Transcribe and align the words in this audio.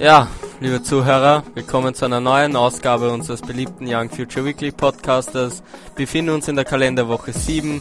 Ja, 0.00 0.26
liebe 0.60 0.82
Zuhörer, 0.82 1.42
willkommen 1.54 1.94
zu 1.94 2.04
einer 2.04 2.20
neuen 2.20 2.56
Ausgabe 2.56 3.10
unseres 3.10 3.40
beliebten 3.40 3.86
Young 3.88 4.10
Future 4.10 4.44
Weekly 4.44 4.70
Podcasters. 4.72 5.62
Wir 5.96 6.06
befinden 6.06 6.30
uns 6.34 6.48
in 6.48 6.56
der 6.56 6.64
Kalenderwoche 6.64 7.32
7, 7.32 7.80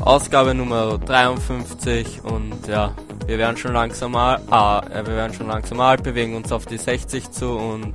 Ausgabe 0.00 0.54
Nummer 0.54 0.98
53 0.98 2.22
und 2.24 2.66
ja, 2.68 2.94
wir 3.26 3.38
werden 3.38 3.56
schon 3.56 3.72
langsam 3.72 4.12
mal, 4.12 4.40
ah, 4.50 4.82
wir 4.90 5.06
werden 5.06 5.34
schon 5.34 5.48
langsam 5.48 5.80
alt, 5.80 6.02
bewegen 6.02 6.34
uns 6.36 6.52
auf 6.52 6.66
die 6.66 6.78
60 6.78 7.30
zu 7.30 7.50
und 7.50 7.94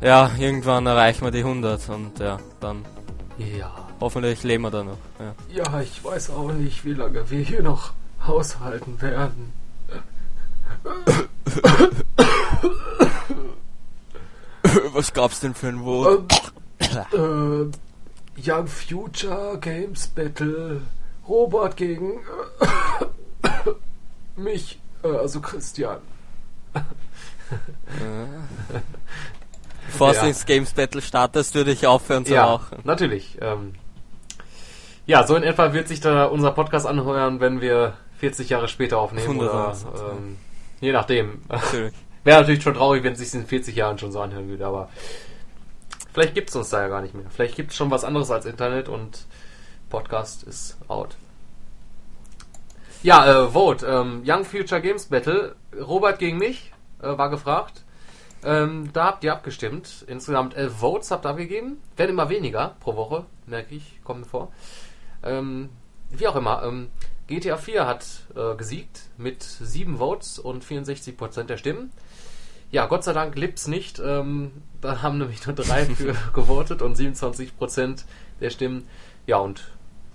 ja, 0.00 0.30
irgendwann 0.38 0.86
erreichen 0.86 1.24
wir 1.24 1.30
die 1.30 1.40
100 1.44 1.88
und 1.90 2.18
ja, 2.18 2.38
dann 2.60 2.84
Ja. 3.38 3.70
hoffentlich 4.00 4.42
leben 4.44 4.62
wir 4.64 4.70
da 4.70 4.84
noch. 4.84 4.98
Ja. 5.18 5.64
Ja, 5.64 5.80
ich 5.80 6.02
weiß 6.04 6.30
auch 6.30 6.52
nicht, 6.52 6.84
wie 6.84 6.94
lange 6.94 7.28
wir 7.30 7.40
hier 7.40 7.62
noch 7.62 7.92
haushalten 8.26 9.00
werden. 9.00 9.52
Was 15.00 15.14
gab's 15.14 15.40
denn 15.40 15.54
für 15.54 15.68
ein 15.68 15.82
Wort? 15.82 16.52
Ähm, 17.14 17.72
äh, 18.36 18.50
Young 18.50 18.66
Future 18.66 19.56
Games 19.58 20.08
Battle. 20.08 20.82
Robert 21.26 21.78
gegen 21.78 22.20
mich, 24.36 24.78
äh, 25.02 25.08
also 25.08 25.40
Christian. 25.40 26.00
Bevor 29.86 30.12
Ja. 30.12 30.20
du 30.20 30.28
ins 30.28 30.44
Games 30.44 30.74
Battle 30.74 31.00
startest, 31.00 31.54
würde 31.54 31.72
ich 31.72 31.86
aufhören 31.86 32.26
zu 32.26 32.34
ja, 32.34 32.44
rauchen. 32.44 32.80
natürlich. 32.84 33.38
Ähm, 33.40 33.76
ja, 35.06 35.26
so 35.26 35.34
in 35.34 35.44
etwa 35.44 35.72
wird 35.72 35.88
sich 35.88 36.00
da 36.00 36.26
unser 36.26 36.50
Podcast 36.50 36.86
anhören, 36.86 37.40
wenn 37.40 37.62
wir 37.62 37.94
40 38.18 38.50
Jahre 38.50 38.68
später 38.68 38.98
aufnehmen. 38.98 39.26
100 39.40 39.48
Oder, 39.86 40.12
ähm, 40.12 40.36
je 40.82 40.92
nachdem. 40.92 41.40
Natürlich. 41.48 41.94
Wäre 42.24 42.40
natürlich 42.40 42.62
schon 42.62 42.74
traurig, 42.74 43.02
wenn 43.02 43.14
es 43.14 43.18
sich 43.18 43.34
in 43.34 43.46
40 43.46 43.74
Jahren 43.74 43.98
schon 43.98 44.12
so 44.12 44.20
anhören 44.20 44.48
würde, 44.48 44.66
aber 44.66 44.90
vielleicht 46.12 46.34
gibt 46.34 46.50
es 46.50 46.56
uns 46.56 46.70
da 46.70 46.82
ja 46.82 46.88
gar 46.88 47.00
nicht 47.00 47.14
mehr. 47.14 47.26
Vielleicht 47.30 47.56
gibt 47.56 47.70
es 47.70 47.76
schon 47.76 47.90
was 47.90 48.04
anderes 48.04 48.30
als 48.30 48.46
Internet 48.46 48.88
und 48.88 49.26
Podcast 49.88 50.42
ist 50.42 50.76
out. 50.88 51.16
Ja, 53.02 53.46
äh, 53.46 53.48
Vote. 53.48 53.86
Ähm, 53.86 54.22
Young 54.26 54.44
Future 54.44 54.80
Games 54.82 55.06
Battle. 55.06 55.56
Robert 55.74 56.18
gegen 56.18 56.36
mich 56.36 56.72
äh, 57.00 57.16
war 57.16 57.30
gefragt. 57.30 57.82
Ähm, 58.44 58.90
da 58.92 59.06
habt 59.06 59.24
ihr 59.24 59.32
abgestimmt. 59.32 60.04
Insgesamt 60.06 60.54
elf 60.54 60.74
Votes 60.76 61.10
habt 61.10 61.24
ihr 61.24 61.30
abgegeben. 61.30 61.78
Werden 61.96 62.10
immer 62.10 62.28
weniger 62.28 62.76
pro 62.80 62.96
Woche, 62.96 63.24
merke 63.46 63.74
ich, 63.74 64.00
kommt 64.04 64.20
mir 64.20 64.26
vor. 64.26 64.52
Ähm, 65.22 65.70
wie 66.10 66.26
auch 66.26 66.36
immer. 66.36 66.62
Ähm, 66.62 66.88
GTA 67.26 67.56
4 67.56 67.86
hat 67.86 68.06
äh, 68.34 68.56
gesiegt 68.56 69.02
mit 69.16 69.42
7 69.42 69.98
Votes 69.98 70.38
und 70.38 70.64
64% 70.64 71.44
der 71.44 71.56
Stimmen. 71.56 71.92
Ja, 72.72 72.86
Gott 72.86 73.02
sei 73.04 73.12
Dank 73.12 73.36
Lips 73.36 73.66
nicht. 73.66 73.98
Ähm, 73.98 74.52
da 74.80 75.02
haben 75.02 75.18
nämlich 75.18 75.44
nur 75.46 75.54
drei 75.54 75.84
für 75.86 76.14
gewotet 76.32 76.82
und 76.82 76.96
27% 76.96 78.04
der 78.40 78.50
Stimmen. 78.50 78.86
Ja, 79.26 79.38
und 79.38 79.62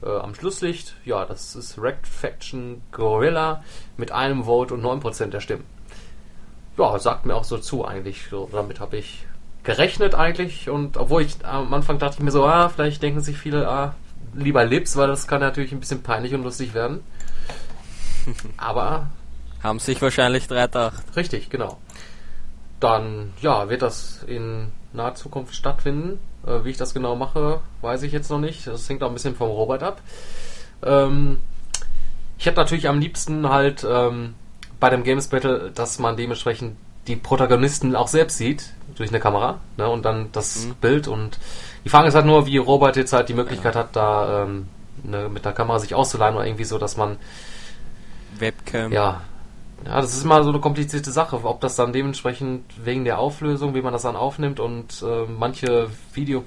äh, 0.01 0.09
am 0.09 0.35
Schlusslicht, 0.35 0.95
ja, 1.03 1.25
das 1.25 1.55
ist 1.55 1.77
Wrecked 1.81 2.07
Faction 2.07 2.81
Gorilla 2.91 3.63
mit 3.97 4.11
einem 4.11 4.45
Vote 4.45 4.73
und 4.73 4.83
9% 4.83 5.27
der 5.27 5.41
Stimmen. 5.41 5.65
Ja, 6.77 6.97
sagt 6.99 7.25
mir 7.25 7.35
auch 7.35 7.43
so 7.43 7.57
zu 7.57 7.85
eigentlich. 7.85 8.27
So, 8.29 8.49
damit 8.51 8.79
habe 8.79 8.97
ich 8.97 9.25
gerechnet 9.63 10.15
eigentlich. 10.15 10.69
Und 10.69 10.97
obwohl 10.97 11.23
ich 11.23 11.45
am 11.45 11.73
Anfang 11.73 11.99
dachte 11.99 12.17
ich 12.17 12.23
mir 12.23 12.31
so, 12.31 12.45
ah, 12.45 12.69
vielleicht 12.69 13.01
denken 13.03 13.21
sich 13.21 13.37
viele, 13.37 13.67
ah, 13.67 13.95
lieber 14.33 14.63
Lips, 14.65 14.95
weil 14.95 15.07
das 15.07 15.27
kann 15.27 15.41
natürlich 15.41 15.71
ein 15.71 15.79
bisschen 15.79 16.03
peinlich 16.03 16.33
und 16.33 16.43
lustig 16.43 16.73
werden. 16.73 17.03
Aber 18.57 19.07
Haben 19.61 19.79
sich 19.79 20.01
wahrscheinlich 20.01 20.47
drei 20.47 20.65
gedacht. 20.65 21.03
Richtig, 21.15 21.49
genau. 21.49 21.79
Dann, 22.79 23.33
ja, 23.41 23.69
wird 23.69 23.81
das 23.81 24.23
in 24.27 24.71
naher 24.93 25.15
Zukunft 25.15 25.55
stattfinden. 25.55 26.19
Äh, 26.45 26.63
wie 26.63 26.69
ich 26.69 26.77
das 26.77 26.93
genau 26.93 27.15
mache, 27.15 27.59
weiß 27.81 28.03
ich 28.03 28.11
jetzt 28.11 28.29
noch 28.29 28.39
nicht. 28.39 28.67
Das 28.67 28.87
hängt 28.89 29.03
auch 29.03 29.07
ein 29.07 29.13
bisschen 29.13 29.35
vom 29.35 29.49
Robert 29.49 29.83
ab. 29.83 30.01
Ähm, 30.83 31.39
ich 32.37 32.45
hätte 32.45 32.57
natürlich 32.57 32.87
am 32.87 32.99
liebsten 32.99 33.49
halt 33.49 33.85
ähm, 33.89 34.35
bei 34.79 34.89
dem 34.89 35.03
Games 35.03 35.27
Battle, 35.27 35.71
dass 35.73 35.99
man 35.99 36.17
dementsprechend 36.17 36.75
die 37.07 37.15
Protagonisten 37.15 37.95
auch 37.95 38.07
selbst 38.07 38.37
sieht 38.37 38.73
durch 38.95 39.09
eine 39.09 39.19
Kamera 39.19 39.59
ne, 39.77 39.87
und 39.89 40.05
dann 40.05 40.31
das 40.31 40.67
Bild 40.81 41.07
und 41.07 41.37
die 41.83 41.89
Frage 41.89 42.07
ist 42.07 42.15
halt 42.15 42.25
nur, 42.25 42.47
wie 42.47 42.57
Robert 42.57 42.95
jetzt 42.95 43.13
halt 43.13 43.29
die 43.29 43.35
Möglichkeit 43.35 43.75
hat, 43.75 43.95
da 43.95 44.43
ähm, 44.43 44.67
ne, 45.03 45.29
mit 45.29 45.45
der 45.45 45.53
Kamera 45.53 45.79
sich 45.79 45.93
auszuleihen 45.93 46.35
oder 46.35 46.45
irgendwie 46.45 46.63
so, 46.63 46.77
dass 46.77 46.97
man 46.97 47.17
Webcam. 48.39 48.91
ja. 48.91 49.21
Ja, 49.85 50.01
das 50.01 50.15
ist 50.15 50.23
immer 50.23 50.43
so 50.43 50.49
eine 50.49 50.59
komplizierte 50.59 51.11
Sache, 51.11 51.39
ob 51.43 51.61
das 51.61 51.75
dann 51.75 51.93
dementsprechend 51.93 52.63
wegen 52.83 53.05
der 53.05 53.19
Auflösung, 53.19 53.75
wie 53.75 53.81
man 53.81 53.93
das 53.93 54.01
dann 54.01 54.15
aufnimmt 54.15 54.59
und 54.59 55.03
äh, 55.03 55.25
manche 55.29 55.89
Video. 56.13 56.43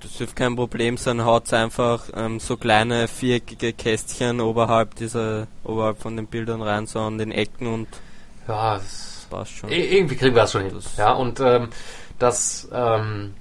Das 0.00 0.14
dürfte 0.16 0.34
kein 0.34 0.56
Problem 0.56 0.96
sein, 0.96 1.22
haut 1.26 1.52
einfach 1.52 2.04
ähm, 2.16 2.40
so 2.40 2.56
kleine 2.56 3.06
viereckige 3.06 3.74
Kästchen 3.74 4.40
oberhalb 4.40 4.94
dieser, 4.94 5.46
oberhalb 5.62 6.00
von 6.00 6.16
den 6.16 6.26
Bildern 6.26 6.62
rein, 6.62 6.86
so 6.86 7.00
an 7.00 7.18
den 7.18 7.32
Ecken 7.32 7.66
und 7.66 7.86
Ja, 8.48 8.76
das, 8.76 9.26
passt 9.28 9.58
schon. 9.58 9.70
i- 9.70 9.74
irgendwie 9.74 10.16
kriegen 10.16 10.34
wir 10.34 10.42
das 10.42 10.52
schon 10.52 10.62
hin. 10.62 10.72
Das- 10.74 10.96
Ja, 10.96 11.12
und 11.12 11.38
ähm, 11.40 11.68
das 12.18 12.66
ähm, 12.72 13.34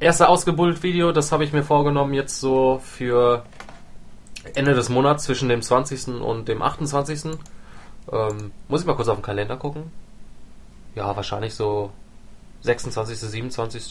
erste 0.00 0.28
ausgebullt 0.28 0.82
Video, 0.82 1.12
das 1.12 1.32
habe 1.32 1.44
ich 1.44 1.52
mir 1.54 1.62
vorgenommen 1.62 2.12
jetzt 2.12 2.38
so 2.40 2.82
für 2.84 3.42
Ende 4.54 4.74
des 4.74 4.90
Monats 4.90 5.24
zwischen 5.24 5.48
dem 5.48 5.62
20. 5.62 6.08
und 6.20 6.46
dem 6.46 6.60
28. 6.60 7.38
Ähm, 8.10 8.52
muss 8.68 8.80
ich 8.80 8.86
mal 8.86 8.96
kurz 8.96 9.08
auf 9.08 9.18
den 9.18 9.22
Kalender 9.22 9.56
gucken. 9.56 9.90
Ja, 10.94 11.14
wahrscheinlich 11.14 11.54
so 11.54 11.90
26., 12.62 13.18
27. 13.18 13.84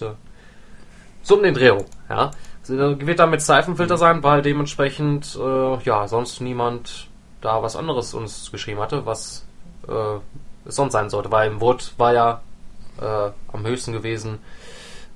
So 1.21 1.35
um 1.35 1.43
den 1.43 1.53
Dreh 1.53 1.69
rum, 1.69 1.85
ja. 2.09 2.31
Also, 2.61 2.99
Wird 2.99 3.19
dann 3.19 3.29
mit 3.29 3.41
Seifenfilter 3.41 3.97
sein, 3.97 4.23
weil 4.23 4.41
dementsprechend, 4.41 5.35
äh, 5.35 5.83
ja, 5.83 6.07
sonst 6.07 6.39
niemand 6.41 7.07
da 7.41 7.63
was 7.63 7.75
anderes 7.75 8.13
uns 8.13 8.51
geschrieben 8.51 8.79
hatte, 8.79 9.05
was 9.05 9.45
äh, 9.87 10.19
es 10.65 10.75
sonst 10.75 10.93
sein 10.93 11.09
sollte. 11.09 11.31
Weil 11.31 11.49
im 11.49 11.61
Wort 11.61 11.93
war 11.97 12.13
ja 12.13 12.41
äh, 13.01 13.31
am 13.51 13.65
höchsten 13.65 13.91
gewesen, 13.93 14.39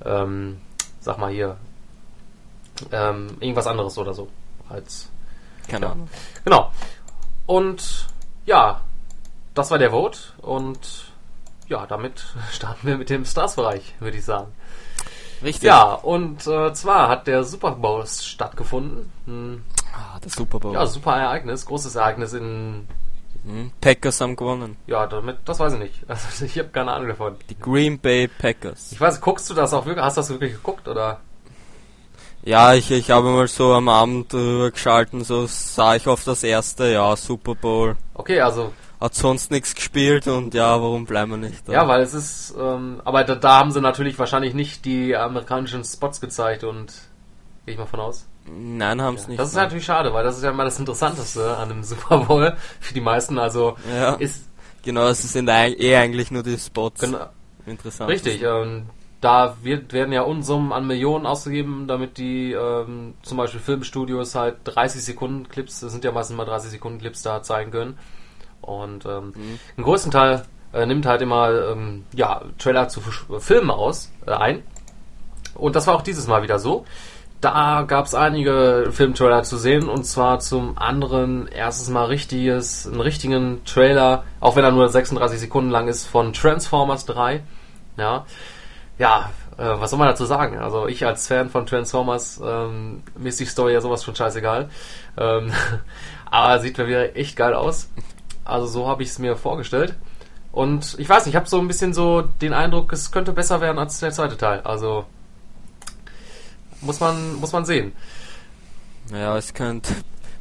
ähm, 0.06 0.62
sag 1.00 1.18
mal 1.18 1.32
hier, 1.32 1.58
ähm, 2.92 3.38
irgendwas 3.40 3.68
anderes 3.68 3.98
oder 3.98 4.14
so. 4.14 4.30
Als 4.70 5.10
Keine 5.68 5.86
ja. 5.86 5.92
Ahnung. 5.92 6.10
Genau. 6.44 6.72
Und 7.46 8.08
ja, 8.46 8.82
das 9.54 9.72
war 9.72 9.78
der 9.78 9.92
Vote 9.92 10.18
und 10.42 11.06
ja, 11.68 11.86
damit 11.86 12.26
starten 12.52 12.88
wir 12.88 12.98
mit 12.98 13.10
dem 13.10 13.26
Stars-Bereich, 13.26 13.96
würde 14.00 14.18
ich 14.18 14.26
sagen. 14.26 14.52
Richtig. 15.44 15.64
Ja, 15.64 15.94
und 15.94 16.48
äh, 16.48 16.74
zwar 16.74 17.10
hat 17.10 17.28
der 17.28 17.44
Super 17.44 17.72
Bowl 17.72 18.06
stattgefunden. 18.08 19.12
Ein, 19.28 19.66
Ah, 19.96 20.20
der 20.20 20.32
Super 20.32 20.60
Bowl. 20.60 20.74
ja, 20.74 20.86
super 20.88 21.16
Ereignis, 21.18 21.66
großes 21.66 21.96
Ereignis 21.96 22.34
in, 22.34 22.88
Hm, 23.46 23.72
Packers 23.82 24.22
haben 24.22 24.36
gewonnen. 24.38 24.78
ja, 24.88 25.06
damit, 25.06 25.38
das 25.46 25.60
weiß 25.60 25.74
ich 25.74 25.80
nicht. 25.80 26.00
Also 26.08 26.46
ich 26.46 26.58
habe 26.58 26.70
keine 26.70 26.94
Ahnung 26.94 27.10
davon. 27.10 27.36
Die 27.50 27.60
Green 27.60 28.00
Bay 28.00 28.28
Packers. 28.30 28.92
Ich 28.94 29.02
weiß, 29.02 29.20
guckst 29.22 29.50
du 29.50 29.54
das 29.54 29.74
auch 29.74 29.86
wirklich? 29.86 30.04
Hast 30.04 30.16
du 30.18 30.22
das 30.22 30.30
wirklich 30.30 30.54
geguckt 30.54 30.88
oder? 30.88 31.20
Ja, 32.46 32.74
ich, 32.74 32.92
ich 32.92 33.10
habe 33.10 33.30
mal 33.30 33.48
so 33.48 33.74
am 33.74 33.88
Abend 33.88 34.34
drüber 34.34 34.72
geschalten, 34.72 35.24
so 35.24 35.46
sah 35.48 35.96
ich 35.96 36.08
auf 36.08 36.24
das 36.26 36.44
erste, 36.44 36.92
ja, 36.92 37.16
Super 37.16 37.56
Bowl. 37.56 37.96
Okay, 38.14 38.42
also 38.42 38.74
Hat 39.00 39.16
sonst 39.16 39.50
nichts 39.50 39.74
gespielt 39.74 40.28
und 40.28 40.54
ja, 40.54 40.82
warum 40.82 41.06
bleiben 41.06 41.32
wir 41.32 41.38
nicht 41.38 41.68
da? 41.68 41.74
Ja, 41.74 41.88
weil 41.88 42.02
es 42.02 42.14
ist, 42.14 42.54
ähm, 42.60 43.02
aber 43.06 43.24
da, 43.24 43.36
da 43.36 43.60
haben 43.60 43.72
sie 43.72 43.80
natürlich 43.80 44.20
wahrscheinlich 44.20 44.54
nicht 44.54 44.84
die 44.84 45.16
amerikanischen 45.16 45.84
Spots 45.86 46.20
gezeigt 46.20 46.64
und 46.66 46.94
gehe 47.66 47.74
ich 47.74 47.78
mal 47.78 47.86
von 47.86 48.02
aus. 48.02 48.28
Nein, 48.46 49.02
haben 49.02 49.16
es 49.16 49.28
nicht. 49.30 49.40
Das 49.40 49.50
ist 49.50 49.56
nein. 49.56 49.66
natürlich 49.66 49.86
schade, 49.86 50.14
weil 50.14 50.26
das 50.26 50.36
ist 50.36 50.44
ja 50.44 50.52
mal 50.52 50.66
das 50.66 50.78
Interessanteste 50.80 51.56
an 51.56 51.72
einem 51.72 51.84
Super 51.84 52.18
Bowl 52.18 52.58
für 52.82 52.94
die 52.94 53.02
meisten. 53.02 53.40
Also 53.40 53.78
Ja, 53.90 54.16
ist 54.16 54.44
genau, 54.84 55.08
es 55.08 55.22
sind 55.22 55.48
eh 55.48 55.96
eigentlich 55.96 56.30
nur 56.30 56.44
die 56.44 56.58
Spots 56.58 57.00
genau, 57.00 57.28
interessant. 57.66 58.10
richtig. 58.10 58.42
Ähm, 58.44 58.88
da 59.24 59.56
wird, 59.62 59.94
werden 59.94 60.12
ja 60.14 60.22
Unsummen 60.24 60.72
an 60.74 60.86
Millionen 60.88 61.26
ausgegeben, 61.26 61.88
damit 61.88 62.18
die 62.18 62.52
ähm, 62.54 63.14
zum 63.24 63.38
Beispiel 63.38 63.60
Filmstudios 63.60 64.36
halt 64.36 64.58
30 64.66 65.04
Sekunden 65.04 65.48
Clips, 65.50 65.80
das 65.80 65.92
sind 65.92 66.04
ja 66.04 66.12
meistens 66.12 66.36
mal 66.38 66.46
30 66.46 66.72
Sekunden 66.72 67.00
Clips 67.00 67.22
da 67.22 67.42
zeigen 67.42 67.72
können. 67.72 67.98
Und 68.62 69.06
ähm, 69.06 69.34
Mhm. 69.36 69.60
den 69.78 69.84
größten 69.84 70.12
Teil 70.12 70.44
äh, 70.74 70.86
nimmt 70.86 71.06
halt 71.06 71.22
immer 71.22 71.52
ähm, 71.72 72.06
ja, 72.14 72.42
Trailer 72.58 72.88
zu 72.90 73.00
F- 73.02 73.26
Filmen 73.40 73.70
aus, 73.72 74.12
äh, 74.26 74.32
ein. 74.32 74.64
Und 75.56 75.76
das 75.76 75.86
war 75.88 75.96
auch 75.96 76.02
dieses 76.02 76.28
Mal 76.28 76.42
wieder 76.44 76.60
so. 76.60 76.86
da 77.42 77.84
gab 77.86 78.06
es 78.06 78.16
einige 78.16 78.88
Filmtrailer 78.92 79.44
zu 79.44 79.58
sehen 79.58 79.90
und 79.90 80.06
zwar 80.06 80.40
zum 80.40 80.78
anderen 80.78 81.48
erstes 81.50 81.90
Mal 81.90 82.06
richtiges, 82.06 82.88
einen 82.88 83.02
richtigen 83.02 83.64
Trailer, 83.66 84.24
auch 84.40 84.56
wenn 84.56 84.64
er 84.64 84.72
nur 84.72 84.88
36 84.88 85.40
Sekunden 85.42 85.70
lang 85.70 85.90
ist, 85.90 86.06
von 86.08 86.32
Transformers 86.32 87.06
3. 87.06 87.44
Ja, 87.98 88.26
ja, 88.98 89.32
äh, 89.58 89.80
was 89.80 89.90
soll 89.90 90.00
man 90.00 90.08
dazu 90.08 90.26
sagen? 90.26 90.58
Also 90.58 90.88
ich 90.88 91.06
als 91.06 91.28
Fan 91.28 91.50
von 91.50 91.66
Transformers, 91.66 92.40
ähm, 92.44 93.04
mir 93.18 93.30
ist 93.30 93.40
die 93.40 93.46
Story 93.46 93.74
ja 93.74 93.82
sowas 93.82 94.04
von 94.04 94.16
scheißegal. 94.16 94.70
Ähm, 95.18 95.52
aber 96.26 96.60
sieht 96.60 96.78
mir 96.78 96.88
wieder 96.88 97.16
echt 97.16 97.36
geil 97.36 97.54
aus. 97.54 97.90
Also 98.46 98.68
so 98.68 98.88
habe 98.88 99.04
ich 99.04 99.10
es 99.10 99.20
mir 99.20 99.36
vorgestellt. 99.36 99.96
Und 100.52 100.96
ich 101.00 101.10
weiß 101.10 101.26
nicht, 101.26 101.34
ich 101.34 101.36
habe 101.36 101.50
so 101.50 101.60
ein 101.60 101.68
bisschen 101.68 101.94
so 101.94 102.22
den 102.22 102.54
Eindruck, 102.54 102.94
es 102.94 103.12
könnte 103.12 103.34
besser 103.34 103.60
werden 103.62 103.80
als 103.80 104.00
der 104.00 104.12
zweite 104.12 104.38
Teil. 104.38 104.62
Also 104.62 105.06
muss 106.82 107.00
man, 107.00 107.36
muss 107.36 107.52
man 107.52 107.66
sehen. 107.66 107.94
Ja, 109.12 109.38
es 109.38 109.54
könnte. 109.54 109.94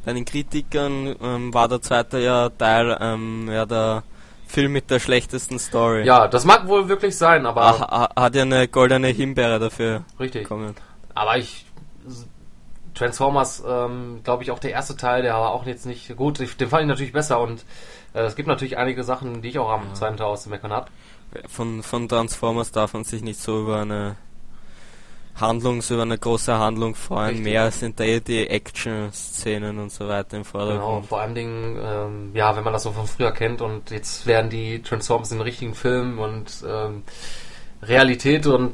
Bei 0.05 0.13
den 0.13 0.25
Kritikern 0.25 1.15
ähm, 1.21 1.53
war 1.53 1.67
der 1.67 1.81
zweite 1.81 2.19
ja 2.19 2.49
Teil 2.49 2.97
ähm, 2.99 3.49
ja 3.49 3.65
der 3.65 4.03
Film 4.53 4.71
mit 4.71 4.91
der 4.91 4.99
schlechtesten 4.99 5.57
Story. 5.57 6.05
Ja, 6.05 6.27
das 6.27 6.45
mag 6.45 6.67
wohl 6.67 6.87
wirklich 6.87 7.17
sein, 7.17 7.47
aber. 7.47 7.63
Ach, 7.63 8.15
hat 8.15 8.35
ja 8.35 8.43
eine 8.43 8.67
goldene 8.67 9.07
Himbeere 9.07 9.57
dafür 9.57 10.03
richtig. 10.19 10.43
bekommen. 10.43 10.75
Aber 11.15 11.37
ich. 11.37 11.65
Transformers, 12.93 13.63
ähm, 13.67 14.21
glaube 14.23 14.43
ich, 14.43 14.51
auch 14.51 14.59
der 14.59 14.69
erste 14.69 14.95
Teil, 14.95 15.23
der 15.23 15.33
war 15.33 15.49
auch 15.49 15.65
jetzt 15.65 15.87
nicht 15.87 16.15
gut. 16.15 16.37
Den 16.39 16.69
fand 16.69 16.83
ich 16.83 16.87
natürlich 16.87 17.11
besser 17.11 17.39
und 17.39 17.65
äh, 18.13 18.19
es 18.19 18.35
gibt 18.35 18.47
natürlich 18.47 18.77
einige 18.77 19.03
Sachen, 19.03 19.41
die 19.41 19.49
ich 19.49 19.57
auch 19.57 19.71
am 19.71 19.87
ja. 19.87 19.93
zweiten 19.95 20.17
Teil 20.17 20.27
auszumeckern 20.27 20.71
habe. 20.71 20.91
Von, 21.47 21.81
von 21.81 22.07
Transformers 22.07 22.71
darf 22.71 22.93
man 22.93 23.03
sich 23.03 23.23
nicht 23.23 23.39
so 23.39 23.63
über 23.63 23.81
eine 23.81 24.15
Handlungs, 25.35 25.89
über 25.89 26.03
eine 26.03 26.17
große 26.17 26.57
Handlung 26.57 26.95
freuen. 26.95 27.29
Richtig. 27.29 27.45
Mehr 27.45 27.71
sind 27.71 27.99
da 27.99 28.03
eh 28.03 28.19
die 28.19 28.47
Action-Szenen 28.47 29.79
und 29.79 29.91
so 29.91 30.07
weiter 30.07 30.37
im 30.37 30.45
Vordergrund. 30.45 30.81
Genau, 30.81 31.01
vor 31.01 31.21
allem 31.21 31.35
Dingen, 31.35 31.77
ähm, 31.83 32.31
ja, 32.33 32.55
wenn 32.55 32.63
man 32.63 32.73
das 32.73 32.83
so 32.83 32.91
von 32.91 33.07
früher 33.07 33.31
kennt 33.31 33.61
und 33.61 33.91
jetzt 33.91 34.27
werden 34.27 34.49
die 34.49 34.81
Transformers 34.81 35.31
in 35.31 35.41
richtigen 35.41 35.73
Filmen 35.73 36.19
und 36.19 36.63
ähm, 36.67 37.03
Realität 37.81 38.45
und 38.47 38.73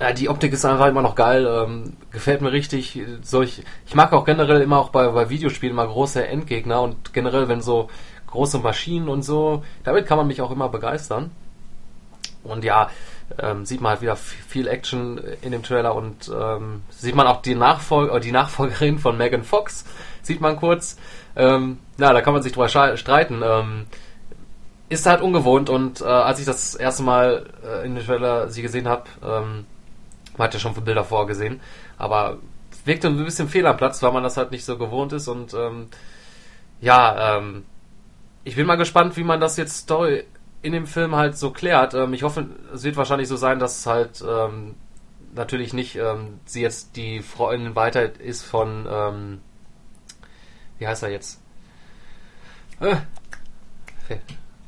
ja, 0.00 0.12
die 0.12 0.28
Optik 0.28 0.52
ist 0.52 0.64
einfach 0.64 0.88
immer 0.88 1.02
noch 1.02 1.14
geil, 1.14 1.46
ähm, 1.46 1.96
gefällt 2.10 2.40
mir 2.40 2.50
richtig. 2.50 3.00
Solch, 3.22 3.62
ich 3.86 3.94
mag 3.94 4.12
auch 4.12 4.24
generell 4.24 4.60
immer 4.60 4.78
auch 4.78 4.88
bei, 4.88 5.06
bei 5.08 5.30
Videospielen 5.30 5.76
mal 5.76 5.86
große 5.86 6.26
Endgegner 6.26 6.82
und 6.82 7.14
generell, 7.14 7.46
wenn 7.46 7.60
so 7.60 7.88
große 8.26 8.58
Maschinen 8.58 9.08
und 9.08 9.22
so, 9.22 9.62
damit 9.84 10.06
kann 10.06 10.18
man 10.18 10.26
mich 10.26 10.42
auch 10.42 10.50
immer 10.50 10.68
begeistern. 10.68 11.30
Und 12.42 12.64
ja, 12.64 12.90
ähm, 13.38 13.64
sieht 13.64 13.80
man 13.80 13.90
halt 13.90 14.02
wieder 14.02 14.16
viel 14.16 14.68
Action 14.68 15.18
in 15.42 15.52
dem 15.52 15.62
Trailer 15.62 15.94
und 15.94 16.30
ähm, 16.34 16.82
sieht 16.90 17.14
man 17.14 17.26
auch 17.26 17.42
die, 17.42 17.54
Nachfolger, 17.54 18.20
die 18.20 18.32
Nachfolgerin 18.32 18.98
von 18.98 19.16
Megan 19.16 19.44
Fox, 19.44 19.84
sieht 20.22 20.40
man 20.40 20.56
kurz. 20.56 20.96
Ähm, 21.36 21.78
na, 21.96 22.12
da 22.12 22.20
kann 22.20 22.34
man 22.34 22.42
sich 22.42 22.52
drüber 22.52 22.68
streiten. 22.68 23.42
Ähm, 23.44 23.86
ist 24.88 25.06
halt 25.06 25.22
ungewohnt 25.22 25.70
und 25.70 26.02
äh, 26.02 26.04
als 26.04 26.38
ich 26.38 26.44
das 26.44 26.74
erste 26.74 27.02
Mal 27.02 27.46
äh, 27.64 27.86
in 27.86 27.94
dem 27.94 28.04
Trailer 28.04 28.50
sie 28.50 28.62
gesehen 28.62 28.88
habe, 28.88 29.04
ähm, 29.22 29.64
man 30.36 30.46
hat 30.46 30.54
ja 30.54 30.60
schon 30.60 30.74
Bilder 30.74 31.04
vorgesehen, 31.04 31.60
aber 31.96 32.38
wirkte 32.84 33.08
ein 33.08 33.24
bisschen 33.24 33.48
fehl 33.48 33.66
am 33.66 33.76
Platz, 33.76 34.02
weil 34.02 34.12
man 34.12 34.22
das 34.22 34.36
halt 34.36 34.50
nicht 34.50 34.64
so 34.64 34.76
gewohnt 34.76 35.12
ist 35.14 35.28
und 35.28 35.54
ähm, 35.54 35.88
ja, 36.80 37.38
ähm, 37.38 37.64
ich 38.44 38.56
bin 38.56 38.66
mal 38.66 38.76
gespannt, 38.76 39.16
wie 39.16 39.24
man 39.24 39.40
das 39.40 39.56
jetzt 39.56 39.76
Story 39.76 40.24
in 40.62 40.72
dem 40.72 40.86
Film 40.86 41.14
halt 41.14 41.36
so 41.36 41.50
klärt. 41.50 41.94
Ähm, 41.94 42.14
ich 42.14 42.22
hoffe, 42.22 42.46
es 42.72 42.84
wird 42.84 42.96
wahrscheinlich 42.96 43.28
so 43.28 43.36
sein, 43.36 43.58
dass 43.58 43.86
halt 43.86 44.24
ähm, 44.26 44.76
natürlich 45.34 45.72
nicht 45.72 45.96
ähm, 45.96 46.40
sie 46.44 46.62
jetzt 46.62 46.96
die 46.96 47.20
Freundin 47.20 47.74
weiter 47.74 48.20
ist 48.20 48.42
von 48.42 48.86
ähm, 48.90 49.40
wie 50.78 50.86
heißt 50.86 51.02
er 51.04 51.10
jetzt? 51.10 51.40
Äh, 52.80 52.96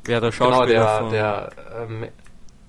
ja, 0.07 0.19
der 0.19 0.31
Schauspieler 0.31 0.65
genau, 0.65 1.09
der, 1.09 1.49
der, 1.49 1.81
ähm, 1.81 2.07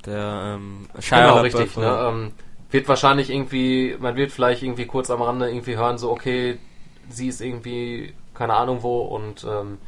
der 0.04 0.58
ähm, 0.58 0.88
genau, 1.08 1.40
richtig. 1.40 1.76
Ne, 1.76 2.06
ähm, 2.08 2.32
wird 2.70 2.88
wahrscheinlich 2.88 3.30
irgendwie, 3.30 3.96
man 4.00 4.16
wird 4.16 4.32
vielleicht 4.32 4.62
irgendwie 4.62 4.86
kurz 4.86 5.10
am 5.10 5.22
Rande 5.22 5.48
irgendwie 5.48 5.76
hören, 5.76 5.98
so 5.98 6.10
okay, 6.10 6.58
sie 7.08 7.28
ist 7.28 7.40
irgendwie 7.40 8.14
keine 8.34 8.54
Ahnung 8.54 8.82
wo 8.82 9.02
und 9.02 9.44
ähm, 9.48 9.78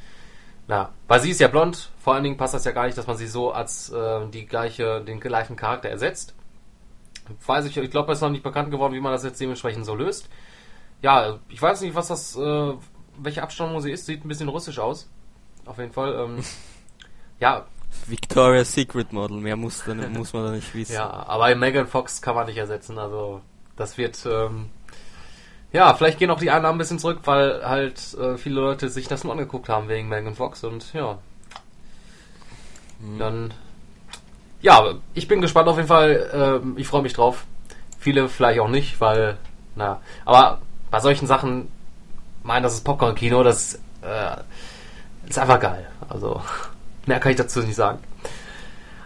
ja, 0.69 0.93
weil 1.07 1.21
sie 1.21 1.31
ist 1.31 1.41
ja 1.41 1.49
blond, 1.49 1.91
vor 1.99 2.15
allen 2.15 2.25
Dingen 2.25 2.37
passt 2.37 2.53
das 2.53 2.65
ja 2.65 2.73
gar 2.73 2.85
nicht, 2.85 2.99
dass 2.99 3.07
man 3.07 3.17
sie 3.17 3.27
so 3.27 3.53
als 3.53 3.91
äh, 3.91 4.27
die 4.29 4.47
gleiche, 4.47 5.01
den 5.01 5.19
gleichen 5.19 5.57
Charakter 5.57 5.89
ersetzt. 5.89 6.35
Weiß 7.47 7.65
ich, 7.65 7.77
ich 7.77 7.91
glaube, 7.91 8.13
es 8.13 8.19
ist 8.19 8.23
noch 8.23 8.31
nicht 8.31 8.43
bekannt 8.43 8.71
geworden, 8.71 8.95
wie 8.95 9.01
man 9.01 9.13
das 9.13 9.25
jetzt 9.25 9.41
dementsprechend 9.41 9.87
so 9.87 9.95
löst. 9.95 10.29
Ja, 11.01 11.39
ich 11.49 11.61
weiß 11.61 11.81
nicht, 11.81 11.95
was 11.95 12.09
das, 12.09 12.37
äh, 12.37 12.73
welche 13.19 13.43
Abstammung 13.43 13.81
sie 13.81 13.93
ist, 13.93 14.07
sieht 14.07 14.25
ein 14.25 14.29
bisschen 14.29 14.49
russisch 14.49 14.79
aus. 14.79 15.11
Auf 15.65 15.79
jeden 15.79 15.93
Fall. 15.93 16.15
Ähm, 16.15 16.45
ja. 17.41 17.67
Victoria's 18.07 18.73
Secret 18.73 19.13
Model, 19.13 19.39
mehr 19.39 19.57
muss, 19.57 19.85
dann, 19.85 20.13
muss 20.17 20.35
man 20.35 20.45
da 20.45 20.51
nicht 20.53 20.75
wissen. 20.75 20.93
Ja, 20.93 21.09
aber 21.09 21.55
Megan 21.55 21.87
Fox 21.87 22.21
kann 22.21 22.35
man 22.35 22.47
nicht 22.47 22.59
ersetzen, 22.59 22.99
also 22.99 23.41
das 23.77 23.97
wird 23.97 24.27
ähm, 24.27 24.69
ja, 25.73 25.93
vielleicht 25.95 26.19
gehen 26.19 26.31
auch 26.31 26.41
die 26.41 26.51
Einnahmen 26.51 26.77
ein 26.77 26.79
bisschen 26.79 26.99
zurück, 26.99 27.21
weil 27.25 27.63
halt 27.67 28.15
äh, 28.15 28.39
viele 28.39 28.61
Leute 28.61 28.89
sich 28.89 29.07
das 29.07 29.25
nur 29.25 29.33
angeguckt 29.33 29.69
haben 29.69 29.89
wegen 29.89 30.09
Megan 30.09 30.35
Fox 30.35 30.65
und 30.65 30.93
ja. 30.95 31.19
Mhm. 33.01 33.19
Dann. 33.19 33.55
Ja, 34.61 34.95
ich 35.15 35.29
bin 35.29 35.41
gespannt 35.41 35.69
auf 35.69 35.77
jeden 35.77 35.89
Fall. 35.89 36.63
Äh, 36.77 36.81
ich 36.81 36.89
freue 36.89 37.03
mich 37.03 37.13
drauf. 37.13 37.45
Viele 37.99 38.29
vielleicht 38.29 38.61
auch 38.61 38.69
nicht, 38.69 39.01
weil, 39.01 39.37
na, 39.77 40.01
aber 40.25 40.61
bei 40.91 41.01
solchen 41.01 41.27
Sachen, 41.27 41.69
meinen, 42.43 42.63
das 42.63 42.75
ist 42.75 42.85
Popcorn-Kino, 42.85 43.43
das 43.43 43.75
äh, 44.03 44.37
ist 45.29 45.39
einfach 45.39 45.61
geil. 45.61 45.87
Also, 46.09 46.41
mehr 47.07 47.21
kann 47.21 47.33
ich 47.33 47.39
dazu 47.39 47.61
nicht 47.61 47.77
sagen. 47.77 47.99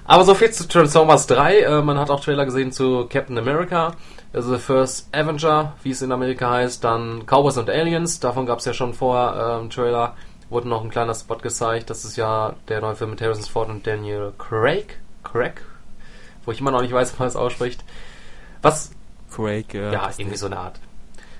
Aber 0.04 0.24
so 0.24 0.34
viel 0.34 0.50
zu 0.50 0.68
Transformers 0.68 1.26
3. 1.26 1.58
Äh, 1.58 1.82
man 1.82 1.98
hat 1.98 2.10
auch 2.10 2.20
Trailer 2.20 2.44
gesehen 2.44 2.70
zu 2.70 3.06
Captain 3.08 3.38
America 3.38 3.94
The 4.32 4.58
First 4.58 5.14
Avenger, 5.14 5.75
wie 5.82 5.90
es 5.90 6.00
in 6.00 6.11
Amerika 6.11 6.50
heißt, 6.50 6.82
dann 6.82 7.26
Cowboys 7.26 7.58
and 7.58 7.69
Aliens, 7.69 8.19
davon 8.19 8.46
gab 8.46 8.61
es 8.61 8.64
ja 8.64 8.73
schon 8.73 8.94
vorher 8.94 9.61
ähm, 9.61 9.69
Trailer, 9.69 10.17
wurde 10.49 10.69
noch 10.69 10.82
ein 10.82 10.90
kleiner 10.90 11.14
Spot 11.14 11.37
gezeigt, 11.37 11.90
das 11.90 12.06
ist 12.06 12.17
ja 12.17 12.55
der 12.69 12.81
neue 12.81 12.96
Film 12.96 13.11
mit 13.11 13.20
Harrison 13.20 13.44
Ford 13.44 13.69
und 13.69 13.87
Daniel 13.87 14.32
Craig, 14.38 14.99
Craig, 15.23 15.62
wo 16.46 16.52
ich 16.52 16.61
immer 16.61 16.70
noch 16.70 16.81
nicht 16.81 16.94
weiß, 16.94 17.12
wie 17.12 17.19
man 17.19 17.29
es 17.29 17.37
ausspricht. 17.37 17.84
Was? 18.62 18.93
Craig, 19.31 19.75
ja. 19.75 19.93
Ja, 19.93 20.11
irgendwie 20.17 20.38
so 20.38 20.46
eine 20.46 20.58
Art. 20.58 20.81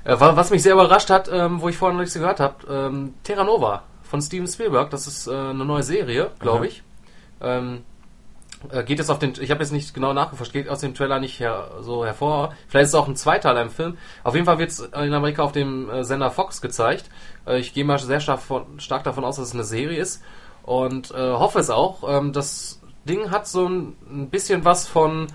Äh, 0.05 0.17
was 0.19 0.51
mich 0.51 0.63
sehr 0.63 0.75
überrascht 0.75 1.08
hat, 1.08 1.31
ähm, 1.32 1.63
wo 1.63 1.70
ich 1.70 1.79
vorher 1.79 1.94
noch 1.94 2.01
nichts 2.01 2.15
gehört 2.15 2.41
habe, 2.41 2.56
ähm, 2.69 3.15
Terra 3.22 3.44
Nova 3.44 3.84
von 4.03 4.20
Steven 4.20 4.46
Spielberg, 4.46 4.91
das 4.91 5.06
ist 5.06 5.29
äh, 5.29 5.31
eine 5.31 5.65
neue 5.65 5.82
Serie, 5.82 6.31
glaube 6.41 6.67
ich. 6.67 6.82
Ähm, 7.41 7.84
äh, 8.70 8.82
geht 8.84 9.00
es 9.00 9.10
auf 9.10 9.19
den, 9.19 9.32
ich 9.40 9.50
habe 9.50 9.62
jetzt 9.62 9.72
nicht 9.72 9.94
genau 9.94 10.12
nachgeforscht, 10.12 10.52
geht 10.52 10.69
aus 10.69 10.81
dem 10.81 10.94
Trailer 10.94 11.20
nicht 11.20 11.40
her, 11.40 11.70
so 11.81 12.04
hervor. 12.04 12.54
Vielleicht 12.69 12.84
ist 12.84 12.90
es 12.90 12.94
auch 12.94 13.08
ein 13.08 13.16
Zweiteiler 13.16 13.62
im 13.62 13.70
Film. 13.70 13.98
Auf 14.24 14.34
jeden 14.34 14.46
Fall 14.46 14.58
wird 14.58 14.70
es 14.70 14.81
in 14.81 15.14
Amerika 15.14 15.42
auf 15.42 15.52
dem 15.52 15.90
äh, 15.90 16.04
Sender 16.04 16.31
Fox 16.31 16.60
gezeigt. 16.60 17.10
Äh, 17.46 17.58
ich 17.58 17.74
gehe 17.74 17.84
mal 17.84 17.98
sehr 17.98 18.20
stark, 18.20 18.40
von, 18.40 18.81
stark, 18.81 19.04
davon 19.04 19.24
aus, 19.24 19.36
dass 19.36 19.48
es 19.48 19.54
eine 19.54 19.64
Serie 19.64 19.98
ist 19.98 20.22
und 20.64 21.10
hoffe 21.10 21.58
es 21.58 21.70
auch. 21.70 22.08
Ähm, 22.08 22.32
das 22.32 22.81
Ding 23.08 23.32
hat 23.32 23.48
so 23.48 23.69
ein, 23.69 23.96
ein 24.08 24.31
bisschen 24.31 24.64
was 24.64 24.86
von 24.86 25.26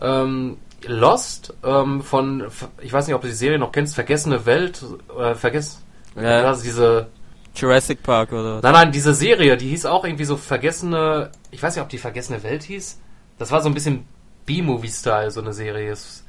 ähm, 0.00 0.56
Lost, 0.84 1.54
ähm, 1.64 2.02
von, 2.02 2.46
ich 2.80 2.92
weiß 2.92 3.06
nicht, 3.06 3.14
ob 3.14 3.22
du 3.22 3.28
die 3.28 3.34
Serie 3.34 3.58
noch 3.58 3.72
kennst, 3.72 3.94
Vergessene 3.94 4.46
Welt, 4.46 4.84
äh, 5.18 5.34
vergessen, 5.34 5.82
ja. 6.16 6.44
also 6.44 6.62
diese 6.62 7.08
Jurassic 7.56 8.02
Park 8.02 8.32
oder? 8.32 8.60
Nein, 8.62 8.72
nein, 8.72 8.92
diese 8.92 9.14
Serie, 9.14 9.56
die 9.56 9.68
hieß 9.68 9.86
auch 9.86 10.04
irgendwie 10.04 10.24
so 10.24 10.36
vergessene, 10.36 11.30
ich 11.50 11.62
weiß 11.62 11.74
nicht, 11.74 11.82
ob 11.82 11.88
die 11.88 11.98
vergessene 11.98 12.42
Welt 12.42 12.62
hieß. 12.62 13.00
Das 13.38 13.50
war 13.50 13.62
so 13.62 13.68
ein 13.68 13.74
bisschen 13.74 14.06
B-Movie-Style, 14.46 15.30
so 15.30 15.40
eine 15.40 15.52
Serie. 15.52 15.90
Es 15.90 16.24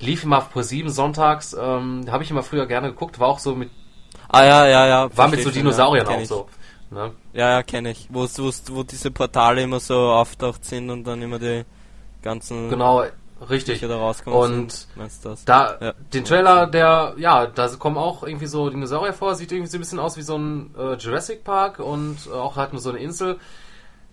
lief 0.00 0.24
immer 0.24 0.38
auf 0.38 0.50
Pro 0.50 0.62
7 0.62 0.90
sonntags, 0.90 1.56
ähm, 1.58 2.06
habe 2.10 2.22
ich 2.22 2.30
immer 2.30 2.42
früher 2.42 2.66
gerne 2.66 2.88
geguckt, 2.88 3.18
war 3.18 3.28
auch 3.28 3.38
so 3.38 3.54
mit. 3.54 3.70
Ah 4.28 4.44
ja, 4.44 4.66
ja, 4.66 4.86
ja. 4.86 5.16
War 5.16 5.28
mit 5.28 5.42
so 5.42 5.50
Dinosauriern 5.50 6.06
ja, 6.06 6.16
auch 6.16 6.20
ich. 6.20 6.28
so. 6.28 6.48
Ne? 6.90 7.12
Ja, 7.32 7.50
ja, 7.50 7.62
kenne 7.62 7.90
ich. 7.90 8.08
Wo, 8.10 8.24
wo, 8.24 8.52
wo 8.70 8.82
diese 8.82 9.10
Portale 9.10 9.62
immer 9.62 9.80
so 9.80 9.94
auftaucht 9.94 10.64
sind 10.64 10.90
und 10.90 11.04
dann 11.04 11.20
immer 11.20 11.38
die 11.38 11.64
ganzen. 12.22 12.70
Genau, 12.70 13.04
Richtig. 13.48 13.80
Da 13.80 14.14
und 14.26 14.88
da 15.44 15.78
ja. 15.80 15.92
den 16.12 16.24
Trailer, 16.24 16.66
der 16.66 17.14
ja, 17.18 17.46
da 17.46 17.68
kommen 17.68 17.96
auch 17.96 18.24
irgendwie 18.24 18.46
so 18.46 18.68
Dinosaurier 18.68 19.12
vor, 19.12 19.34
sieht 19.36 19.52
irgendwie 19.52 19.70
so 19.70 19.78
ein 19.78 19.80
bisschen 19.80 20.00
aus 20.00 20.16
wie 20.16 20.22
so 20.22 20.36
ein 20.36 20.74
äh, 20.76 20.94
Jurassic 20.94 21.44
Park 21.44 21.78
und 21.78 22.16
äh, 22.26 22.30
auch 22.30 22.56
halt 22.56 22.72
nur 22.72 22.82
so 22.82 22.90
eine 22.90 22.98
Insel. 22.98 23.38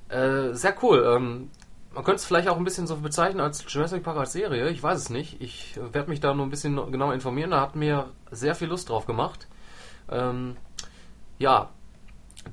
Äh, 0.09 0.53
sehr 0.53 0.75
cool. 0.83 1.03
Ähm, 1.15 1.49
man 1.95 2.03
könnte 2.03 2.17
es 2.17 2.25
vielleicht 2.25 2.49
auch 2.49 2.57
ein 2.57 2.63
bisschen 2.63 2.87
so 2.87 2.97
bezeichnen 2.97 3.39
als 3.39 3.65
Jurassic 3.67 4.03
Park 4.03 4.17
als 4.17 4.33
Serie. 4.33 4.69
Ich 4.69 4.83
weiß 4.83 4.99
es 4.99 5.09
nicht. 5.09 5.41
Ich 5.41 5.79
werde 5.91 6.09
mich 6.09 6.19
da 6.19 6.33
nur 6.33 6.45
ein 6.45 6.51
bisschen 6.51 6.75
genauer 6.91 7.13
informieren. 7.13 7.51
Da 7.51 7.61
hat 7.61 7.75
mir 7.75 8.09
sehr 8.31 8.53
viel 8.53 8.67
Lust 8.67 8.89
drauf 8.89 9.05
gemacht. 9.05 9.47
Ähm, 10.11 10.57
ja, 11.39 11.69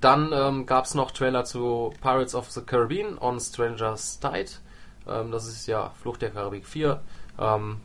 dann 0.00 0.32
ähm, 0.32 0.64
gab 0.64 0.86
es 0.86 0.94
noch 0.94 1.10
Trailer 1.10 1.44
zu 1.44 1.92
Pirates 2.00 2.34
of 2.34 2.50
the 2.50 2.62
Caribbean 2.62 3.18
on 3.18 3.38
Stranger's 3.40 4.18
Tide. 4.20 4.52
Ähm, 5.08 5.30
das 5.30 5.46
ist 5.46 5.66
ja 5.66 5.90
Flucht 6.00 6.22
der 6.22 6.30
Karibik 6.30 6.66
4. 6.66 7.00
Ähm, 7.38 7.80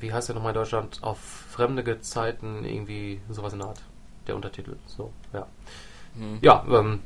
wie 0.00 0.12
heißt 0.12 0.28
der 0.28 0.34
nochmal 0.34 0.52
in 0.52 0.58
Deutschland? 0.58 0.98
Auf 1.02 1.18
fremde 1.18 1.84
Gezeiten, 1.84 2.64
irgendwie 2.64 3.20
sowas 3.28 3.52
in 3.52 3.60
der 3.60 3.68
Art. 3.68 3.80
Der 4.26 4.36
Untertitel. 4.36 4.76
So, 4.86 5.12
ja. 5.32 5.46
Hm. 6.16 6.38
Ja, 6.40 6.64
ähm, 6.70 7.00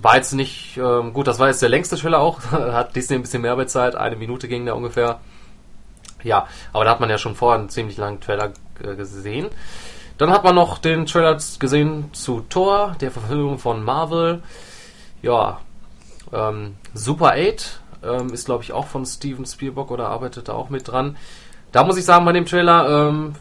war 0.00 0.16
jetzt 0.16 0.32
nicht, 0.32 0.78
ähm, 0.78 1.12
gut, 1.12 1.26
das 1.26 1.38
war 1.38 1.48
jetzt 1.48 1.62
der 1.62 1.68
längste 1.68 1.96
Trailer 1.96 2.20
auch. 2.20 2.40
hat 2.50 2.96
Disney 2.96 3.16
ein 3.16 3.22
bisschen 3.22 3.42
mehr 3.42 3.56
bezahlt. 3.56 3.94
Eine 3.94 4.16
Minute 4.16 4.48
ging 4.48 4.64
der 4.64 4.76
ungefähr. 4.76 5.20
Ja, 6.22 6.46
aber 6.72 6.84
da 6.84 6.92
hat 6.92 7.00
man 7.00 7.10
ja 7.10 7.18
schon 7.18 7.34
vorher 7.34 7.58
einen 7.58 7.68
ziemlich 7.68 7.96
langen 7.96 8.20
Trailer 8.20 8.52
äh, 8.82 8.94
gesehen. 8.94 9.48
Dann 10.18 10.30
hat 10.30 10.44
man 10.44 10.54
noch 10.54 10.78
den 10.78 11.06
Trailer 11.06 11.36
gesehen 11.58 12.12
zu 12.12 12.40
Thor, 12.48 12.96
der 13.00 13.10
Verfilmung 13.10 13.58
von 13.58 13.82
Marvel. 13.82 14.42
Ja, 15.20 15.60
ähm, 16.32 16.76
Super 16.94 17.34
8 17.36 17.81
ähm, 18.02 18.32
ist, 18.32 18.46
glaube 18.46 18.64
ich, 18.64 18.72
auch 18.72 18.86
von 18.86 19.04
Steven 19.06 19.46
Spielberg 19.46 19.90
oder 19.90 20.08
arbeitet 20.08 20.48
da 20.48 20.52
auch 20.52 20.70
mit 20.70 20.88
dran. 20.88 21.16
Da 21.72 21.84
muss 21.84 21.96
ich 21.96 22.04
sagen, 22.04 22.24
bei 22.24 22.32
dem 22.32 22.46
Trailer 22.46 23.08
ähm, 23.08 23.34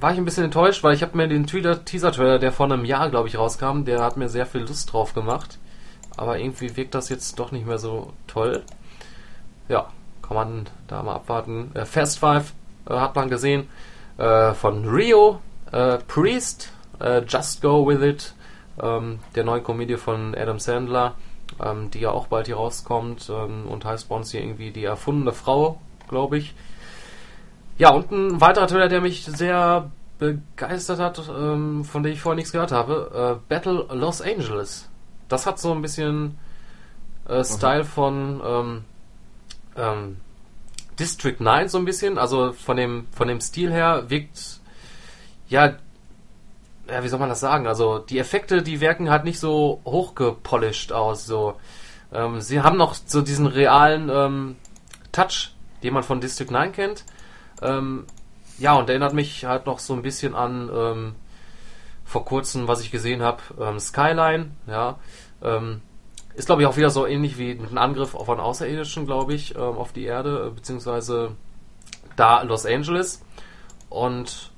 war 0.00 0.12
ich 0.12 0.18
ein 0.18 0.24
bisschen 0.24 0.44
enttäuscht, 0.44 0.84
weil 0.84 0.94
ich 0.94 1.02
habe 1.02 1.16
mir 1.16 1.28
den 1.28 1.46
Teaser-Trailer, 1.46 2.38
der 2.38 2.52
vor 2.52 2.66
einem 2.66 2.84
Jahr, 2.84 3.10
glaube 3.10 3.28
ich, 3.28 3.38
rauskam, 3.38 3.84
der 3.84 4.02
hat 4.02 4.16
mir 4.16 4.28
sehr 4.28 4.46
viel 4.46 4.60
Lust 4.62 4.92
drauf 4.92 5.14
gemacht. 5.14 5.58
Aber 6.16 6.38
irgendwie 6.38 6.76
wirkt 6.76 6.94
das 6.94 7.08
jetzt 7.08 7.38
doch 7.38 7.52
nicht 7.52 7.66
mehr 7.66 7.78
so 7.78 8.12
toll. 8.26 8.62
Ja, 9.68 9.88
kann 10.22 10.36
man 10.36 10.66
da 10.86 11.02
mal 11.02 11.14
abwarten. 11.14 11.70
Äh, 11.74 11.84
Fast 11.84 12.18
Five 12.18 12.52
äh, 12.88 12.94
hat 12.94 13.16
man 13.16 13.30
gesehen 13.30 13.68
äh, 14.18 14.52
von 14.52 14.88
Rio, 14.88 15.40
äh, 15.72 15.98
Priest, 15.98 16.72
äh, 17.00 17.22
Just 17.26 17.62
Go 17.62 17.86
With 17.86 18.02
It, 18.02 18.34
ähm, 18.82 19.20
der 19.34 19.44
neuen 19.44 19.62
Komödie 19.62 19.96
von 19.96 20.34
Adam 20.34 20.58
Sandler, 20.58 21.14
ähm, 21.62 21.90
die 21.90 22.00
ja 22.00 22.10
auch 22.10 22.28
bald 22.28 22.46
hier 22.46 22.56
rauskommt 22.56 23.30
ähm, 23.30 23.66
und 23.68 23.84
heißt 23.84 24.08
bei 24.08 24.14
uns 24.14 24.30
hier 24.30 24.40
irgendwie 24.40 24.70
die 24.70 24.84
erfundene 24.84 25.32
Frau, 25.32 25.80
glaube 26.08 26.38
ich. 26.38 26.54
Ja, 27.78 27.90
und 27.90 28.10
ein 28.10 28.40
weiterer 28.40 28.66
Trailer, 28.66 28.88
der 28.88 29.00
mich 29.00 29.24
sehr 29.24 29.90
begeistert 30.18 30.98
hat, 30.98 31.20
ähm, 31.28 31.84
von 31.84 32.02
dem 32.02 32.12
ich 32.12 32.20
vorher 32.20 32.36
nichts 32.36 32.52
gehört 32.52 32.72
habe, 32.72 33.38
äh, 33.38 33.48
Battle 33.48 33.86
Los 33.92 34.20
Angeles. 34.20 34.88
Das 35.28 35.46
hat 35.46 35.60
so 35.60 35.72
ein 35.72 35.82
bisschen 35.82 36.38
äh, 37.28 37.44
Style 37.44 37.84
von 37.84 38.40
ähm, 38.44 38.84
ähm, 39.76 40.16
District 40.98 41.36
9 41.38 41.68
so 41.68 41.78
ein 41.78 41.84
bisschen, 41.84 42.18
also 42.18 42.52
von 42.52 42.76
dem 42.76 43.06
von 43.12 43.28
dem 43.28 43.40
Stil 43.40 43.70
her 43.70 44.04
wirkt 44.08 44.60
ja 45.48 45.74
ja, 46.90 47.02
wie 47.02 47.08
soll 47.08 47.18
man 47.18 47.28
das 47.28 47.40
sagen? 47.40 47.66
Also 47.66 47.98
die 47.98 48.18
Effekte, 48.18 48.62
die 48.62 48.80
wirken 48.80 49.10
halt 49.10 49.24
nicht 49.24 49.38
so 49.38 49.80
hochgepolished 49.84 50.92
aus. 50.92 51.26
So, 51.26 51.54
ähm, 52.12 52.40
sie 52.40 52.60
haben 52.62 52.76
noch 52.76 52.94
so 52.94 53.20
diesen 53.20 53.46
realen 53.46 54.08
ähm, 54.10 54.56
Touch, 55.12 55.52
den 55.82 55.94
man 55.94 56.02
von 56.02 56.20
District 56.20 56.50
9 56.50 56.72
kennt. 56.72 57.04
Ähm, 57.62 58.06
ja, 58.58 58.74
und 58.74 58.88
erinnert 58.88 59.12
mich 59.12 59.44
halt 59.44 59.66
noch 59.66 59.78
so 59.78 59.94
ein 59.94 60.02
bisschen 60.02 60.34
an 60.34 60.70
ähm, 60.72 61.14
vor 62.04 62.24
kurzem, 62.24 62.68
was 62.68 62.80
ich 62.80 62.90
gesehen 62.90 63.22
habe, 63.22 63.42
ähm, 63.60 63.78
Skyline. 63.78 64.52
Ja, 64.66 64.98
ähm, 65.42 65.82
ist 66.34 66.46
glaube 66.46 66.62
ich 66.62 66.68
auch 66.68 66.76
wieder 66.76 66.90
so 66.90 67.06
ähnlich 67.06 67.36
wie 67.36 67.50
einem 67.50 67.78
Angriff 67.78 68.14
auf 68.14 68.30
einen 68.30 68.40
Außerirdischen, 68.40 69.06
glaube 69.06 69.34
ich, 69.34 69.56
auf 69.56 69.92
die 69.92 70.04
Erde 70.04 70.46
äh, 70.46 70.50
beziehungsweise 70.54 71.32
da 72.16 72.42
Los 72.42 72.64
Angeles. 72.64 73.22
Und 73.88 74.52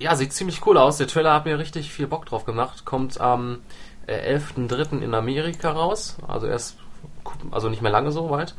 ja, 0.00 0.16
sieht 0.16 0.32
ziemlich 0.32 0.66
cool 0.66 0.78
aus. 0.78 0.96
Der 0.96 1.06
Trailer 1.06 1.34
hat 1.34 1.44
mir 1.44 1.58
richtig 1.58 1.92
viel 1.92 2.06
Bock 2.06 2.24
drauf 2.26 2.46
gemacht. 2.46 2.84
Kommt 2.84 3.20
am 3.20 3.58
äh, 4.06 4.34
11.3. 4.36 5.00
in 5.02 5.14
Amerika 5.14 5.70
raus. 5.70 6.16
Also 6.26 6.46
erst, 6.46 6.78
also 7.50 7.68
nicht 7.68 7.82
mehr 7.82 7.92
lange 7.92 8.10
so 8.10 8.30
weit. 8.30 8.54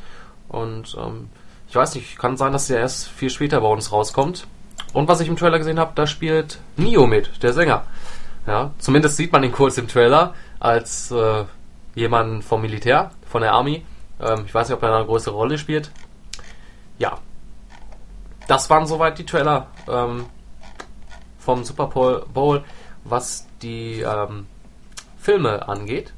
Und 0.48 0.96
ähm, 0.98 1.28
ich 1.68 1.74
weiß 1.74 1.96
nicht, 1.96 2.16
kann 2.16 2.36
sein, 2.36 2.52
dass 2.52 2.68
der 2.68 2.78
erst 2.78 3.08
viel 3.08 3.28
später 3.28 3.60
bei 3.60 3.66
uns 3.66 3.90
rauskommt. 3.90 4.46
Und 4.92 5.08
was 5.08 5.20
ich 5.20 5.28
im 5.28 5.36
Trailer 5.36 5.58
gesehen 5.58 5.80
habe, 5.80 5.92
da 5.96 6.06
spielt 6.06 6.58
Nio 6.76 7.06
mit, 7.06 7.42
der 7.42 7.52
Sänger. 7.52 7.84
Ja, 8.46 8.70
zumindest 8.78 9.16
sieht 9.16 9.32
man 9.32 9.42
ihn 9.42 9.52
kurz 9.52 9.78
im 9.78 9.88
Trailer 9.88 10.34
als 10.60 11.10
äh, 11.10 11.44
jemand 11.94 12.44
vom 12.44 12.62
Militär, 12.62 13.10
von 13.26 13.42
der 13.42 13.52
Army. 13.52 13.84
Ähm, 14.20 14.44
ich 14.46 14.54
weiß 14.54 14.68
nicht, 14.68 14.76
ob 14.76 14.82
er 14.82 14.94
eine 14.94 15.06
größere 15.06 15.34
Rolle 15.34 15.58
spielt. 15.58 15.90
Ja, 16.98 17.18
das 18.46 18.70
waren 18.70 18.86
soweit 18.86 19.18
die 19.18 19.26
Trailer. 19.26 19.68
Ähm, 19.88 20.26
vom 21.42 21.64
Super 21.64 21.86
Bowl, 22.32 22.64
was 23.04 23.46
die 23.62 24.00
ähm, 24.00 24.46
Filme 25.18 25.68
angeht. 25.68 26.12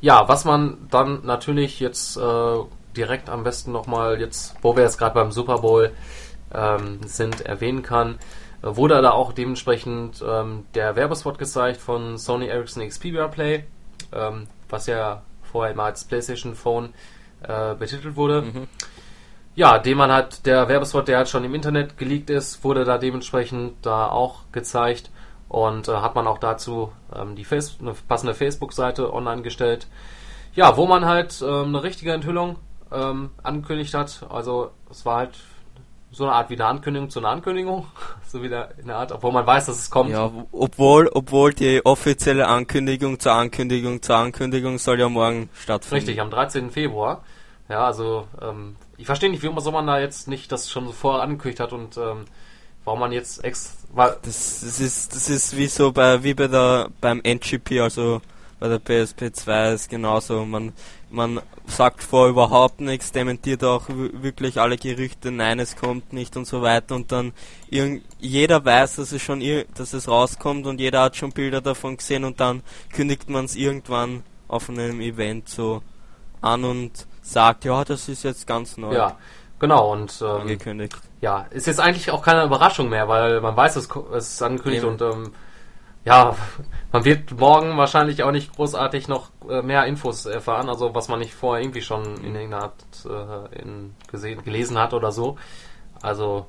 Ja, 0.00 0.28
was 0.28 0.44
man 0.44 0.88
dann 0.90 1.24
natürlich 1.24 1.80
jetzt 1.80 2.16
äh, 2.16 2.56
direkt 2.96 3.28
am 3.28 3.44
besten 3.44 3.72
nochmal, 3.72 4.20
jetzt, 4.20 4.54
wo 4.62 4.76
wir 4.76 4.82
jetzt 4.82 4.98
gerade 4.98 5.14
beim 5.14 5.32
Super 5.32 5.58
Bowl 5.58 5.92
ähm, 6.52 7.00
sind, 7.06 7.40
erwähnen 7.40 7.82
kann, 7.82 8.18
äh, 8.62 8.76
wurde 8.76 9.00
da 9.00 9.12
auch 9.12 9.32
dementsprechend 9.32 10.22
ähm, 10.26 10.66
der 10.74 10.96
Werbespot 10.96 11.38
gezeigt 11.38 11.80
von 11.80 12.18
Sony 12.18 12.46
Ericsson 12.48 12.86
Xperia 12.86 13.28
Play, 13.28 13.64
ähm, 14.12 14.48
was 14.68 14.86
ja 14.86 15.22
vorher 15.42 15.74
mal 15.74 15.86
als 15.86 16.04
PlayStation 16.04 16.54
Phone 16.54 16.92
äh, 17.42 17.74
betitelt 17.74 18.16
wurde. 18.16 18.42
Mhm 18.42 18.68
ja, 19.56 19.78
den 19.78 19.96
man 19.96 20.12
hat, 20.12 20.44
der 20.44 20.68
Werbespot, 20.68 21.08
der 21.08 21.16
halt 21.16 21.28
schon 21.28 21.42
im 21.42 21.54
Internet 21.54 21.96
geleakt 21.96 22.28
ist, 22.28 22.62
wurde 22.62 22.84
da 22.84 22.98
dementsprechend 22.98 23.74
da 23.84 24.06
auch 24.08 24.42
gezeigt 24.52 25.10
und 25.48 25.88
äh, 25.88 25.92
hat 25.96 26.14
man 26.14 26.26
auch 26.26 26.38
dazu 26.38 26.92
ähm, 27.14 27.34
die 27.36 27.44
Face 27.44 27.78
eine 27.80 27.94
passende 28.06 28.34
Facebook-Seite 28.34 29.12
online 29.12 29.40
gestellt. 29.40 29.88
Ja, 30.54 30.76
wo 30.76 30.86
man 30.86 31.06
halt 31.06 31.42
ähm, 31.42 31.66
eine 31.66 31.82
richtige 31.82 32.12
Enthüllung 32.12 32.56
ähm, 32.92 33.30
angekündigt 33.42 33.94
hat. 33.94 34.26
Also 34.28 34.70
es 34.90 35.06
war 35.06 35.16
halt 35.16 35.38
so 36.10 36.24
eine 36.24 36.34
Art 36.34 36.50
wie 36.50 36.54
eine 36.54 36.66
Ankündigung 36.66 37.08
zu 37.08 37.20
einer 37.20 37.30
Ankündigung, 37.30 37.86
so 38.26 38.42
wieder 38.42 38.78
in 38.78 38.88
der 38.88 38.96
Art, 38.96 39.10
obwohl 39.10 39.32
man 39.32 39.46
weiß, 39.46 39.66
dass 39.66 39.78
es 39.78 39.90
kommt. 39.90 40.10
Ja, 40.10 40.30
obwohl, 40.52 41.08
obwohl 41.08 41.54
die 41.54 41.80
offizielle 41.84 42.46
Ankündigung 42.46 43.18
zur 43.18 43.32
Ankündigung 43.32 44.02
zur 44.02 44.16
Ankündigung 44.16 44.76
soll 44.76 45.00
ja 45.00 45.08
morgen 45.08 45.48
stattfinden. 45.54 45.94
Richtig, 45.94 46.20
am 46.20 46.30
13. 46.30 46.70
Februar. 46.70 47.22
Ja, 47.68 47.84
also 47.84 48.28
ähm, 48.40 48.76
ich 48.98 49.06
verstehe 49.06 49.30
nicht, 49.30 49.42
warum 49.42 49.72
man 49.72 49.86
da 49.86 50.00
jetzt 50.00 50.28
nicht 50.28 50.50
das 50.52 50.70
schon 50.70 50.92
vorher 50.92 51.22
angekündigt 51.22 51.60
hat 51.60 51.72
und 51.72 51.96
ähm, 51.96 52.24
warum 52.84 53.00
man 53.00 53.12
jetzt 53.12 53.44
ex. 53.44 53.76
Das, 53.94 54.16
das 54.22 54.80
ist 54.80 55.14
das 55.14 55.28
ist 55.28 55.56
wie 55.56 55.66
so 55.66 55.92
bei 55.92 56.22
wie 56.22 56.34
bei 56.34 56.48
der 56.48 56.88
beim 57.00 57.20
NGP, 57.22 57.80
also 57.80 58.20
bei 58.58 58.68
der 58.68 58.78
PSP 58.78 59.32
2 59.32 59.72
ist 59.72 59.90
genauso. 59.90 60.44
Man 60.46 60.72
man 61.10 61.40
sagt 61.66 62.02
vor 62.02 62.28
überhaupt 62.28 62.80
nichts, 62.80 63.12
dementiert 63.12 63.64
auch 63.64 63.88
wirklich 63.88 64.60
alle 64.60 64.76
Gerüchte, 64.76 65.30
nein, 65.30 65.58
es 65.58 65.76
kommt 65.76 66.12
nicht 66.12 66.36
und 66.36 66.46
so 66.46 66.62
weiter 66.62 66.94
und 66.94 67.12
dann 67.12 67.32
jeder 68.18 68.64
weiß, 68.64 68.96
dass 68.96 69.12
es 69.12 69.22
schon 69.22 69.42
dass 69.74 69.92
es 69.92 70.08
rauskommt 70.08 70.66
und 70.66 70.80
jeder 70.80 71.02
hat 71.02 71.16
schon 71.16 71.32
Bilder 71.32 71.60
davon 71.60 71.96
gesehen 71.96 72.24
und 72.24 72.40
dann 72.40 72.62
kündigt 72.92 73.28
man 73.28 73.44
es 73.44 73.56
irgendwann 73.56 74.22
auf 74.48 74.68
einem 74.68 75.00
Event 75.00 75.48
so 75.48 75.82
an 76.40 76.64
und 76.64 77.06
sagt, 77.32 77.64
ja, 77.64 77.84
das 77.84 78.08
ist 78.08 78.22
jetzt 78.22 78.46
ganz 78.46 78.76
neu. 78.76 78.94
Ja, 78.94 79.16
genau. 79.58 79.92
Und 79.92 80.20
ähm, 80.22 80.42
angekündigt. 80.42 80.96
Ja, 81.20 81.46
ist 81.50 81.66
jetzt 81.66 81.80
eigentlich 81.80 82.10
auch 82.10 82.22
keine 82.22 82.44
Überraschung 82.44 82.88
mehr, 82.88 83.08
weil 83.08 83.40
man 83.40 83.56
weiß, 83.56 83.76
es, 83.76 83.88
es 84.14 84.34
ist 84.34 84.42
angekündigt 84.42 84.84
Eben. 84.84 84.92
und 84.92 85.02
ähm, 85.02 85.32
ja, 86.04 86.36
man 86.92 87.04
wird 87.04 87.38
morgen 87.38 87.76
wahrscheinlich 87.76 88.22
auch 88.22 88.30
nicht 88.30 88.54
großartig 88.54 89.08
noch 89.08 89.30
äh, 89.48 89.62
mehr 89.62 89.86
Infos 89.86 90.26
erfahren, 90.26 90.68
also 90.68 90.94
was 90.94 91.08
man 91.08 91.18
nicht 91.18 91.34
vorher 91.34 91.62
irgendwie 91.62 91.82
schon 91.82 92.04
in 92.18 92.34
irgendeiner 92.34 92.62
Art 92.62 92.84
äh, 93.04 93.62
in 93.62 93.94
gesehen, 94.10 94.42
gelesen 94.44 94.78
hat 94.78 94.94
oder 94.94 95.12
so. 95.12 95.36
Also 96.00 96.46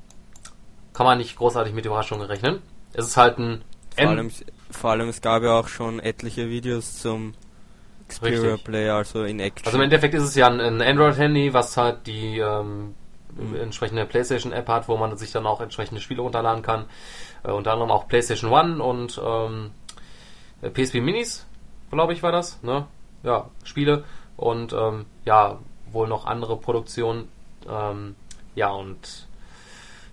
kann 0.94 1.06
man 1.06 1.18
nicht 1.18 1.38
großartig 1.38 1.74
mit 1.74 1.86
Überraschungen 1.86 2.26
rechnen. 2.26 2.62
Es 2.94 3.08
ist 3.08 3.18
halt 3.18 3.38
ein 3.40 3.64
vor 3.98 4.10
allem, 4.10 4.32
vor 4.70 4.92
allem, 4.92 5.10
es 5.10 5.22
gab 5.22 5.42
ja 5.42 5.60
auch 5.60 5.68
schon 5.68 6.00
etliche 6.00 6.50
Videos 6.50 7.00
zum 7.00 7.34
Xperia 8.08 8.42
Richtig. 8.42 8.64
Player, 8.64 8.96
also 8.96 9.24
in 9.24 9.40
Action. 9.40 9.66
Also 9.66 9.78
im 9.78 9.84
Endeffekt 9.84 10.14
ist 10.14 10.24
es 10.24 10.36
ja 10.36 10.48
ein, 10.48 10.60
ein 10.60 10.82
Android-Handy, 10.82 11.54
was 11.54 11.76
halt 11.78 12.08
die 12.08 12.40
ähm, 12.40 12.96
mhm. 13.36 13.56
entsprechende 13.56 14.06
PlayStation-App 14.06 14.68
hat, 14.68 14.88
wo 14.88 14.98
man 14.98 15.18
sich 15.18 15.32
dann 15.32 15.46
auch 15.46 15.62
entsprechende 15.62 16.02
Spiele 16.02 16.22
runterladen 16.22 16.64
kann. 16.64 16.86
Äh, 17.44 17.52
unter 17.52 17.74
anderem 17.74 17.92
auch 17.92 18.08
PlayStation 18.08 18.52
One 18.52 18.82
und 18.84 19.22
ähm, 19.24 19.72
PSP 20.62 21.02
Minis, 21.02 21.46
glaube 21.92 22.14
ich, 22.14 22.24
war 22.24 22.32
das. 22.32 22.62
Ne? 22.64 22.88
Ja, 23.24 23.50
Spiele 23.64 24.04
und 24.36 24.74
ähm, 24.74 25.06
ja, 25.26 25.60
wohl 25.92 26.08
noch 26.08 26.26
andere 26.26 26.58
Produktionen. 26.58 27.30
Ähm, 27.70 28.16
ja, 28.56 28.70
und 28.70 29.28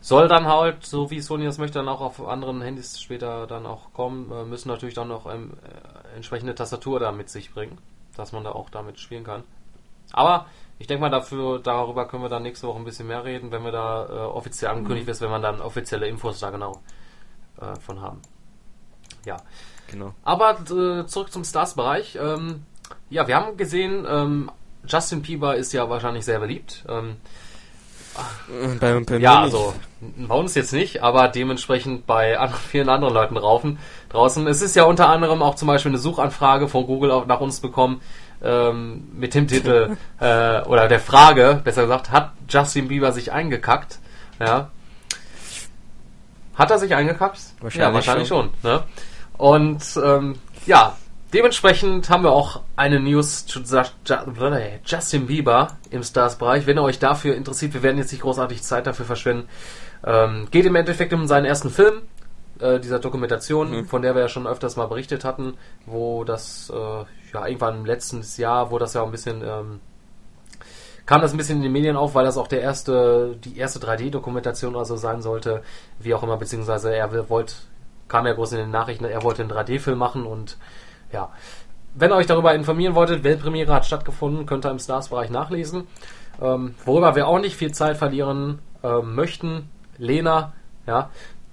soll 0.01 0.29
dann 0.29 0.47
halt, 0.47 0.85
so 0.85 1.11
wie 1.11 1.21
Sony 1.21 1.45
das 1.47 1.59
möchte, 1.59 1.79
dann 1.79 1.89
auch 1.89 2.03
auf 2.03 2.27
anderen 2.27 2.61
Handys 2.61 3.01
später 3.01 3.47
dann 3.47 3.65
auch 3.65 3.93
kommen, 3.95 4.31
äh, 4.31 4.45
müssen 4.45 4.69
natürlich 4.69 4.95
dann 4.95 5.09
noch 5.09 5.33
ähm, 5.33 5.53
äh, 5.65 6.03
entsprechende 6.14 6.54
Tastatur 6.54 7.00
da 7.00 7.12
mit 7.12 7.28
sich 7.28 7.52
bringen, 7.52 7.78
dass 8.16 8.33
man 8.33 8.44
da 8.44 8.52
auch 8.52 8.71
damit 8.71 9.00
spielen 9.00 9.25
kann. 9.25 9.44
Aber 10.12 10.47
ich 10.78 10.87
denke 10.87 11.02
mal, 11.02 11.11
dafür, 11.11 11.61
darüber 11.61 12.06
können 12.06 12.23
wir 12.23 12.28
dann 12.28 12.42
nächste 12.42 12.66
Woche 12.66 12.78
ein 12.78 12.85
bisschen 12.85 13.06
mehr 13.06 13.25
reden, 13.25 13.50
wenn 13.50 13.64
wir 13.64 13.73
da 13.73 14.06
äh, 14.06 14.12
offiziell 14.26 14.71
angekündigt 14.71 15.06
mhm. 15.06 15.12
ist, 15.12 15.21
wenn 15.21 15.30
wir 15.30 15.38
dann 15.38 15.61
offizielle 15.61 16.09
Infos 16.09 16.40
da 16.40 16.50
genau 16.50 16.83
äh, 17.61 17.78
von 17.80 18.00
haben. 18.00 18.21
Ja. 19.25 19.37
Genau. 19.88 20.14
Aber 20.25 20.59
äh, 20.61 21.06
zurück 21.06 21.30
zum 21.30 21.44
Stars-Bereich. 21.44 22.16
Ähm, 22.21 22.64
ja, 23.11 23.28
wir 23.28 23.37
haben 23.37 23.56
gesehen, 23.56 24.06
ähm, 24.09 24.50
Justin 24.87 25.23
Bieber 25.23 25.56
ist 25.56 25.73
ja 25.73 25.88
wahrscheinlich 25.88 26.25
sehr 26.25 26.40
beliebt. 26.40 26.85
Ähm, 26.88 27.16
Bei, 28.80 29.00
bei 29.00 29.16
ja, 29.16 29.40
also 29.40 29.75
bei 30.00 30.35
uns 30.35 30.54
jetzt 30.54 30.73
nicht, 30.73 31.02
aber 31.02 31.28
dementsprechend 31.28 32.06
bei 32.06 32.38
anderen, 32.38 32.62
vielen 32.68 32.88
anderen 32.88 33.14
Leuten 33.14 33.35
draußen. 33.35 33.78
draußen. 34.11 34.47
Es 34.47 34.62
ist 34.62 34.76
ja 34.76 34.85
unter 34.85 35.09
anderem 35.09 35.42
auch 35.42 35.56
zum 35.56 35.68
Beispiel 35.68 35.90
eine 35.90 35.99
Suchanfrage 35.99 36.68
von 36.68 36.87
Google 36.87 37.11
auch 37.11 37.26
nach 37.26 37.40
uns 37.40 37.61
bekommen 37.61 38.00
ähm, 38.42 39.09
mit 39.14 39.35
dem 39.35 39.49
Titel 39.49 39.97
äh, 40.21 40.62
oder 40.62 40.88
der 40.88 41.00
Frage, 41.00 41.61
besser 41.64 41.83
gesagt, 41.83 42.12
hat 42.12 42.33
Justin 42.49 42.88
Bieber 42.88 43.12
sich 43.12 43.33
eingekackt? 43.33 43.99
Ja. 44.38 44.71
Hat 46.54 46.71
er 46.71 46.78
sich 46.78 46.94
eingekackt? 46.94 47.40
Wahrscheinlich 47.61 47.88
ja, 47.88 47.94
wahrscheinlich 47.94 48.28
schon. 48.28 48.50
schon 48.62 48.71
ne? 48.71 48.85
Und 49.37 49.83
ähm, 50.04 50.37
ja, 50.66 50.97
dementsprechend 51.35 52.09
haben 52.09 52.23
wir 52.23 52.33
auch 52.33 52.62
eine 52.76 53.00
News 53.00 53.45
zu 53.45 53.61
Justin 53.61 55.26
Bieber 55.26 55.76
im 55.91 56.03
Stars-Bereich. 56.03 56.67
Wenn 56.67 56.79
ihr 56.79 56.83
euch 56.83 56.99
dafür 56.99 57.35
interessiert, 57.35 57.75
wir 57.75 57.83
werden 57.83 57.99
jetzt 57.99 58.12
nicht 58.12 58.23
großartig 58.23 58.62
Zeit 58.62 58.87
dafür 58.87 59.05
verschwenden. 59.05 59.49
Ähm, 60.07 60.49
geht 60.50 60.64
im 60.64 60.76
Endeffekt 60.76 61.12
um 61.12 61.26
seinen 61.26 61.45
ersten 61.45 61.71
Film, 61.71 62.03
äh, 62.61 62.79
dieser 62.79 63.00
Dokumentation, 63.00 63.71
mhm. 63.71 63.87
von 63.87 64.03
der 64.03 64.14
wir 64.14 64.23
ja 64.23 64.29
schon 64.29 64.47
öfters 64.47 64.76
mal 64.76 64.87
berichtet 64.87 65.25
hatten, 65.25 65.55
wo 65.87 66.25
das 66.25 66.71
äh, 66.73 67.05
ja 67.33 67.47
irgendwann 67.47 67.79
im 67.79 67.85
letzten 67.85 68.23
Jahr, 68.37 68.71
wo 68.71 68.79
das 68.79 68.95
ja 68.95 69.03
auch 69.03 69.07
ein 69.07 69.12
bisschen 69.12 69.43
ähm, 69.43 69.81
kam 71.07 71.21
das 71.21 71.33
ein 71.33 71.37
bisschen 71.37 71.59
in 71.59 71.64
den 71.64 71.73
Medien 71.73 71.97
auf, 71.97 72.14
weil 72.14 72.25
das 72.25 72.38
auch 72.38 72.49
der 72.49 72.62
erste, 72.62 73.37
die 73.45 73.59
erste 73.59 73.79
3D-Dokumentation 73.79 74.75
oder 74.75 74.87
so 74.87 74.97
sein 74.97 75.21
sollte, 75.21 75.62
wie 75.99 76.14
auch 76.14 76.23
immer, 76.23 76.38
beziehungsweise 76.38 76.95
er 76.95 77.29
wollte, 77.29 77.55
kam 78.09 78.26
ja 78.26 78.33
groß 78.33 78.53
in 78.53 78.59
den 78.59 78.71
Nachrichten, 78.71 79.05
er 79.05 79.23
wollte 79.23 79.43
einen 79.43 79.53
3D-Film 79.53 79.99
machen 79.99 80.25
und 80.25 80.57
ja. 81.14 81.30
Wenn 81.94 82.11
ihr 82.11 82.16
euch 82.16 82.26
darüber 82.26 82.54
informieren 82.54 82.94
wolltet, 82.94 83.23
Weltpremiere 83.23 83.73
hat 83.73 83.87
stattgefunden, 83.87 84.47
könnt 84.47 84.66
ihr 84.66 84.71
im 84.71 84.80
Stars-Bereich 84.80 85.30
nachlesen. 85.30 85.87
Ähm, 86.42 86.75
worüber 86.85 87.14
wir 87.14 87.28
auch 87.28 87.38
nicht 87.38 87.56
viel 87.56 87.73
Zeit 87.73 87.97
verlieren 87.97 88.59
ähm, 88.83 89.14
möchten, 89.14 89.71
Lena, 89.97 90.52
ja, 90.87 91.11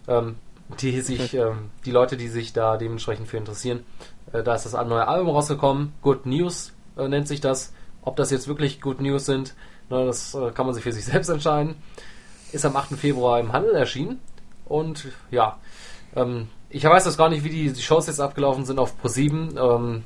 ähm, 0.07 0.35
die 0.79 0.99
sich, 1.01 1.35
ähm, 1.35 1.69
die 1.85 1.91
Leute, 1.91 2.17
die 2.17 2.27
sich 2.27 2.53
da 2.53 2.77
dementsprechend 2.77 3.27
für 3.27 3.37
interessieren, 3.37 3.85
äh, 4.33 4.41
da 4.41 4.55
ist 4.55 4.65
das 4.65 4.73
neue 4.73 5.07
Album 5.07 5.29
rausgekommen, 5.29 5.93
Good 6.01 6.25
News 6.25 6.73
äh, 6.97 7.07
nennt 7.07 7.27
sich 7.27 7.39
das. 7.39 7.73
Ob 8.01 8.15
das 8.15 8.31
jetzt 8.31 8.47
wirklich 8.47 8.81
Good 8.81 8.99
News 8.99 9.27
sind, 9.27 9.53
na, 9.89 10.05
das 10.05 10.33
äh, 10.33 10.49
kann 10.51 10.65
man 10.65 10.73
sich 10.73 10.83
für 10.83 10.91
sich 10.91 11.05
selbst 11.11 11.29
entscheiden. 11.29 11.75
Ist 12.51 12.65
am 12.65 12.75
8. 12.75 12.97
Februar 12.97 13.39
im 13.39 13.53
Handel 13.53 13.75
erschienen. 13.75 14.19
Und 14.65 15.07
ja, 15.29 15.59
ähm, 16.15 16.47
ich 16.71 16.83
weiß 16.83 17.05
jetzt 17.05 17.17
gar 17.17 17.29
nicht, 17.29 17.43
wie 17.43 17.49
die, 17.49 17.71
die 17.71 17.81
Shows 17.81 18.07
jetzt 18.07 18.19
abgelaufen 18.19 18.65
sind 18.65 18.79
auf 18.79 18.93
Pro7. 19.03 19.57
Ähm, 19.59 20.03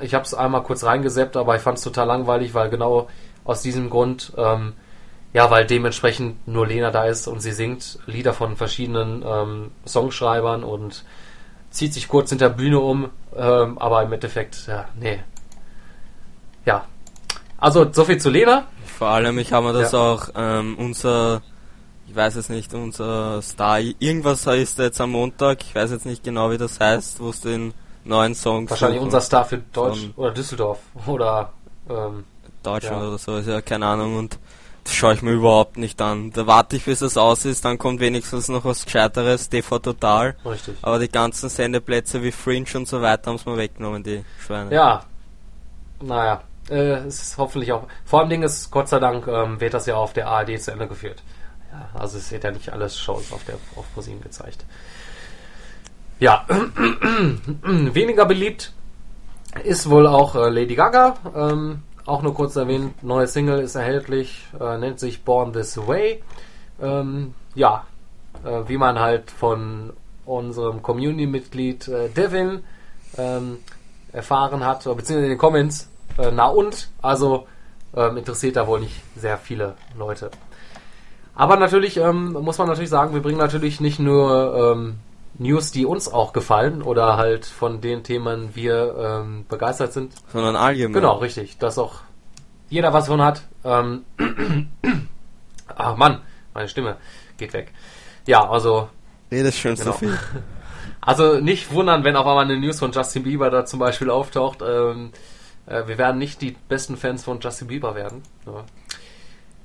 ich 0.00 0.14
habe 0.14 0.24
es 0.24 0.34
einmal 0.34 0.62
kurz 0.62 0.84
reingeseppt, 0.84 1.36
aber 1.36 1.56
ich 1.56 1.62
fand 1.62 1.78
es 1.78 1.84
total 1.84 2.06
langweilig, 2.06 2.54
weil 2.54 2.70
genau 2.70 3.08
aus 3.44 3.62
diesem 3.62 3.90
Grund, 3.90 4.32
ähm, 4.36 4.74
ja, 5.32 5.50
weil 5.50 5.66
dementsprechend 5.66 6.46
nur 6.46 6.66
Lena 6.66 6.90
da 6.90 7.04
ist 7.04 7.26
und 7.26 7.40
sie 7.40 7.52
singt 7.52 7.98
Lieder 8.06 8.34
von 8.34 8.56
verschiedenen 8.56 9.24
ähm, 9.26 9.70
Songschreibern 9.86 10.62
und 10.64 11.04
zieht 11.70 11.94
sich 11.94 12.08
kurz 12.08 12.30
hinter 12.30 12.50
Bühne 12.50 12.80
um, 12.80 13.10
ähm, 13.34 13.78
aber 13.78 14.02
im 14.02 14.12
Endeffekt, 14.12 14.66
ja, 14.66 14.84
nee. 14.94 15.20
Ja. 16.66 16.84
Also, 17.56 17.90
soviel 17.90 18.18
zu 18.18 18.28
Lena. 18.28 18.66
Vor 18.98 19.08
allem, 19.08 19.38
ich 19.38 19.52
habe 19.52 19.68
mir 19.68 19.72
das 19.72 19.92
ja. 19.92 19.98
auch, 19.98 20.28
ähm, 20.36 20.76
unser, 20.78 21.42
ich 22.12 22.16
weiß 22.16 22.36
es 22.36 22.50
nicht, 22.50 22.74
unser 22.74 23.40
Star, 23.40 23.80
irgendwas 23.80 24.46
heißt 24.46 24.78
jetzt 24.80 25.00
am 25.00 25.12
Montag, 25.12 25.62
ich 25.62 25.74
weiß 25.74 25.92
jetzt 25.92 26.04
nicht 26.04 26.22
genau, 26.22 26.50
wie 26.50 26.58
das 26.58 26.78
heißt, 26.78 27.20
wo 27.20 27.30
es 27.30 27.40
den 27.40 27.72
neuen 28.04 28.34
Song 28.34 28.68
Wahrscheinlich 28.68 29.00
unser 29.00 29.22
Star 29.22 29.46
für 29.46 29.56
Deutsch 29.72 30.10
oder 30.16 30.30
Düsseldorf 30.30 30.78
oder, 31.06 31.54
ähm, 31.88 32.24
Deutschland 32.62 33.00
ja. 33.00 33.08
oder 33.08 33.16
so, 33.16 33.36
ist 33.38 33.48
ja 33.48 33.62
keine 33.62 33.86
Ahnung 33.86 34.18
und 34.18 34.38
das 34.84 34.92
schaue 34.92 35.14
ich 35.14 35.22
mir 35.22 35.30
überhaupt 35.30 35.78
nicht 35.78 36.02
an. 36.02 36.32
Da 36.32 36.46
warte 36.46 36.76
ich, 36.76 36.84
bis 36.84 37.00
es 37.00 37.16
aus 37.16 37.46
ist, 37.46 37.64
dann 37.64 37.78
kommt 37.78 38.00
wenigstens 38.00 38.48
noch 38.48 38.66
was 38.66 38.84
Gescheiteres, 38.84 39.48
TV 39.48 39.78
Total. 39.78 40.36
Richtig. 40.44 40.74
Aber 40.82 40.98
die 40.98 41.08
ganzen 41.08 41.48
Sendeplätze 41.48 42.22
wie 42.22 42.32
Fringe 42.32 42.66
und 42.74 42.88
so 42.88 43.00
weiter 43.00 43.30
haben 43.30 43.36
es 43.36 43.46
mal 43.46 43.56
weggenommen, 43.56 44.02
die 44.02 44.22
Schweine. 44.44 44.74
Ja. 44.74 45.04
Naja, 46.02 46.42
äh, 46.68 47.06
es 47.06 47.22
ist 47.22 47.38
hoffentlich 47.38 47.72
auch. 47.72 47.86
Vor 48.04 48.20
allem 48.20 48.28
Ding 48.28 48.42
ist, 48.42 48.70
Gott 48.70 48.88
sei 48.88 48.98
Dank, 48.98 49.26
ähm, 49.28 49.60
wird 49.60 49.72
das 49.72 49.86
ja 49.86 49.94
auf 49.94 50.12
der 50.12 50.26
ARD 50.26 50.60
zu 50.60 50.72
Ende 50.72 50.88
geführt. 50.88 51.22
Ja, 51.72 51.88
also 51.98 52.18
es 52.18 52.30
wird 52.30 52.44
ja 52.44 52.50
nicht 52.50 52.72
alles 52.72 52.98
Shows 53.00 53.32
auf 53.32 53.44
der 53.44 53.56
auf 53.76 53.92
ProSieben 53.94 54.20
gezeigt. 54.20 54.64
Ja, 56.20 56.46
weniger 57.62 58.26
beliebt 58.26 58.72
ist 59.64 59.90
wohl 59.90 60.06
auch 60.06 60.34
äh, 60.34 60.48
Lady 60.50 60.74
Gaga. 60.74 61.16
Ähm, 61.34 61.82
auch 62.04 62.22
nur 62.22 62.34
kurz 62.34 62.56
erwähnt, 62.56 63.02
neue 63.02 63.26
Single 63.26 63.60
ist 63.60 63.74
erhältlich, 63.74 64.46
äh, 64.60 64.78
nennt 64.78 65.00
sich 65.00 65.24
Born 65.24 65.52
This 65.52 65.76
Way. 65.78 66.22
Ähm, 66.80 67.34
ja, 67.54 67.86
äh, 68.44 68.68
wie 68.68 68.76
man 68.76 68.98
halt 68.98 69.30
von 69.30 69.92
unserem 70.24 70.82
Community-Mitglied 70.82 71.88
äh, 71.88 72.08
Devin 72.08 72.64
ähm, 73.16 73.58
erfahren 74.12 74.64
hat, 74.64 74.84
beziehungsweise 74.84 75.24
in 75.24 75.28
den 75.30 75.38
Comments, 75.38 75.88
äh, 76.18 76.30
na 76.32 76.46
und, 76.46 76.90
also 77.00 77.46
ähm, 77.94 78.16
interessiert 78.16 78.56
da 78.56 78.66
wohl 78.66 78.80
nicht 78.80 79.00
sehr 79.16 79.38
viele 79.38 79.74
Leute. 79.96 80.30
Aber 81.34 81.56
natürlich 81.56 81.96
ähm, 81.96 82.32
muss 82.32 82.58
man 82.58 82.68
natürlich 82.68 82.90
sagen, 82.90 83.14
wir 83.14 83.22
bringen 83.22 83.38
natürlich 83.38 83.80
nicht 83.80 83.98
nur 83.98 84.74
ähm, 84.74 84.98
News, 85.38 85.72
die 85.72 85.86
uns 85.86 86.12
auch 86.12 86.32
gefallen 86.32 86.82
oder 86.82 87.16
halt 87.16 87.46
von 87.46 87.80
den 87.80 88.02
Themen 88.02 88.54
wir 88.54 88.94
ähm, 88.98 89.46
begeistert 89.48 89.92
sind. 89.92 90.12
Sondern 90.32 90.56
allgemein. 90.56 90.92
Genau, 90.92 91.16
richtig. 91.16 91.58
Dass 91.58 91.78
auch 91.78 92.00
jeder 92.68 92.92
was 92.92 93.06
von 93.06 93.22
hat. 93.22 93.42
Ähm, 93.64 94.04
Ach 95.74 95.96
Mann, 95.96 96.20
meine 96.54 96.68
Stimme 96.68 96.96
geht 97.38 97.52
weg. 97.52 97.72
Ja, 98.26 98.48
also. 98.48 98.88
Nee, 99.30 99.42
das 99.42 99.54
ist 99.54 99.60
schon 99.60 99.74
genau. 99.74 99.92
zu 99.92 99.98
viel. 99.98 100.18
Also 101.04 101.40
nicht 101.40 101.72
wundern, 101.72 102.04
wenn 102.04 102.14
auf 102.14 102.28
einmal 102.28 102.44
eine 102.44 102.60
News 102.60 102.78
von 102.78 102.92
Justin 102.92 103.24
Bieber 103.24 103.50
da 103.50 103.64
zum 103.64 103.80
Beispiel 103.80 104.08
auftaucht. 104.08 104.60
Ähm, 104.62 105.10
äh, 105.66 105.84
wir 105.88 105.98
werden 105.98 106.18
nicht 106.18 106.40
die 106.40 106.56
besten 106.68 106.96
Fans 106.96 107.24
von 107.24 107.40
Justin 107.40 107.66
Bieber 107.66 107.96
werden. 107.96 108.22
Ja. 108.46 108.64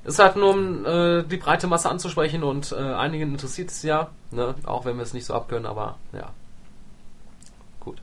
Es 0.08 0.14
ist 0.14 0.20
halt 0.20 0.38
nur, 0.38 0.52
um 0.52 0.86
äh, 0.86 1.24
die 1.24 1.36
breite 1.36 1.68
Masse 1.68 1.90
anzusprechen 1.90 2.42
und 2.42 2.72
äh, 2.72 2.76
einigen 2.76 3.34
interessiert 3.34 3.72
es 3.72 3.84
ja, 3.84 4.08
ne? 4.32 4.56
auch 4.66 4.86
wenn 4.86 4.96
wir 4.96 5.04
es 5.04 5.14
nicht 5.14 5.26
so 5.26 5.34
abkönnen, 5.34 5.66
aber 5.66 5.98
ja. 6.14 6.30
Gut. 7.82 7.98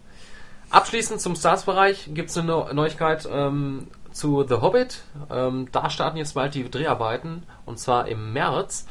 Abschließend 0.69 1.23
zum 1.23 1.35
Stars-Bereich 1.35 2.11
gibt 2.13 2.29
es 2.29 2.37
eine 2.37 2.75
Neuigkeit 2.75 3.27
ähm, 3.33 3.89
zu 4.13 4.45
The 4.47 4.57
Hobbit. 4.57 5.01
Ähm, 5.31 5.69
da 5.73 5.89
starten 5.89 6.19
jetzt 6.19 6.35
bald 6.35 6.55
die 6.55 6.71
Dreharbeiten 6.71 7.45
und 7.65 7.79
zwar 7.79 8.07
im 8.07 8.35
März. 8.35 8.85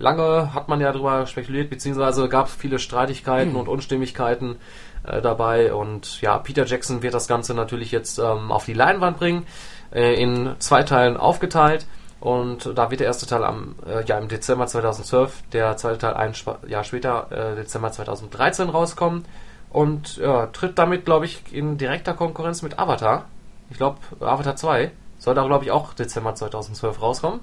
Lange 0.00 0.52
hat 0.52 0.68
man 0.68 0.80
ja 0.80 0.90
darüber 0.90 1.24
spekuliert, 1.26 1.70
beziehungsweise 1.70 2.28
gab 2.28 2.48
es 2.48 2.54
viele 2.56 2.80
Streitigkeiten 2.80 3.52
hm. 3.52 3.60
und 3.60 3.68
Unstimmigkeiten 3.68 4.56
äh, 5.04 5.22
dabei. 5.22 5.72
Und 5.72 6.20
ja, 6.20 6.36
Peter 6.38 6.66
Jackson 6.66 7.00
wird 7.02 7.14
das 7.14 7.28
Ganze 7.28 7.54
natürlich 7.54 7.92
jetzt 7.92 8.18
ähm, 8.18 8.50
auf 8.50 8.64
die 8.64 8.74
Leinwand 8.74 9.18
bringen, 9.18 9.46
äh, 9.94 10.20
in 10.20 10.56
zwei 10.58 10.82
Teilen 10.82 11.16
aufgeteilt. 11.16 11.86
Und 12.20 12.72
da 12.74 12.90
wird 12.90 13.00
der 13.00 13.06
erste 13.06 13.26
Teil 13.26 13.44
am, 13.44 13.74
äh, 13.86 14.04
ja, 14.04 14.18
im 14.18 14.28
Dezember 14.28 14.66
2012, 14.66 15.42
der 15.52 15.76
zweite 15.76 15.98
Teil 15.98 16.14
ein 16.14 16.32
Jahr 16.66 16.84
später, 16.84 17.30
äh, 17.30 17.56
Dezember 17.56 17.92
2013 17.92 18.70
rauskommen. 18.70 19.24
Und 19.70 20.16
ja, 20.16 20.46
tritt 20.46 20.78
damit, 20.78 21.04
glaube 21.04 21.26
ich, 21.26 21.52
in 21.52 21.76
direkter 21.76 22.14
Konkurrenz 22.14 22.62
mit 22.62 22.78
Avatar. 22.78 23.26
Ich 23.68 23.76
glaube, 23.76 23.98
Avatar 24.20 24.56
2 24.56 24.90
sollte 25.18 25.42
auch, 25.42 25.46
glaube 25.46 25.64
ich, 25.64 25.70
auch 25.70 25.92
Dezember 25.92 26.34
2012 26.34 27.02
rauskommen. 27.02 27.40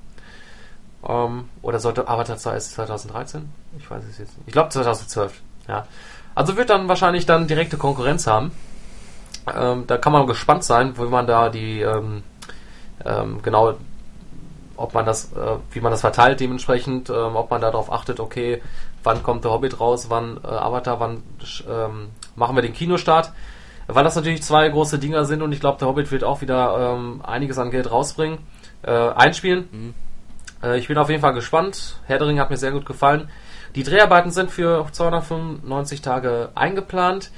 Ähm, 1.07 1.49
oder 1.61 1.79
sollte 1.79 2.07
Avatar 2.07 2.37
2 2.37 2.55
ist 2.55 2.71
2013? 2.73 3.49
Ich 3.77 3.89
weiß 3.89 4.03
es 4.09 4.17
jetzt 4.17 4.37
nicht. 4.37 4.47
Ich 4.47 4.53
glaube 4.53 4.69
2012, 4.69 5.41
ja. 5.67 5.85
Also 6.33 6.57
wird 6.57 6.69
dann 6.69 6.87
wahrscheinlich 6.87 7.25
dann 7.25 7.47
direkte 7.47 7.77
Konkurrenz 7.77 8.25
haben. 8.25 8.51
Ähm, 9.53 9.85
da 9.85 9.97
kann 9.97 10.13
man 10.13 10.25
gespannt 10.25 10.63
sein, 10.63 10.97
wie 10.97 11.03
man 11.03 11.27
da 11.27 11.49
die 11.49 11.81
ähm, 11.81 12.23
ähm 13.05 13.41
genau 13.43 13.75
ob 14.83 14.93
man 14.93 15.05
das, 15.05 15.31
äh, 15.31 15.55
wie 15.71 15.79
man 15.79 15.91
das 15.91 16.01
verteilt 16.01 16.41
dementsprechend, 16.41 17.09
ähm, 17.09 17.35
ob 17.35 17.49
man 17.49 17.61
darauf 17.61 17.91
achtet, 17.91 18.19
okay, 18.19 18.61
wann 19.03 19.23
kommt 19.23 19.45
der 19.45 19.51
Hobbit 19.51 19.79
raus, 19.79 20.07
wann 20.09 20.37
äh, 20.43 20.47
Avatar, 20.47 20.99
wann 20.99 21.23
ähm, 21.69 22.09
machen 22.35 22.55
wir 22.55 22.61
den 22.61 22.73
Kinostart. 22.73 23.31
Weil 23.87 24.03
das 24.03 24.15
natürlich 24.15 24.43
zwei 24.43 24.67
große 24.67 24.99
Dinger 24.99 25.25
sind 25.25 25.41
und 25.41 25.51
ich 25.53 25.59
glaube, 25.61 25.79
der 25.79 25.87
Hobbit 25.87 26.11
wird 26.11 26.23
auch 26.23 26.41
wieder 26.41 26.95
ähm, 26.95 27.21
einiges 27.23 27.57
an 27.57 27.71
Geld 27.71 27.89
rausbringen, 27.89 28.39
äh, 28.81 28.91
einspielen. 28.91 29.69
Mhm. 29.71 29.93
Äh, 30.61 30.77
ich 30.77 30.87
bin 30.87 30.97
auf 30.97 31.09
jeden 31.09 31.21
Fall 31.21 31.33
gespannt. 31.33 31.99
Herr 32.05 32.17
der 32.17 32.27
Ring 32.27 32.39
hat 32.39 32.49
mir 32.49 32.57
sehr 32.57 32.71
gut 32.71 32.85
gefallen. 32.85 33.29
Die 33.75 33.83
Dreharbeiten 33.83 34.31
sind 34.31 34.51
für 34.51 34.85
295 34.91 36.01
Tage 36.01 36.49
eingeplant 36.55 37.31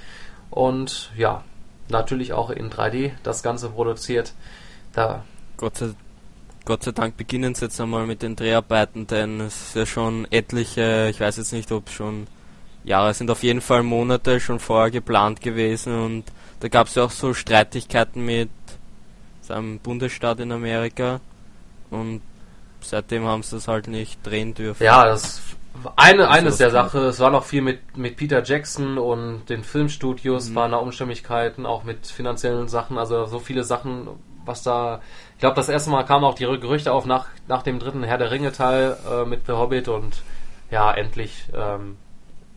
und 0.50 1.12
ja, 1.16 1.44
natürlich 1.90 2.34
auch 2.34 2.50
in 2.50 2.72
3D 2.72 3.12
das 3.24 3.44
Ganze 3.44 3.70
produziert. 3.70 4.34
Da 4.94 5.24
Gott 5.58 5.78
sei 5.78 5.90
Gott 6.66 6.84
sei 6.84 6.92
Dank 6.92 7.16
beginnen 7.16 7.54
sie 7.56 7.66
jetzt 7.66 7.80
einmal 7.80 8.06
mit 8.08 8.22
den 8.24 8.36
Dreharbeiten, 8.36 9.06
denn 9.08 9.40
es 9.40 9.68
ist 9.68 9.76
ja 9.76 9.86
schon 9.86 10.28
etliche, 10.32 11.08
ich 11.12 11.20
weiß 11.20 11.38
jetzt 11.38 11.54
nicht, 11.54 11.72
ob 11.72 11.90
schon 11.90 12.28
Jahre 12.84 13.14
sind, 13.14 13.30
auf 13.32 13.44
jeden 13.44 13.62
Fall 13.62 13.84
Monate 13.84 14.40
schon 14.40 14.60
vorher 14.60 14.92
geplant 14.92 15.42
gewesen 15.42 15.98
und 16.04 16.24
da 16.60 16.68
gab 16.68 16.88
es 16.88 16.96
ja 16.96 17.04
auch 17.04 17.12
so 17.12 17.34
Streitigkeiten 17.34 18.26
mit 18.26 18.50
seinem 19.42 19.80
Bundesstaat 19.80 20.40
in 20.40 20.52
Amerika 20.52 21.20
und 21.92 22.22
seitdem 22.82 23.26
haben 23.26 23.44
sie 23.44 23.58
es 23.58 23.68
halt 23.68 23.88
nicht 23.88 24.26
drehen 24.26 24.54
dürfen. 24.54 24.84
Ja, 24.84 25.06
das 25.06 25.42
eine, 25.96 26.24
Das 26.24 26.30
eines 26.30 26.54
ist 26.54 26.60
der 26.62 26.72
Sache, 26.72 27.00
es 27.00 27.20
war 27.20 27.30
noch 27.30 27.44
viel 27.44 27.62
mit, 27.62 27.98
mit 27.98 28.18
Peter 28.18 28.44
Jackson 28.44 28.98
und 28.98 29.46
den 29.50 29.64
Filmstudios, 29.64 30.50
Mhm. 30.50 30.56
waren 30.56 30.72
da 30.72 30.78
Umstimmigkeiten, 30.78 31.66
auch 31.66 31.84
mit 31.84 32.08
finanziellen 32.08 32.68
Sachen, 32.68 32.98
also 32.98 33.26
so 33.26 33.40
viele 33.40 33.64
Sachen, 33.64 34.08
was 34.46 34.64
da. 34.64 35.02
Ich 35.36 35.40
glaube, 35.42 35.56
das 35.56 35.70
erste 35.70 35.90
Mal 35.90 36.04
kamen 36.04 36.24
auch 36.24 36.36
die 36.36 36.46
Gerüchte 36.46 36.94
auf 36.94 37.06
nach, 37.06 37.28
nach 37.48 37.62
dem 37.62 37.80
dritten 37.80 38.04
Herr 38.04 38.18
der 38.18 38.32
Ringe-Teil 38.32 38.98
äh, 39.10 39.26
mit 39.26 39.46
The 39.48 39.54
Hobbit 39.54 39.90
und 39.90 40.24
ja, 40.72 40.94
endlich 40.94 41.46
ähm, 41.54 41.98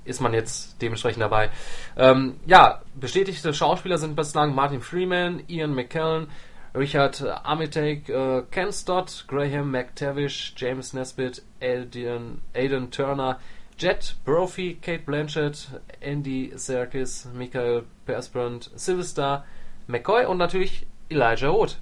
ist 0.04 0.20
man 0.20 0.32
jetzt 0.32 0.80
dementsprechend 0.80 1.22
dabei. 1.22 1.50
Ähm, 1.96 2.38
ja, 2.46 2.80
bestätigte 2.94 3.52
Schauspieler 3.52 3.98
sind 3.98 4.14
bislang 4.16 4.54
Martin 4.54 4.80
Freeman, 4.80 5.42
Ian 5.48 5.74
McKellen, 5.74 6.28
Richard 6.74 7.20
Armitage, 7.44 8.12
äh, 8.12 8.42
Ken 8.50 8.72
Stott, 8.72 9.24
Graham 9.26 9.70
McTavish, 9.72 10.54
James 10.56 10.92
Nesbitt, 10.92 11.42
Aidan, 11.60 12.40
Aidan 12.54 12.90
Turner, 12.90 13.40
Jet 13.76 14.16
Brophy, 14.24 14.78
Kate 14.80 15.02
Blanchett, 15.04 15.68
Andy 16.00 16.52
Serkis, 16.54 17.26
Michael 17.34 17.84
Persbrandt, 18.06 18.70
Sylvester 18.76 19.44
McCoy 19.88 20.26
und 20.26 20.38
natürlich 20.38 20.86
Elijah 21.10 21.52
Wood. 21.52 21.78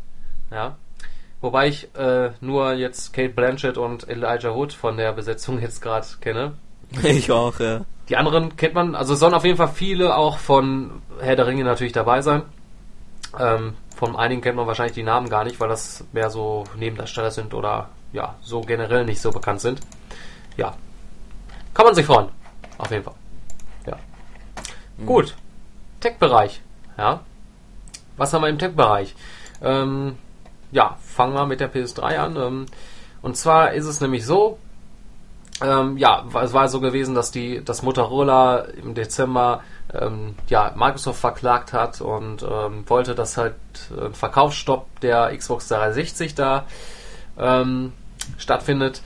Ja. 0.50 0.76
Wobei 1.40 1.68
ich 1.68 1.94
äh, 1.94 2.30
nur 2.40 2.72
jetzt 2.72 3.12
Kate 3.12 3.28
Blanchett 3.28 3.76
und 3.76 4.08
Elijah 4.08 4.54
Wood 4.54 4.72
von 4.72 4.96
der 4.96 5.12
Besetzung 5.12 5.60
jetzt 5.60 5.80
gerade 5.82 6.06
kenne. 6.20 6.54
Ich 7.02 7.30
auch, 7.30 7.58
ja. 7.58 7.84
Die 8.08 8.16
anderen 8.16 8.56
kennt 8.56 8.74
man, 8.74 8.94
also 8.94 9.14
es 9.14 9.20
sollen 9.20 9.34
auf 9.34 9.44
jeden 9.44 9.56
Fall 9.56 9.68
viele 9.68 10.16
auch 10.16 10.38
von 10.38 11.02
Herr 11.20 11.34
der 11.34 11.46
Ringe 11.46 11.64
natürlich 11.64 11.92
dabei 11.92 12.22
sein. 12.22 12.42
Ähm, 13.38 13.74
von 13.96 14.14
einigen 14.14 14.40
kennt 14.40 14.56
man 14.56 14.66
wahrscheinlich 14.66 14.94
die 14.94 15.02
Namen 15.02 15.28
gar 15.28 15.44
nicht, 15.44 15.58
weil 15.58 15.68
das 15.68 16.04
mehr 16.12 16.30
so 16.30 16.64
Nebendarsteller 16.76 17.30
sind 17.30 17.54
oder 17.54 17.88
ja, 18.12 18.36
so 18.42 18.60
generell 18.60 19.04
nicht 19.04 19.20
so 19.20 19.30
bekannt 19.30 19.60
sind. 19.60 19.80
Ja. 20.56 20.74
Kann 21.74 21.86
man 21.86 21.94
sich 21.94 22.06
freuen. 22.06 22.28
Auf 22.78 22.90
jeden 22.90 23.04
Fall. 23.04 23.14
Ja. 23.86 23.96
Gut. 25.04 25.34
Tech-Bereich. 26.00 26.60
Ja. 26.96 27.20
Was 28.16 28.32
haben 28.32 28.42
wir 28.42 28.48
im 28.48 28.58
Tech-Bereich? 28.58 29.14
Ähm, 29.62 30.16
ja, 30.76 30.98
fangen 31.00 31.32
wir 31.32 31.46
mit 31.46 31.60
der 31.60 31.72
PS3 31.72 32.18
an. 32.18 32.36
Ähm, 32.36 32.66
und 33.22 33.36
zwar 33.38 33.72
ist 33.72 33.86
es 33.86 34.02
nämlich 34.02 34.26
so, 34.26 34.58
ähm, 35.62 35.96
ja, 35.96 36.26
es 36.42 36.52
war 36.52 36.68
so 36.68 36.80
gewesen, 36.80 37.14
dass 37.14 37.30
die 37.30 37.64
das 37.64 37.82
Motorola 37.82 38.58
im 38.58 38.92
Dezember 38.94 39.62
ähm, 39.94 40.34
ja, 40.48 40.74
Microsoft 40.76 41.18
verklagt 41.18 41.72
hat 41.72 42.02
und 42.02 42.42
ähm, 42.42 42.84
wollte, 42.88 43.14
dass 43.14 43.38
halt 43.38 43.54
ein 43.98 44.12
Verkaufsstopp 44.12 45.00
der 45.00 45.34
Xbox 45.34 45.68
360 45.68 46.34
da 46.34 46.66
ähm, 47.38 47.94
stattfindet, 48.36 49.00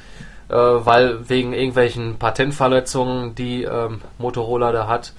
äh, 0.48 0.54
weil 0.56 1.28
wegen 1.28 1.52
irgendwelchen 1.52 2.18
Patentverletzungen, 2.18 3.36
die 3.36 3.62
ähm, 3.62 4.00
Motorola 4.18 4.72
da 4.72 4.88
hat. 4.88 5.12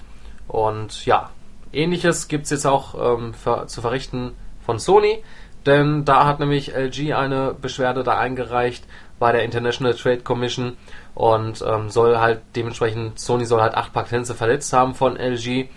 Und 0.48 1.06
ja, 1.06 1.30
ähnliches 1.72 2.28
gibt 2.28 2.44
es 2.44 2.50
jetzt 2.50 2.66
auch 2.66 3.16
ähm, 3.16 3.32
ver 3.32 3.68
zu 3.68 3.80
verrichten 3.80 4.34
von 4.66 4.78
Sony, 4.78 5.22
denn 5.66 6.04
da 6.04 6.26
hat 6.26 6.40
nämlich 6.40 6.74
LG 6.74 7.14
eine 7.14 7.54
Beschwerde 7.54 8.02
da 8.02 8.18
eingereicht 8.18 8.84
bei 9.18 9.32
der 9.32 9.44
International 9.44 9.94
Trade 9.94 10.20
Commission 10.20 10.76
und 11.14 11.62
ähm, 11.66 11.90
soll 11.90 12.18
halt 12.18 12.40
dementsprechend, 12.56 13.18
Sony 13.18 13.44
soll 13.44 13.60
halt 13.60 13.74
acht 13.74 13.92
Patente 13.92 14.34
verletzt 14.34 14.72
haben 14.72 14.94
von 14.94 15.16
LG. 15.16 15.68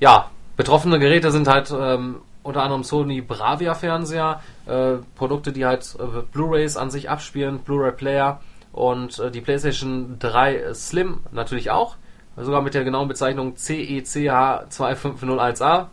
Ja, 0.00 0.30
betroffene 0.56 0.98
Geräte 0.98 1.30
sind 1.30 1.48
halt 1.48 1.70
ähm, 1.70 2.16
unter 2.42 2.62
anderem 2.62 2.84
Sony 2.84 3.20
Bravia 3.22 3.74
Fernseher, 3.74 4.40
äh, 4.66 4.96
Produkte, 5.16 5.52
die 5.52 5.64
halt 5.64 5.96
äh, 5.98 6.22
Blu-rays 6.32 6.76
an 6.76 6.90
sich 6.90 7.08
abspielen, 7.10 7.60
Blu-ray 7.60 7.92
Player 7.92 8.40
und 8.72 9.18
äh, 9.18 9.30
die 9.30 9.40
PlayStation 9.40 10.18
3 10.18 10.74
Slim 10.74 11.20
natürlich 11.32 11.70
auch, 11.70 11.96
sogar 12.36 12.60
mit 12.62 12.74
der 12.74 12.84
genauen 12.84 13.08
Bezeichnung 13.08 13.54
E 13.54 14.00
CECH2501A. 14.00 15.86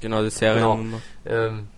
Genau, 0.00 0.22
die 0.22 0.30
Seriennummer. 0.30 1.00
Ähm, 1.26 1.68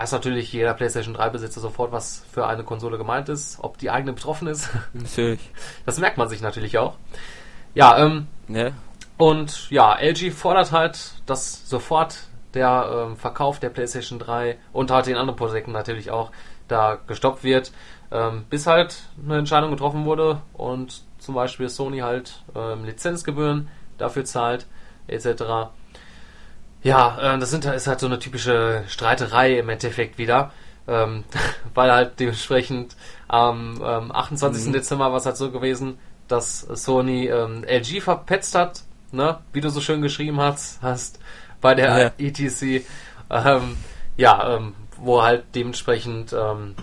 weiß 0.00 0.12
natürlich 0.12 0.50
jeder 0.50 0.72
PlayStation 0.72 1.12
3 1.12 1.28
Besitzer 1.28 1.60
sofort, 1.60 1.92
was 1.92 2.24
für 2.32 2.46
eine 2.46 2.64
Konsole 2.64 2.96
gemeint 2.96 3.28
ist, 3.28 3.58
ob 3.60 3.76
die 3.76 3.90
eigene 3.90 4.14
betroffen 4.14 4.48
ist. 4.48 4.70
Natürlich. 4.94 5.40
Das 5.84 5.98
merkt 5.98 6.16
man 6.16 6.26
sich 6.28 6.40
natürlich 6.40 6.78
auch. 6.78 6.94
Ja, 7.74 7.98
ähm, 7.98 8.26
Ja. 8.48 8.70
und 9.18 9.70
ja, 9.70 9.94
LG 10.00 10.30
fordert 10.32 10.72
halt, 10.72 11.12
dass 11.26 11.68
sofort 11.68 12.16
der 12.54 13.06
ähm, 13.10 13.16
Verkauf 13.18 13.60
der 13.60 13.68
PlayStation 13.68 14.18
3 14.18 14.56
und 14.72 14.90
halt 14.90 15.06
den 15.06 15.16
anderen 15.18 15.36
Projekten 15.36 15.72
natürlich 15.72 16.10
auch 16.10 16.30
da 16.66 16.98
gestoppt 17.06 17.44
wird, 17.44 17.70
ähm, 18.10 18.46
bis 18.48 18.66
halt 18.66 19.02
eine 19.22 19.36
Entscheidung 19.38 19.70
getroffen 19.70 20.06
wurde 20.06 20.40
und 20.54 21.02
zum 21.18 21.34
Beispiel 21.34 21.68
Sony 21.68 21.98
halt 21.98 22.42
ähm, 22.56 22.84
Lizenzgebühren 22.86 23.68
dafür 23.98 24.24
zahlt, 24.24 24.66
etc. 25.08 25.70
Ja, 26.82 27.34
äh, 27.34 27.38
das 27.38 27.50
sind, 27.50 27.64
ist 27.64 27.86
halt 27.86 28.00
so 28.00 28.06
eine 28.06 28.18
typische 28.18 28.84
Streiterei 28.88 29.58
im 29.58 29.68
Endeffekt 29.68 30.18
wieder, 30.18 30.52
ähm, 30.88 31.24
weil 31.74 31.92
halt 31.92 32.18
dementsprechend 32.20 32.96
am 33.28 33.80
ähm, 33.84 34.12
28. 34.12 34.66
Mhm. 34.66 34.72
Dezember 34.72 35.10
war 35.10 35.18
es 35.18 35.26
halt 35.26 35.36
so 35.36 35.50
gewesen, 35.50 35.98
dass 36.28 36.60
Sony 36.60 37.26
ähm, 37.26 37.64
LG 37.64 38.00
verpetzt 38.02 38.54
hat, 38.54 38.82
ne? 39.12 39.38
wie 39.52 39.60
du 39.60 39.68
so 39.68 39.80
schön 39.80 40.00
geschrieben 40.02 40.40
hast, 40.40 40.80
hast 40.82 41.18
bei 41.60 41.74
der 41.74 41.98
Ja. 41.98 42.10
ETC, 42.18 42.84
ähm, 43.30 43.76
ja, 44.16 44.56
ähm, 44.56 44.74
wo 44.96 45.22
halt 45.22 45.44
dementsprechend 45.54 46.32
ähm, 46.32 46.74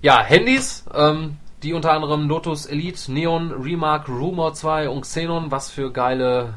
ja, 0.00 0.22
Handys, 0.22 0.84
ähm, 0.94 1.38
die 1.62 1.72
unter 1.72 1.92
anderem 1.92 2.28
Lotus 2.28 2.66
Elite, 2.66 3.10
Neon, 3.10 3.50
Remark, 3.52 4.08
Rumor 4.08 4.54
2 4.54 4.88
und 4.88 5.02
Xenon, 5.02 5.50
was 5.50 5.70
für 5.70 5.92
geile. 5.92 6.54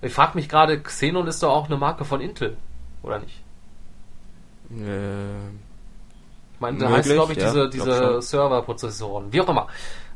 Ich 0.00 0.12
frage 0.12 0.32
mich 0.36 0.48
gerade, 0.48 0.80
Xenon 0.80 1.26
ist 1.26 1.42
doch 1.42 1.50
auch 1.50 1.66
eine 1.66 1.76
Marke 1.76 2.04
von 2.04 2.20
Intel, 2.20 2.56
oder 3.02 3.18
nicht? 3.18 3.40
Äh, 4.70 5.48
Ich 6.54 6.60
meine, 6.60 6.78
da 6.78 6.90
heißt 6.90 7.08
glaube 7.10 7.32
ich 7.32 7.38
ja, 7.38 7.46
diese, 7.46 7.68
diese. 7.68 8.22
Serverprozessoren, 8.22 9.32
wie 9.32 9.40
auch 9.40 9.48
immer. 9.48 9.66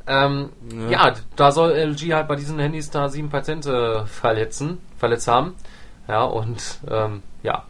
Ähm, 0.06 0.50
Ja. 0.88 1.08
ja. 1.08 1.14
da 1.34 1.50
soll 1.52 1.72
LG 1.72 2.12
halt 2.14 2.28
bei 2.28 2.36
diesen 2.36 2.58
Handys 2.58 2.90
da 2.90 3.08
sieben 3.08 3.28
Patente 3.28 4.06
verletzen, 4.06 4.78
verletzt 4.98 5.26
haben. 5.28 5.54
Ja, 6.08 6.22
und 6.24 6.78
ähm, 6.88 7.22
ja. 7.42 7.64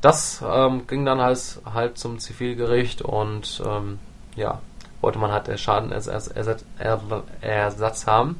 Das 0.00 0.42
ähm, 0.48 0.86
ging 0.86 1.04
dann 1.04 1.20
halt, 1.20 1.60
halt 1.74 1.98
zum 1.98 2.20
Zivilgericht 2.20 3.02
und 3.02 3.60
ähm, 3.66 3.98
ja, 4.36 4.60
wollte 5.02 5.18
man 5.18 5.30
halt 5.32 5.60
Schadenersatz 5.60 6.28
Ersatz, 6.28 6.64
Er- 6.78 7.00
Ersatz 7.42 8.06
haben. 8.06 8.38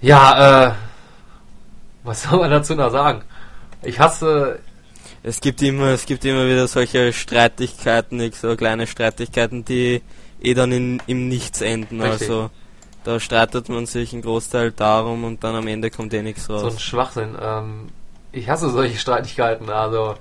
Ja, 0.00 0.68
äh, 0.68 0.72
was 2.04 2.22
soll 2.30 2.38
man 2.38 2.50
dazu 2.50 2.74
noch 2.74 2.90
sagen? 2.90 3.22
Ich 3.82 3.98
hasse 3.98 4.60
es 5.22 5.40
gibt 5.40 5.60
immer, 5.62 5.86
es 5.88 6.06
gibt 6.06 6.24
immer 6.24 6.46
wieder 6.46 6.68
solche 6.68 7.12
Streitigkeiten, 7.12 8.32
so 8.32 8.56
kleine 8.56 8.86
Streitigkeiten, 8.86 9.64
die 9.64 10.00
eh 10.40 10.54
dann 10.54 10.70
in, 10.70 11.02
im 11.06 11.28
Nichts 11.28 11.60
enden. 11.60 12.00
Richtig. 12.00 12.28
Also 12.30 12.50
da 13.04 13.18
streitet 13.18 13.68
man 13.68 13.86
sich 13.86 14.12
einen 14.12 14.22
Großteil 14.22 14.70
darum 14.70 15.24
und 15.24 15.42
dann 15.42 15.56
am 15.56 15.66
Ende 15.66 15.90
kommt 15.90 16.14
eh 16.14 16.22
nichts 16.22 16.44
so 16.44 16.54
ein 16.54 16.60
raus. 16.60 16.80
Schwachsinn. 16.80 17.36
Ähm, 17.40 17.88
ich 18.30 18.48
hasse 18.48 18.70
solche 18.70 18.96
Streitigkeiten. 18.96 19.70
Also 19.70 20.14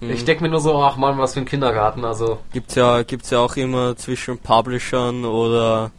Mhm. 0.00 0.10
ich 0.10 0.24
denke 0.24 0.42
mir 0.42 0.50
nur 0.50 0.60
so, 0.60 0.82
ach 0.82 0.96
man, 0.96 1.16
was 1.18 1.34
für 1.34 1.40
ein 1.40 1.46
Kindergarten. 1.46 2.04
Also 2.04 2.38
Gibt's 2.52 2.74
ja, 2.74 3.02
gibt's 3.02 3.30
ja 3.30 3.38
auch 3.38 3.56
immer 3.56 3.96
zwischen 3.96 4.38
Publishern 4.38 5.24
oder 5.24 5.90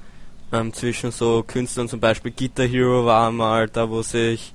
ähm, 0.51 0.73
zwischen 0.73 1.11
so 1.11 1.43
Künstlern, 1.45 1.87
zum 1.89 1.99
Beispiel 1.99 2.31
Guitar 2.31 2.65
Hero 2.65 3.05
war 3.05 3.31
mal 3.31 3.67
da, 3.67 3.89
wo 3.89 4.01
sich 4.01 4.53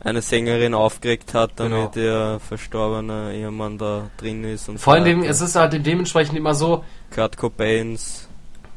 eine 0.00 0.20
Sängerin 0.20 0.74
aufgeregt 0.74 1.32
hat, 1.34 1.52
damit 1.56 1.92
Genau. 1.92 2.06
ihr 2.34 2.40
verstorbener 2.40 3.30
Ehemann 3.32 3.78
da 3.78 4.10
drin 4.16 4.42
ist 4.44 4.68
und 4.68 4.78
vor 4.78 4.94
allen 4.94 5.02
so 5.04 5.08
Dingen, 5.08 5.20
weiter. 5.22 5.30
es 5.30 5.40
ist 5.40 5.54
halt 5.56 5.86
dementsprechend 5.86 6.36
immer 6.36 6.54
so, 6.54 6.84
Kurt 7.14 7.36
Cobains 7.36 8.28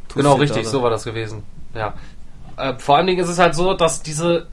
Tussi 0.08 0.20
Genau, 0.20 0.36
richtig, 0.36 0.64
da. 0.64 0.70
so 0.70 0.84
war 0.84 0.92
das 0.92 1.04
gewesen. 1.04 1.44
Ja. 1.74 1.96
Äh, 2.58 2.76
vor 2.78 2.98
allen 2.98 3.08
Dingen 3.08 3.20
ist 3.20 3.30
es 3.30 3.40
halt 3.40 3.56
so, 3.56 3.74
dass 3.74 4.04
diese, 4.04 4.48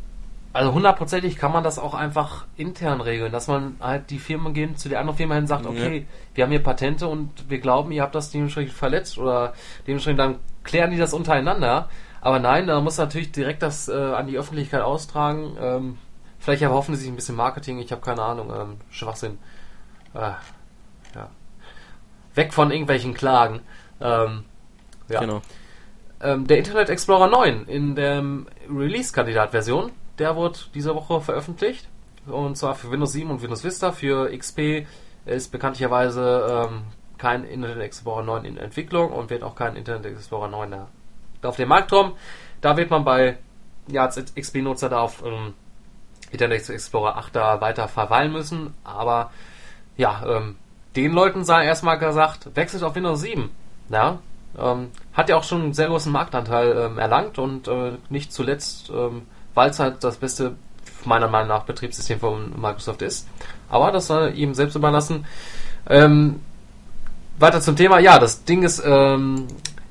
also 0.54 0.72
hundertprozentig 0.72 1.36
kann 1.36 1.52
man 1.52 1.62
das 1.62 1.78
auch 1.78 1.92
einfach 1.94 2.46
intern 2.56 3.00
regeln, 3.02 3.30
dass 3.32 3.48
man 3.48 3.76
halt 3.78 4.08
die 4.10 4.18
Firmen 4.18 4.54
gehen 4.54 4.76
zu 4.76 4.88
der 4.88 4.98
anderen 5.00 5.16
Firma 5.18 5.34
hin 5.34 5.44
und 5.44 5.48
sagt, 5.48 5.64
Ja. 5.66 5.70
okay, 5.70 6.06
wir 6.34 6.44
haben 6.44 6.50
hier 6.50 6.62
Patente 6.62 7.06
und 7.06 7.30
wir 7.50 7.58
glauben, 7.58 7.92
ihr 7.92 8.02
habt 8.02 8.14
das 8.14 8.30
dementsprechend 8.30 8.72
verletzt 8.72 9.18
oder 9.18 9.52
dementsprechend 9.86 10.18
dann 10.20 10.36
klären 10.64 10.90
die 10.90 10.98
das 10.98 11.12
untereinander. 11.12 11.88
Aber 12.20 12.38
nein, 12.38 12.66
da 12.66 12.80
muss 12.80 12.98
natürlich 12.98 13.32
direkt 13.32 13.62
das 13.62 13.88
äh, 13.88 13.92
an 13.92 14.26
die 14.26 14.38
Öffentlichkeit 14.38 14.82
austragen. 14.82 15.56
Ähm, 15.60 15.98
vielleicht 16.38 16.62
erhoffen 16.62 16.94
sie 16.94 17.02
sich 17.02 17.10
ein 17.10 17.16
bisschen 17.16 17.36
Marketing, 17.36 17.78
ich 17.78 17.90
habe 17.90 18.00
keine 18.00 18.22
Ahnung, 18.22 18.52
ähm, 18.54 18.76
Schwachsinn. 18.90 19.38
Äh, 20.14 20.32
ja. 21.14 21.30
Weg 22.34 22.54
von 22.54 22.70
irgendwelchen 22.70 23.14
Klagen. 23.14 23.60
Ähm, 24.00 24.44
ja. 25.08 25.20
Genau. 25.20 25.42
Ähm, 26.20 26.46
der 26.46 26.58
Internet 26.58 26.88
Explorer 26.88 27.26
9 27.26 27.66
in 27.66 27.96
der 27.96 28.22
Release-Kandidat-Version, 28.70 29.90
der 30.18 30.36
wurde 30.36 30.60
diese 30.74 30.94
Woche 30.94 31.20
veröffentlicht. 31.20 31.88
Und 32.26 32.56
zwar 32.56 32.76
für 32.76 32.90
Windows 32.90 33.12
7 33.12 33.30
und 33.30 33.42
Windows 33.42 33.64
Vista. 33.64 33.90
Für 33.90 34.30
XP 34.36 34.86
ist 35.26 35.50
bekanntlicherweise 35.50 36.68
ähm, 36.70 36.82
kein 37.22 37.44
Internet 37.44 37.78
Explorer 37.78 38.24
9 38.24 38.44
in 38.44 38.56
Entwicklung 38.56 39.12
und 39.12 39.30
wird 39.30 39.44
auch 39.44 39.54
kein 39.54 39.76
Internet 39.76 40.06
Explorer 40.06 40.48
9 40.48 40.72
da 41.40 41.48
auf 41.48 41.54
den 41.54 41.68
Markt 41.68 41.88
kommen. 41.88 42.14
Da 42.60 42.76
wird 42.76 42.90
man 42.90 43.04
bei 43.04 43.38
ja, 43.86 44.04
als 44.04 44.16
XP-Nutzer 44.16 44.88
da 44.88 45.02
auf 45.02 45.22
ähm, 45.24 45.54
Internet 46.32 46.68
Explorer 46.68 47.16
8 47.16 47.36
da 47.36 47.60
weiter 47.60 47.86
verweilen 47.86 48.32
müssen. 48.32 48.74
Aber 48.82 49.30
ja, 49.96 50.20
ähm, 50.26 50.56
den 50.96 51.12
Leuten 51.12 51.44
sei 51.44 51.64
erstmal 51.64 51.96
gesagt, 51.96 52.56
wechselt 52.56 52.82
auf 52.82 52.96
Windows 52.96 53.20
7. 53.20 53.50
Ja, 53.88 54.18
ähm, 54.58 54.90
hat 55.12 55.28
ja 55.28 55.36
auch 55.36 55.44
schon 55.44 55.62
einen 55.62 55.74
sehr 55.74 55.86
großen 55.86 56.10
Marktanteil 56.10 56.76
ähm, 56.76 56.98
erlangt 56.98 57.38
und 57.38 57.68
äh, 57.68 57.92
nicht 58.08 58.32
zuletzt, 58.32 58.90
ähm, 58.90 59.26
weil 59.54 59.70
es 59.70 59.78
halt 59.78 60.02
das 60.02 60.16
beste, 60.16 60.56
meiner 61.04 61.28
Meinung 61.28 61.48
nach, 61.48 61.62
Betriebssystem 61.62 62.18
von 62.18 62.60
Microsoft 62.60 63.02
ist. 63.02 63.28
Aber 63.70 63.92
das 63.92 64.08
soll 64.08 64.32
ihm 64.34 64.54
selbst 64.54 64.74
überlassen. 64.74 65.24
Ähm, 65.88 66.40
weiter 67.38 67.60
zum 67.60 67.76
Thema. 67.76 67.98
Ja, 67.98 68.18
das 68.18 68.44
Ding 68.44 68.62
ist, 68.62 68.82
ähm, 68.84 69.46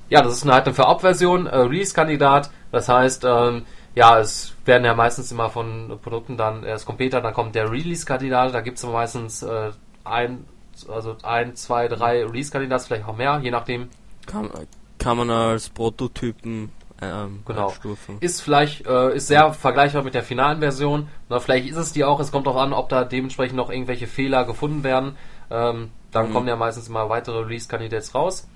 ja, 0.09 0.21
das 0.21 0.33
ist 0.33 0.43
eine, 0.43 0.53
halt 0.53 0.65
eine 0.65 0.73
Verop-Version, 0.73 1.47
äh, 1.47 1.55
Release-Kandidat. 1.55 2.51
Das 2.71 2.89
heißt, 2.89 3.23
ähm, 3.25 3.65
ja, 3.95 4.19
es 4.19 4.53
werden 4.65 4.85
ja 4.85 4.93
meistens 4.93 5.31
immer 5.31 5.49
von 5.49 5.99
Produkten 6.01 6.37
dann 6.37 6.63
erst 6.63 6.85
Computer, 6.85 7.21
dann 7.21 7.33
kommt 7.33 7.55
der 7.55 7.69
Release-Kandidat. 7.69 8.53
Da 8.53 8.61
gibt 8.61 8.77
es 8.77 8.85
meistens 8.85 9.43
äh, 9.43 9.71
ein, 10.03 10.45
also 10.87 11.17
ein, 11.23 11.55
zwei, 11.55 11.87
drei 11.87 12.23
Release-Kandidats, 12.25 12.87
vielleicht 12.87 13.07
auch 13.07 13.17
mehr, 13.17 13.39
je 13.43 13.51
nachdem. 13.51 13.89
Kann, 14.25 14.49
kann 14.97 15.17
man 15.17 15.29
als 15.29 15.69
Prototypen 15.69 16.71
ähm, 17.01 17.41
genau. 17.45 17.67
einstufen. 17.67 18.17
Ist 18.19 18.41
vielleicht, 18.41 18.85
äh, 18.85 19.15
ist 19.15 19.27
sehr 19.27 19.51
vergleichbar 19.53 20.03
mit 20.03 20.13
der 20.13 20.23
finalen 20.23 20.59
Version. 20.59 21.07
Na, 21.29 21.39
vielleicht 21.39 21.67
ist 21.67 21.77
es 21.77 21.93
die 21.93 22.03
auch. 22.03 22.19
Es 22.19 22.31
kommt 22.31 22.47
darauf 22.47 22.61
an, 22.61 22.73
ob 22.73 22.89
da 22.89 23.03
dementsprechend 23.03 23.57
noch 23.57 23.69
irgendwelche 23.69 24.07
Fehler 24.07 24.45
gefunden 24.45 24.83
werden. 24.83 25.17
Ähm, 25.49 25.89
dann 26.11 26.29
Mhm. 26.29 26.33
kommen 26.33 26.47
ja 26.47 26.55
meistens 26.55 26.87
immer 26.89 27.09
weitere 27.09 27.39
Release-Candidates 27.39 28.13
raus. 28.15 28.47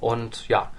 Und 0.00 0.48
ja, 0.48 0.70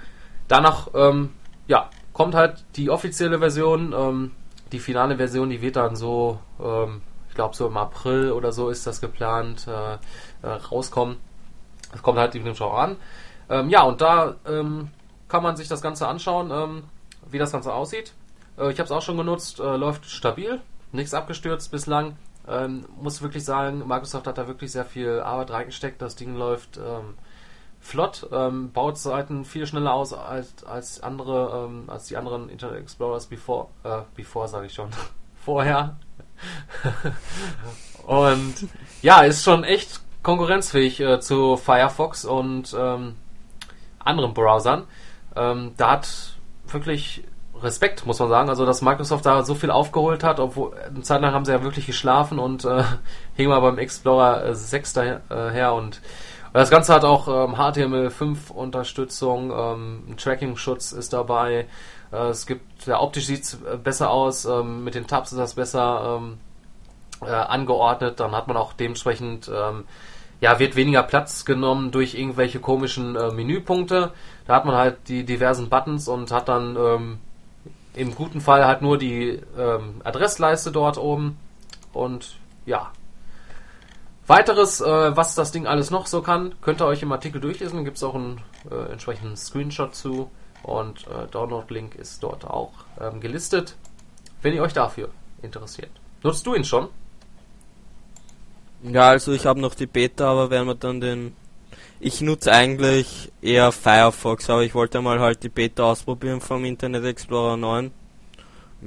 danach, 0.48 0.90
ähm, 0.94 1.34
ja, 1.68 1.90
kommt 2.14 2.36
halt 2.36 2.64
die 2.76 2.90
offizielle 2.90 3.40
Version. 3.40 3.94
Ähm, 3.98 4.32
die 4.72 4.80
finale 4.80 5.18
Version, 5.18 5.50
die 5.50 5.62
wird 5.62 5.76
dann 5.76 5.96
so, 5.96 6.40
ähm, 6.64 7.02
ich 7.30 7.36
glaube 7.36 7.56
so 7.56 7.68
im 7.68 7.78
April 7.78 8.32
oder 8.32 8.52
so 8.52 8.70
ist 8.70 8.86
das 8.86 9.02
geplant, 9.02 9.68
äh, 9.68 9.94
äh, 10.48 10.50
rauskommen. 10.72 11.18
Das 11.92 12.02
kommt 12.04 12.20
halt 12.20 12.36
eben 12.36 12.54
schon 12.56 12.72
an. 12.72 12.98
Ähm, 13.50 13.70
ja, 13.70 13.82
und 13.84 14.02
da 14.02 14.36
ähm, 14.48 14.90
kann 15.28 15.42
man 15.44 15.56
sich 15.56 15.68
das 15.68 15.82
Ganze 15.82 16.08
anschauen, 16.08 16.52
ähm, 16.52 16.84
wie 17.32 17.40
das 17.40 17.52
Ganze 17.52 17.74
aussieht. 17.74 18.14
Äh, 18.58 18.72
ich 18.72 18.80
habe 18.80 18.86
es 18.86 18.92
auch 18.92 19.02
schon 19.02 19.18
genutzt, 19.18 19.60
äh, 19.60 19.76
läuft 19.76 20.06
stabil, 20.06 20.62
nichts 20.92 21.14
abgestürzt 21.14 21.72
bislang. 21.72 22.16
Ähm, 22.50 22.86
muss 23.00 23.22
wirklich 23.22 23.46
sagen, 23.46 23.88
Microsoft 23.88 24.28
hat 24.28 24.38
da 24.38 24.48
wirklich 24.48 24.72
sehr 24.72 24.86
viel 24.86 25.20
Arbeit 25.20 25.52
reingesteckt. 25.52 26.02
Das 26.02 26.16
Ding 26.16 26.36
läuft 26.36 26.78
ähm, 26.78 27.16
flott, 27.80 28.28
ähm, 28.32 28.72
baut 28.72 28.98
Seiten 28.98 29.46
viel 29.46 29.66
schneller 29.66 29.94
aus 29.94 30.14
als, 30.14 30.64
als 30.64 31.02
andere, 31.02 31.66
ähm, 31.66 31.90
als 31.90 32.08
die 32.08 32.18
anderen 32.18 32.50
Internet 32.50 32.80
Explorers 32.80 33.28
before, 33.28 33.68
äh, 33.84 34.02
before 34.16 34.48
sage 34.48 34.68
ich 34.68 34.74
schon, 34.74 34.90
vorher. 35.46 35.98
und 38.08 38.56
ja, 39.02 39.22
ist 39.22 39.44
schon 39.44 39.64
echt 39.64 40.02
konkurrenzfähig 40.24 41.00
äh, 41.00 41.20
zu 41.20 41.58
Firefox 41.58 42.26
und 42.26 42.76
ähm, 42.78 43.16
anderen 44.00 44.34
Browsern. 44.34 44.88
Ähm, 45.36 45.74
da 45.78 45.92
hat 45.92 46.36
wirklich 46.68 47.24
Respekt, 47.62 48.06
muss 48.06 48.19
man 48.19 48.30
sagen. 48.30 48.50
Also, 48.50 48.65
dass 48.65 48.82
Microsoft 48.82 49.26
da 49.26 49.43
so 49.43 49.56
viel 49.56 49.72
aufgeholt 49.72 50.24
hat, 50.24 50.39
obwohl 50.39 50.74
eine 50.78 51.02
Zeit 51.02 51.22
lang 51.22 51.34
haben 51.34 51.45
sie 51.45 51.52
ja 51.52 51.63
wirklich 51.63 51.86
geschlafen 51.86 52.39
und 52.39 52.65
äh, 52.65 52.84
hingen 53.36 53.50
mal 53.50 53.60
beim 53.60 53.78
Explorer 53.78 54.45
äh, 54.45 54.56
6 54.56 54.93
daher 54.93 55.74
und 55.74 56.02
das 56.52 56.72
Ganze 56.72 56.93
hat 56.93 57.06
auch 57.06 57.28
ähm, 57.28 57.56
HTML5 57.56 58.52
Unterstützung, 58.52 59.52
ähm, 59.52 60.04
ein 60.10 60.17
Tracking-Schutz 60.17 60.93
ist 60.93 61.13
dabei. 61.13 61.67
Äh, 62.12 62.30
es 62.30 62.48
gibt, 62.48 62.88
ja, 62.88 63.00
optisch 63.00 63.28
sieht 63.28 63.43
es 63.43 63.60
besser 63.84 64.10
aus, 64.10 64.45
ähm, 64.45 64.84
mit 64.84 64.95
den 64.95 65.06
Tabs 65.06 65.32
ist 65.32 65.38
das 65.38 65.54
besser 65.54 66.17
ähm, 66.19 66.38
äh, 67.22 67.30
angeordnet. 67.30 68.19
Dann 68.19 68.32
hat 68.32 68.48
man 68.48 68.58
auch 68.58 68.74
dementsprechend, 68.74 69.50
ähm, 69.54 69.86
ja, 70.41 70.58
wird 70.58 70.76
weniger 70.76 71.04
Platz 71.04 71.45
genommen 71.45 71.91
durch 71.91 72.15
irgendwelche 72.15 72.60
komischen 72.60 73.15
äh, 73.15 73.32
Menüpunkte. 73.32 74.12
Da 74.48 74.56
hat 74.56 74.65
man 74.65 74.76
halt 74.76 75.08
die 75.08 75.26
diversen 75.26 75.69
Buttons 75.69 76.08
und 76.08 76.32
hat 76.32 76.50
dann 76.50 76.76
ähm, 76.76 77.19
im 77.93 78.15
guten 78.15 78.41
Fall 78.41 78.65
halt 78.65 78.82
nur 78.82 78.97
die 78.97 79.41
ähm, 79.58 80.02
Adressleiste 80.04 80.71
dort 80.71 80.97
oben. 80.97 81.38
Und 81.93 82.38
ja, 82.65 82.91
Weiteres, 84.30 84.80
äh, 84.80 85.17
was 85.17 85.34
das 85.34 85.52
Ding 85.52 85.65
alles 85.65 85.89
noch 85.89 86.06
so 86.06 86.21
kann, 86.21 86.54
könnt 86.62 86.82
ihr 86.82 86.86
euch 86.86 87.02
im 87.02 87.12
Artikel 87.12 87.41
durchlesen. 87.41 87.84
Gibt 87.84 87.97
es 87.97 88.04
auch 88.04 88.13
einen 88.13 88.41
äh, 88.69 88.91
entsprechenden 88.91 89.36
Screenshot 89.36 89.95
zu. 89.95 90.30
Und 90.62 91.08
äh, 91.08 91.25
Download-Link 91.32 91.95
ist 91.95 92.21
dort 92.21 92.45
auch 92.45 92.73
ähm, 93.02 93.21
gelistet, 93.21 93.75
wenn 94.43 94.54
ihr 94.54 94.62
euch 94.62 94.73
dafür 94.73 95.10
interessiert. 95.41 95.89
Nutzt 96.21 96.45
du 96.45 96.54
ihn 96.54 96.63
schon? 96.63 96.89
Ja, 98.84 99.10
also 99.10 99.32
ich 99.32 99.47
habe 99.47 99.60
noch 99.60 99.73
die 99.73 99.88
Beta, 99.88 100.30
aber 100.30 100.52
werden 100.52 100.67
wir 100.67 100.75
dann 100.75 101.02
den. 101.02 101.36
Ich 102.02 102.22
nutze 102.22 102.54
eigentlich 102.54 103.30
eher 103.42 103.74
Firefox, 103.74 104.50
aber 104.50 104.64
ich 104.64 104.74
wollte 104.74 105.02
mal 105.02 105.20
halt 105.20 105.44
die 105.44 105.50
Beta 105.50 105.84
ausprobieren 105.84 106.40
vom 106.40 106.64
Internet 106.64 107.04
Explorer 107.04 107.58
9. 107.58 107.92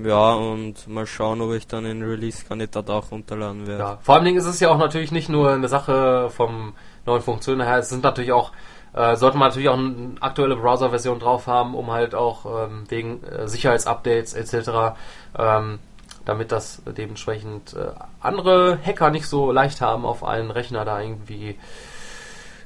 Ja, 0.03 0.33
und 0.33 0.89
mal 0.89 1.07
schauen, 1.07 1.43
ob 1.43 1.53
ich 1.53 1.67
dann 1.67 1.85
den 1.85 2.03
Release-Kandidat 2.03 2.89
auch 2.89 3.11
runterladen 3.11 3.67
werde. 3.67 3.83
Ja. 3.83 3.99
Vor 4.01 4.15
allen 4.15 4.25
Dingen 4.25 4.39
ist 4.39 4.47
es 4.47 4.61
ja 4.61 4.71
auch 4.71 4.79
natürlich 4.79 5.13
nicht 5.13 5.29
nur 5.29 5.53
eine 5.53 5.69
Sache 5.69 6.31
vom 6.31 6.73
neuen 7.05 7.21
Funktionen 7.21 7.61
her. 7.61 7.77
Es 7.77 7.91
sind 7.91 8.03
natürlich 8.03 8.33
auch, 8.33 8.53
äh, 8.95 9.15
sollte 9.17 9.37
man 9.37 9.49
natürlich 9.49 9.69
auch 9.69 9.77
eine 9.77 10.15
aktuelle 10.21 10.57
Browser-Version 10.57 11.19
drauf 11.19 11.47
haben, 11.47 11.75
um 11.75 11.91
halt 11.91 12.15
auch 12.15 12.47
ähm, 12.65 12.85
wegen 12.89 13.23
äh, 13.25 13.47
Sicherheitsupdates 13.47 14.33
etc. 14.33 14.97
Ähm, 15.39 15.79
damit 16.25 16.51
das 16.51 16.81
dementsprechend 16.87 17.75
äh, 17.75 17.91
andere 18.21 18.79
Hacker 18.83 19.11
nicht 19.11 19.27
so 19.27 19.53
leicht 19.53 19.83
haben, 19.83 20.07
auf 20.07 20.25
einen 20.25 20.51
Rechner 20.51 20.87
da 20.87 21.03
irgendwie 21.03 21.59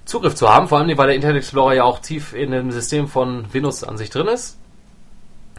Zugriff 0.06 0.34
zu 0.34 0.48
haben. 0.48 0.68
Vor 0.68 0.78
allem, 0.78 0.96
weil 0.96 1.08
der 1.08 1.16
Internet 1.16 1.36
Explorer 1.36 1.74
ja 1.74 1.84
auch 1.84 1.98
tief 1.98 2.32
in 2.32 2.52
dem 2.52 2.70
System 2.70 3.08
von 3.08 3.52
Windows 3.52 3.84
an 3.84 3.98
sich 3.98 4.08
drin 4.08 4.28
ist. 4.28 4.58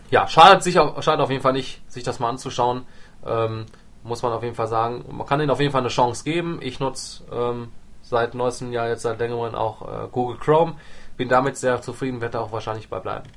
Ja, 0.10 0.27
schadet, 0.27 0.63
sich 0.63 0.75
schadet 0.75 1.19
auf 1.19 1.29
jeden 1.29 1.43
Fall 1.43 1.53
nicht, 1.53 1.81
sich 1.91 2.03
das 2.03 2.19
mal 2.19 2.29
anzuschauen. 2.29 2.86
Ähm, 3.25 3.65
muss 4.03 4.23
man 4.23 4.31
auf 4.31 4.41
jeden 4.41 4.55
Fall 4.55 4.67
sagen. 4.67 5.03
Man 5.12 5.27
kann 5.27 5.41
ihnen 5.41 5.51
auf 5.51 5.60
jeden 5.60 5.71
Fall 5.71 5.81
eine 5.81 5.89
Chance 5.89 6.23
geben. 6.23 6.60
Ich 6.62 6.79
nutze 6.79 7.23
ähm, 7.31 7.71
seit 8.01 8.33
neuestem 8.33 8.71
Jahr, 8.71 8.88
jetzt 8.88 9.01
seit 9.01 9.19
längerem 9.19 9.53
auch 9.53 9.81
äh, 9.81 10.07
Google 10.12 10.38
Chrome. 10.38 10.75
Bin 11.17 11.27
damit 11.27 11.57
sehr 11.57 11.81
zufrieden, 11.81 12.21
werde 12.21 12.39
auch 12.39 12.51
wahrscheinlich 12.53 12.89
bei 12.89 12.99
bleiben. 12.99 13.29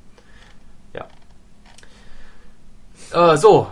Ja. 0.92 1.06
Äh, 3.32 3.36
so, 3.36 3.66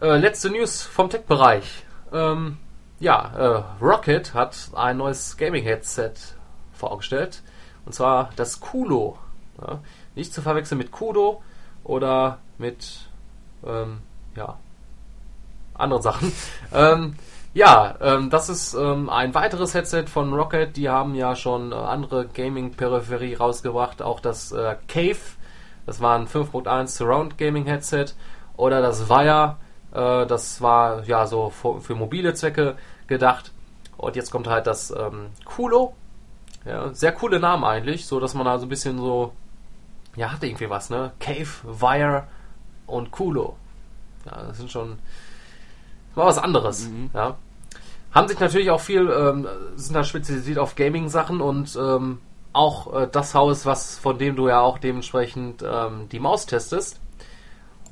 äh, 0.00 0.16
letzte 0.16 0.50
News 0.50 0.82
vom 0.82 1.10
Tech-Bereich. 1.10 1.84
Ähm, 2.12 2.58
ja, 3.00 3.32
äh, 3.36 3.84
Rocket 3.84 4.32
hat 4.32 4.56
ein 4.74 4.98
neues 4.98 5.36
Gaming-Headset 5.36 6.33
vorgestellt. 6.88 7.42
Und 7.86 7.94
zwar 7.94 8.30
das 8.36 8.60
Kulo. 8.60 9.18
Ja, 9.60 9.80
nicht 10.14 10.32
zu 10.32 10.42
verwechseln 10.42 10.78
mit 10.78 10.90
Kudo 10.90 11.42
oder 11.84 12.38
mit 12.58 13.08
ähm, 13.64 14.00
ja, 14.36 14.58
anderen 15.74 16.02
Sachen. 16.02 16.32
ähm, 16.74 17.14
ja, 17.52 17.94
ähm, 18.00 18.30
das 18.30 18.48
ist 18.48 18.74
ähm, 18.74 19.08
ein 19.08 19.34
weiteres 19.34 19.74
Headset 19.74 20.06
von 20.06 20.32
Rocket. 20.32 20.76
Die 20.76 20.88
haben 20.88 21.14
ja 21.14 21.36
schon 21.36 21.70
äh, 21.72 21.76
andere 21.76 22.26
Gaming-Peripherie 22.26 23.34
rausgebracht. 23.34 24.02
Auch 24.02 24.18
das 24.20 24.50
äh, 24.50 24.76
Cave, 24.88 25.20
das 25.86 26.00
war 26.00 26.18
ein 26.18 26.26
5.1 26.26 26.88
Surround 26.88 27.38
Gaming 27.38 27.66
Headset. 27.66 28.06
Oder 28.56 28.82
das 28.82 29.08
Wire, 29.08 29.56
äh, 29.92 30.26
das 30.26 30.60
war 30.62 31.04
ja 31.04 31.26
so 31.26 31.50
für, 31.50 31.80
für 31.80 31.94
mobile 31.94 32.34
Zwecke 32.34 32.76
gedacht. 33.06 33.52
Und 33.96 34.16
jetzt 34.16 34.32
kommt 34.32 34.48
halt 34.48 34.66
das 34.66 34.90
ähm, 34.90 35.28
Kulo. 35.44 35.94
Ja, 36.64 36.92
sehr 36.94 37.12
coole 37.12 37.40
Namen 37.40 37.64
eigentlich, 37.64 38.06
so 38.06 38.20
dass 38.20 38.34
man 38.34 38.46
da 38.46 38.58
so 38.58 38.66
ein 38.66 38.68
bisschen 38.70 38.98
so, 38.98 39.32
ja, 40.16 40.32
hat 40.32 40.42
irgendwie 40.42 40.70
was, 40.70 40.90
ne? 40.90 41.12
Cave, 41.20 41.48
Wire 41.64 42.24
und 42.86 43.10
Kulo. 43.10 43.56
Ja, 44.24 44.44
das 44.44 44.56
sind 44.56 44.70
schon 44.70 44.98
mal 46.14 46.26
was 46.26 46.38
anderes, 46.38 46.88
Mhm. 46.88 47.10
ja. 47.12 47.36
Haben 48.12 48.28
sich 48.28 48.38
natürlich 48.38 48.70
auch 48.70 48.80
viel, 48.80 49.10
ähm, 49.10 49.46
sind 49.74 49.94
da 49.94 50.04
spezialisiert 50.04 50.58
auf 50.58 50.76
Gaming-Sachen 50.76 51.40
und 51.40 51.76
ähm, 51.76 52.20
auch 52.52 52.94
äh, 52.94 53.08
das 53.10 53.34
Haus, 53.34 53.66
was 53.66 53.98
von 53.98 54.16
dem 54.18 54.36
du 54.36 54.48
ja 54.48 54.60
auch 54.60 54.78
dementsprechend 54.78 55.64
ähm, 55.68 56.08
die 56.10 56.20
Maus 56.20 56.46
testest. 56.46 57.00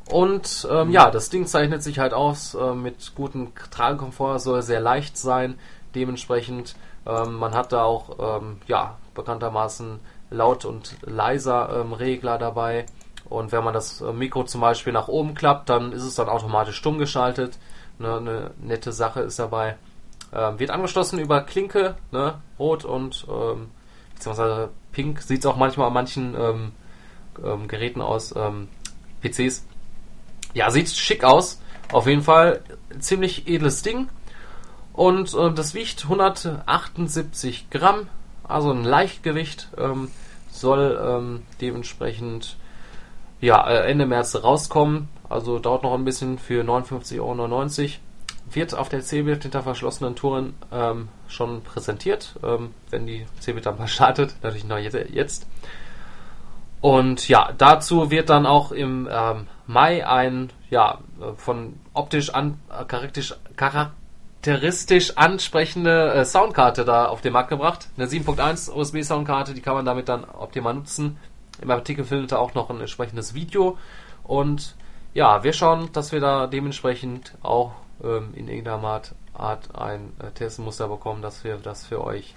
Und 0.09 0.67
ähm, 0.71 0.91
ja, 0.91 1.11
das 1.11 1.31
Ding 1.31 1.47
zeichnet 1.47 1.83
sich 1.83 1.99
halt 1.99 2.13
aus 2.13 2.55
äh, 2.55 2.73
mit 2.75 3.15
gutem 3.17 3.53
Tragekomfort, 3.71 4.39
soll 4.39 4.63
sehr 4.63 4.81
leicht 4.81 5.17
sein. 5.19 5.59
Dementsprechend, 5.97 6.77
ähm, 7.07 7.35
man 7.35 7.55
hat 7.55 7.73
da 7.73 7.85
auch 7.85 8.41
ähm, 8.41 8.61
ja 8.67 8.97
bekanntermaßen 9.15 10.01
laut 10.31 10.65
und 10.65 10.97
leiser 11.03 11.81
ähm, 11.81 11.93
Regler 11.93 12.39
dabei. 12.39 12.87
Und 13.29 13.53
wenn 13.53 13.65
man 13.65 13.75
das 13.75 14.01
äh, 14.01 14.13
Mikro 14.13 14.45
zum 14.45 14.61
Beispiel 14.61 14.93
nach 14.93 15.09
oben 15.09 15.35
klappt, 15.35 15.69
dann 15.69 15.93
ist 15.93 16.05
es 16.05 16.15
dann 16.15 16.29
automatisch 16.29 16.77
stumm 16.77 16.99
geschaltet. 16.99 17.59
Ne, 17.99 18.17
eine 18.17 18.51
nette 18.61 18.93
Sache 18.93 19.21
ist 19.21 19.39
dabei. 19.39 19.77
Ähm, 20.35 20.59
wird 20.59 20.71
angeschlossen 20.71 21.19
über 21.19 21.43
Klinke, 21.43 21.97
ne, 22.11 22.41
rot 22.59 22.85
und 22.85 23.27
ähm, 23.29 23.71
beziehungsweise 24.15 24.71
pink 24.93 25.21
sieht 25.21 25.41
es 25.41 25.47
auch 25.47 25.57
manchmal 25.57 25.89
an 25.89 25.93
manchen 25.95 26.73
Geräten 27.67 28.03
aus, 28.03 28.35
PCs. 29.23 29.65
Ja, 30.53 30.71
sieht 30.71 30.91
schick 30.91 31.25
aus. 31.25 31.63
Auf 31.91 32.07
jeden 32.07 32.21
Fall 32.23 32.63
ziemlich 32.99 33.49
edles 33.49 33.83
Ding. 33.83 34.09
Und 34.93 35.35
äh, 35.35 35.53
das 35.53 35.75
wiegt 35.75 36.05
178 36.05 37.71
Gramm, 37.71 38.09
also 38.45 38.71
ein 38.71 38.85
Leichtgewicht. 38.85 39.69
Ähm, 39.79 40.09
soll 40.51 41.01
ähm, 41.03 41.43
dementsprechend 41.61 42.57
ja, 43.41 43.69
äh, 43.69 43.91
Ende 43.91 44.07
März 44.07 44.37
rauskommen. 44.37 45.09
Also 45.29 45.59
dauert 45.59 45.83
noch 45.83 45.95
ein 45.95 46.05
bisschen 46.05 46.39
für 46.39 46.63
59,99 46.63 47.21
Euro. 47.21 47.91
Wird 48.51 48.75
auf 48.75 48.91
der 48.91 49.01
CeBIT 49.01 49.45
hinter 49.45 49.63
verschlossenen 49.63 50.15
Touren 50.15 50.55
ähm, 50.71 51.09
schon 51.27 51.63
präsentiert, 51.63 52.35
ähm, 52.43 52.75
wenn 52.91 53.07
die 53.07 53.27
CeBIT 53.41 53.65
dann 53.65 53.79
mal 53.79 53.89
startet. 53.89 54.37
Natürlich 54.43 54.65
noch 54.65 54.79
jetzt. 54.79 55.47
Und 56.83 57.29
ja, 57.29 57.53
dazu 57.57 58.11
wird 58.11 58.29
dann 58.29 58.45
auch 58.45 58.73
im 58.73 59.09
ähm, 59.11 59.47
Mai 59.67 60.07
ein 60.07 60.51
ja, 60.69 60.99
von 61.37 61.79
optisch 61.95 62.31
an, 62.31 62.59
äh, 62.69 62.85
charakteristisch, 62.85 63.39
charakteristisch 64.43 65.17
ansprechende 65.17 66.15
äh, 66.15 66.25
Soundkarte 66.25 66.85
da 66.85 67.07
auf 67.07 67.21
den 67.21 67.33
Markt 67.33 67.49
gebracht. 67.49 67.89
Eine 67.97 68.07
7.1 68.07 68.73
USB 68.73 69.03
Soundkarte, 69.03 69.55
die 69.55 69.61
kann 69.61 69.75
man 69.75 69.85
damit 69.85 70.09
dann 70.09 70.25
optimal 70.25 70.75
nutzen. 70.75 71.17
Im 71.61 71.71
Artikel 71.71 72.05
findet 72.05 72.33
ihr 72.33 72.41
auch 72.41 72.55
noch 72.55 72.69
ein 72.69 72.81
entsprechendes 72.81 73.35
Video. 73.35 73.79
Und 74.25 74.75
ja, 75.15 75.45
wir 75.45 75.53
schauen, 75.53 75.91
dass 75.93 76.11
wir 76.11 76.21
da 76.21 76.49
dementsprechend 76.49 77.35
auch 77.43 77.73
ähm, 78.03 78.35
in 78.35 78.49
irgendeiner 78.49 78.83
Art, 78.83 79.15
Art 79.33 79.77
ein 79.77 80.13
äh, 80.19 80.33
Testmuster 80.33 80.89
bekommen, 80.89 81.23
dass 81.23 81.45
wir 81.45 81.57
das 81.59 81.87
für 81.87 82.03
euch 82.03 82.35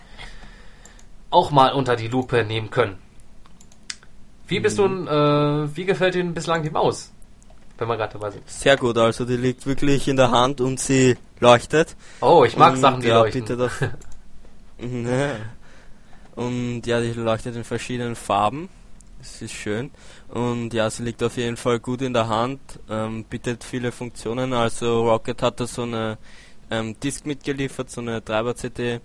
auch 1.32 1.50
mal 1.50 1.74
unter 1.74 1.96
die 1.96 2.08
Lupe 2.08 2.44
nehmen 2.44 2.70
können. 2.70 3.00
Wie 4.48 4.60
bist 4.60 4.78
mhm. 4.78 5.08
du, 5.08 5.12
äh, 5.12 5.76
wie 5.76 5.86
gefällt 5.86 6.16
Ihnen 6.16 6.36
bislang 6.36 6.62
die 6.62 6.70
Maus? 6.70 7.15
Wenn 7.78 7.88
wir 7.88 7.98
gerade 7.98 8.14
dabei 8.14 8.32
sind. 8.32 8.50
Sehr 8.50 8.78
gut, 8.78 8.98
also 8.98 9.26
die 9.26 9.36
liegt 9.36 9.66
wirklich 9.66 10.08
in 10.08 10.16
der 10.16 10.32
Hand 10.32 10.62
und 10.62 10.80
sie 10.80 11.18
leuchtet. 11.40 11.96
Oh, 12.22 12.44
ich 12.46 12.56
mag 12.56 12.74
und, 12.74 12.80
Sachen, 12.80 13.02
die 13.02 13.08
ja, 13.08 13.20
leuchten. 13.20 13.42
Bitte 13.42 13.58
das, 13.58 13.72
ne. 14.80 15.36
Und 16.36 16.84
ja, 16.86 17.02
die 17.02 17.12
leuchtet 17.14 17.56
in 17.56 17.64
verschiedenen 17.64 18.16
Farben. 18.16 18.70
Es 19.22 19.42
ist 19.42 19.54
schön. 19.54 19.92
Und 20.30 20.74
ja, 20.74 20.90
sie 20.90 21.04
liegt 21.04 21.24
auf 21.24 21.38
jeden 21.38 21.58
Fall 21.58 21.80
gut 21.80 22.02
in 22.02 22.14
der 22.14 22.28
Hand, 22.28 22.60
ähm, 22.90 23.24
bietet 23.24 23.64
viele 23.64 23.92
Funktionen. 23.92 24.54
Also 24.54 25.10
Rocket 25.10 25.42
hat 25.42 25.60
da 25.60 25.68
so 25.68 25.84
eine 25.84 26.18
ähm, 26.70 27.00
Disk 27.00 27.26
mitgeliefert, 27.26 27.90
so 27.90 28.02
eine 28.02 28.24
Treiber-CD. 28.24 29.00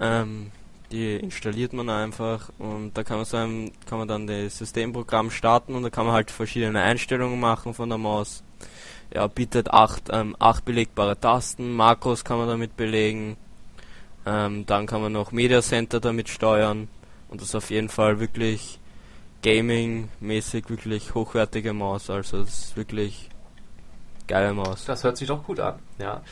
Ähm, 0.00 0.50
die 0.92 1.16
installiert 1.16 1.72
man 1.72 1.88
einfach 1.88 2.50
und 2.58 2.92
da 2.96 3.02
kann 3.02 3.16
man, 3.16 3.24
so 3.24 3.38
ein, 3.38 3.72
kann 3.86 3.98
man 3.98 4.06
dann 4.06 4.26
das 4.26 4.58
Systemprogramm 4.58 5.30
starten 5.30 5.74
und 5.74 5.82
da 5.82 5.90
kann 5.90 6.04
man 6.04 6.14
halt 6.14 6.30
verschiedene 6.30 6.80
Einstellungen 6.80 7.40
machen 7.40 7.74
von 7.74 7.88
der 7.88 7.98
Maus. 7.98 8.44
Ja, 9.12 9.26
bietet 9.26 9.70
acht, 9.70 10.04
ähm, 10.10 10.36
acht 10.38 10.64
belegbare 10.64 11.18
Tasten, 11.18 11.72
Makros 11.72 12.24
kann 12.24 12.38
man 12.38 12.48
damit 12.48 12.76
belegen, 12.76 13.36
ähm, 14.24 14.64
dann 14.66 14.86
kann 14.86 15.02
man 15.02 15.12
noch 15.12 15.32
Media 15.32 15.60
Center 15.62 15.98
damit 15.98 16.28
steuern 16.28 16.88
und 17.28 17.40
das 17.40 17.48
ist 17.48 17.54
auf 17.54 17.70
jeden 17.70 17.88
Fall 17.88 18.20
wirklich 18.20 18.78
Gaming-mäßig 19.42 20.70
wirklich 20.70 21.14
hochwertige 21.14 21.72
Maus, 21.72 22.08
also 22.10 22.38
das 22.38 22.66
ist 22.66 22.76
wirklich 22.76 23.28
geile 24.28 24.54
Maus. 24.54 24.84
Das 24.84 25.02
hört 25.04 25.16
sich 25.16 25.28
doch 25.28 25.42
gut 25.42 25.58
an, 25.58 25.78
ja. 25.98 26.22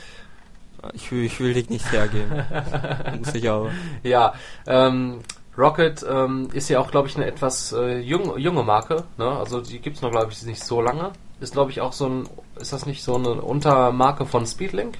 Ich 0.94 1.10
will, 1.12 1.24
ich 1.24 1.40
will 1.40 1.54
dich 1.54 1.68
nicht 1.68 1.90
hergeben. 1.92 2.44
Muss 3.18 3.34
ich 3.34 3.48
aber. 3.48 3.70
Ja, 4.02 4.34
ähm, 4.66 5.20
Rocket 5.56 6.04
ähm, 6.08 6.48
ist 6.52 6.68
ja 6.68 6.80
auch, 6.80 6.90
glaube 6.90 7.08
ich, 7.08 7.16
eine 7.16 7.26
etwas 7.26 7.72
äh, 7.72 7.98
jung, 7.98 8.38
junge 8.38 8.62
Marke. 8.62 9.04
Ne? 9.18 9.26
Also 9.26 9.60
die 9.60 9.78
gibt 9.78 9.96
es 9.96 10.02
noch, 10.02 10.10
glaube 10.10 10.32
ich, 10.32 10.42
nicht 10.44 10.64
so 10.64 10.80
lange. 10.80 11.12
Ist, 11.40 11.52
glaube 11.52 11.70
ich, 11.70 11.80
auch 11.80 11.92
so 11.92 12.06
ein. 12.08 12.28
Ist 12.58 12.72
das 12.72 12.86
nicht 12.86 13.02
so 13.02 13.16
eine 13.16 13.32
Untermarke 13.42 14.26
von 14.26 14.46
Speedlink? 14.46 14.96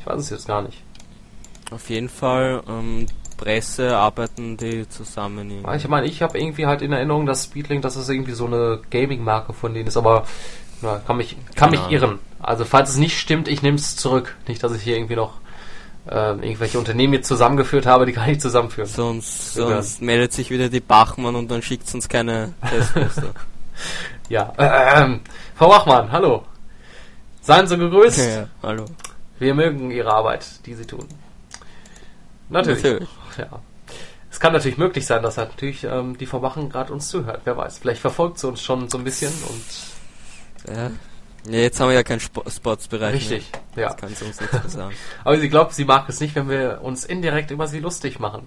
Ich 0.00 0.06
weiß 0.06 0.20
es 0.20 0.30
jetzt 0.30 0.46
gar 0.46 0.62
nicht. 0.62 0.82
Auf 1.70 1.90
jeden 1.90 2.08
Fall. 2.08 2.62
Ähm, 2.68 3.06
Presse 3.38 3.96
arbeiten 3.96 4.56
die 4.56 4.88
zusammen. 4.88 5.64
Ich 5.76 5.88
meine, 5.88 6.06
ich 6.06 6.22
habe 6.22 6.38
irgendwie 6.38 6.66
halt 6.66 6.82
in 6.82 6.92
Erinnerung, 6.92 7.24
dass 7.24 7.44
Speedlink, 7.44 7.82
dass 7.82 7.96
es 7.96 8.08
irgendwie 8.08 8.32
so 8.32 8.46
eine 8.46 8.80
Gaming-Marke 8.90 9.52
von 9.52 9.72
denen 9.72 9.86
ist, 9.86 9.96
aber 9.96 10.26
ja, 10.82 11.00
kann 11.06 11.16
mich, 11.16 11.36
kann 11.54 11.70
mich 11.70 11.80
irren. 11.90 12.18
Also 12.40 12.64
falls 12.64 12.90
es 12.90 12.96
nicht 12.96 13.18
stimmt, 13.18 13.48
ich 13.48 13.62
nehme 13.62 13.76
es 13.76 13.96
zurück. 13.96 14.36
Nicht, 14.46 14.62
dass 14.62 14.74
ich 14.74 14.82
hier 14.82 14.96
irgendwie 14.96 15.16
noch 15.16 15.34
äh, 16.08 16.30
irgendwelche 16.30 16.78
Unternehmen 16.78 17.14
jetzt 17.14 17.28
zusammengeführt 17.28 17.86
habe, 17.86 18.06
die 18.06 18.12
kann 18.14 18.30
ich 18.30 18.40
zusammenführen. 18.40 18.88
Sonst, 18.88 19.54
sonst 19.54 20.02
meldet 20.02 20.32
sich 20.32 20.50
wieder 20.50 20.68
die 20.68 20.80
Bachmann 20.80 21.34
und 21.34 21.50
dann 21.50 21.62
schickt 21.62 21.92
uns 21.94 22.08
keine 22.08 22.54
Testmuster. 22.68 23.34
ja, 24.28 24.52
ähm, 24.58 25.20
Frau 25.56 25.68
Bachmann, 25.68 26.10
hallo. 26.12 26.44
Seien 27.42 27.66
Sie 27.66 27.76
gegrüßt. 27.76 28.18
Ja, 28.28 28.48
hallo. 28.62 28.84
Wir 29.38 29.54
mögen 29.54 29.90
Ihre 29.90 30.12
Arbeit, 30.12 30.66
die 30.66 30.74
Sie 30.74 30.84
tun. 30.84 31.06
Natürlich. 32.48 32.82
natürlich. 32.82 33.08
Ja. 33.38 33.60
Es 34.30 34.40
kann 34.40 34.52
natürlich 34.52 34.78
möglich 34.78 35.06
sein, 35.06 35.22
dass 35.22 35.36
natürlich 35.36 35.84
ähm, 35.84 36.18
die 36.18 36.26
Frau 36.26 36.40
Bachen 36.40 36.68
gerade 36.68 36.92
uns 36.92 37.08
zuhört. 37.08 37.42
Wer 37.44 37.56
weiß. 37.56 37.78
Vielleicht 37.78 38.00
verfolgt 38.00 38.38
sie 38.38 38.48
uns 38.48 38.62
schon 38.62 38.88
so 38.88 38.98
ein 38.98 39.04
bisschen 39.04 39.32
und 39.48 39.64
ja. 40.68 40.90
ja 41.46 41.58
jetzt 41.58 41.80
haben 41.80 41.88
wir 41.88 41.94
ja 41.94 42.02
keinen 42.02 42.20
Sp 42.20 42.42
Sportsbereich. 42.48 43.14
Richtig, 43.14 43.50
mehr. 43.74 43.84
ja. 43.84 43.90
Das 43.90 43.96
kannst 44.00 44.20
du 44.20 44.26
uns 44.26 44.40
nicht 44.40 44.52
mehr 44.52 44.68
sagen. 44.68 44.94
Aber 45.24 45.38
sie 45.38 45.48
glaubt, 45.48 45.74
sie 45.74 45.84
mag 45.84 46.08
es 46.08 46.20
nicht, 46.20 46.34
wenn 46.34 46.48
wir 46.48 46.80
uns 46.82 47.04
indirekt 47.04 47.50
über 47.50 47.66
sie 47.66 47.80
lustig 47.80 48.18
machen. 48.18 48.46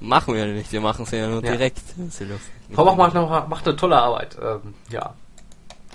Machen 0.00 0.34
wir 0.34 0.46
ja 0.46 0.52
nicht, 0.52 0.70
wir 0.70 0.80
machen 0.80 1.04
sie 1.06 1.16
ja 1.16 1.26
nur 1.26 1.44
ja. 1.44 1.52
direkt. 1.52 1.82
Frau 2.72 2.84
Bach 2.84 2.96
macht, 2.96 3.48
macht 3.48 3.66
eine 3.66 3.76
tolle 3.76 3.96
Arbeit. 3.96 4.36
Ähm, 4.40 4.74
ja. 4.90 5.14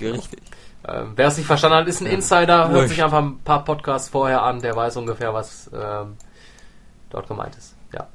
Richtig. 0.02 0.42
Ähm, 0.86 1.14
wer 1.16 1.28
es 1.28 1.38
nicht 1.38 1.46
verstanden 1.46 1.78
hat, 1.78 1.88
ist 1.88 2.02
ein 2.02 2.08
Insider. 2.08 2.68
Hört 2.70 2.90
sich 2.90 3.02
einfach 3.02 3.20
ein 3.20 3.40
paar 3.40 3.64
Podcasts 3.64 4.10
vorher 4.10 4.44
an, 4.44 4.62
der 4.62 4.76
weiß 4.76 4.98
ungefähr, 4.98 5.34
was 5.34 5.70
ähm, 5.74 6.18
dort 7.10 7.28
gemeint 7.28 7.56
ist. 7.56 7.76
Ja. 7.94 8.08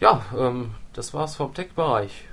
Ja, 0.00 0.22
ähm, 0.36 0.74
das 0.92 1.14
war's 1.14 1.36
vom 1.36 1.54
Tech-Bereich. 1.54 2.24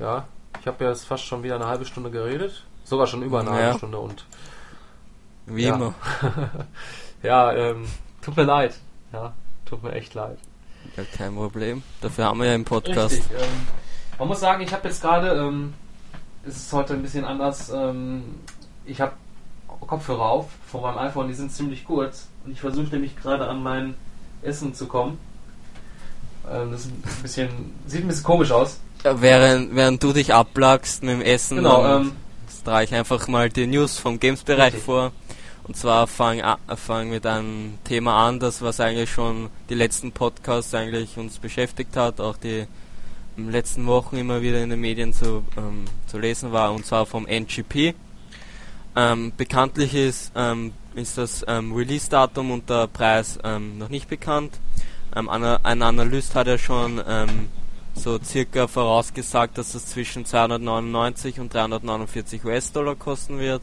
Ja, 0.00 0.26
ich 0.66 0.72
habe 0.72 0.84
jetzt 0.84 1.04
fast 1.04 1.24
schon 1.24 1.44
wieder 1.44 1.54
eine 1.54 1.68
halbe 1.68 1.84
Stunde 1.84 2.10
geredet. 2.10 2.64
Sogar 2.82 3.06
schon 3.06 3.22
über 3.22 3.38
eine 3.38 3.50
ja. 3.50 3.56
halbe 3.56 3.78
Stunde 3.78 3.98
und. 3.98 4.24
Wie 5.46 5.62
ja. 5.62 5.76
immer. 5.76 5.94
ja, 7.22 7.52
ähm, 7.52 7.86
tut 8.20 8.36
mir 8.36 8.42
leid. 8.42 8.74
Ja, 9.12 9.32
tut 9.64 9.84
mir 9.84 9.92
echt 9.92 10.14
leid. 10.14 10.38
Ja, 10.96 11.04
kein 11.16 11.36
Problem. 11.36 11.84
Dafür 12.00 12.24
haben 12.24 12.40
wir 12.40 12.46
ja 12.46 12.56
im 12.56 12.64
Podcast. 12.64 13.14
Richtig, 13.14 13.30
ähm, 13.38 13.68
man 14.18 14.26
muss 14.26 14.40
sagen, 14.40 14.60
ich 14.60 14.72
habe 14.72 14.88
jetzt 14.88 15.00
gerade, 15.00 15.34
ähm, 15.40 15.72
es 16.44 16.56
ist 16.56 16.72
heute 16.72 16.94
ein 16.94 17.02
bisschen 17.02 17.24
anders, 17.24 17.70
ähm, 17.70 18.24
ich 18.84 19.00
habe 19.00 19.12
Kopfhörer 19.68 20.28
auf 20.28 20.50
von 20.66 20.82
meinem 20.82 20.98
iPhone, 20.98 21.28
die 21.28 21.34
sind 21.34 21.52
ziemlich 21.52 21.84
kurz 21.84 22.26
und 22.44 22.50
ich 22.50 22.60
versuche 22.60 22.88
nämlich 22.88 23.16
gerade 23.16 23.46
an 23.46 23.62
mein 23.62 23.94
Essen 24.42 24.74
zu 24.74 24.88
kommen. 24.88 25.20
Ähm, 26.50 26.72
das 26.72 26.86
ein 26.86 27.22
bisschen, 27.22 27.72
sieht 27.86 28.02
ein 28.02 28.08
bisschen 28.08 28.24
komisch 28.24 28.50
aus 28.50 28.80
während, 29.14 29.74
während 29.74 30.02
du 30.02 30.12
dich 30.12 30.34
abplagst 30.34 31.02
mit 31.02 31.14
dem 31.14 31.22
Essen, 31.22 31.58
genau, 31.58 31.98
ähm, 31.98 32.12
trage 32.66 32.84
ich 32.84 32.94
einfach 32.94 33.28
mal 33.28 33.48
die 33.48 33.68
News 33.68 33.96
vom 33.96 34.18
Games-Bereich 34.18 34.74
vor. 34.74 35.12
Und 35.62 35.76
zwar 35.76 36.08
fange 36.08 36.56
fang 36.76 37.10
mit 37.10 37.24
einem 37.24 37.78
Thema 37.84 38.26
an, 38.26 38.40
das 38.40 38.60
was 38.60 38.80
eigentlich 38.80 39.10
schon 39.10 39.50
die 39.68 39.74
letzten 39.74 40.10
Podcasts 40.10 40.74
eigentlich 40.74 41.16
uns 41.16 41.38
beschäftigt 41.38 41.96
hat, 41.96 42.20
auch 42.20 42.36
die 42.36 42.66
letzten 43.36 43.86
Wochen 43.86 44.16
immer 44.16 44.42
wieder 44.42 44.60
in 44.62 44.70
den 44.70 44.80
Medien 44.80 45.12
zu, 45.12 45.44
ähm, 45.56 45.84
zu 46.08 46.18
lesen 46.18 46.50
war, 46.50 46.72
und 46.72 46.84
zwar 46.84 47.06
vom 47.06 47.26
NGP. 47.26 47.94
Ähm, 48.96 49.32
bekanntlich 49.36 49.94
ist, 49.94 50.32
ähm, 50.34 50.72
ist 50.96 51.16
das 51.18 51.44
ähm, 51.46 51.72
Release-Datum 51.72 52.50
und 52.50 52.68
der 52.68 52.88
Preis 52.88 53.38
ähm, 53.44 53.78
noch 53.78 53.90
nicht 53.90 54.08
bekannt. 54.08 54.58
Ähm, 55.14 55.28
ein 55.28 55.82
Analyst 55.82 56.34
hat 56.34 56.48
ja 56.48 56.58
schon 56.58 57.00
so 57.96 58.18
circa 58.22 58.68
vorausgesagt, 58.68 59.58
dass 59.58 59.74
es 59.74 59.86
zwischen 59.86 60.24
299 60.24 61.40
und 61.40 61.52
349 61.52 62.44
US-Dollar 62.44 62.94
kosten 62.94 63.38
wird. 63.38 63.62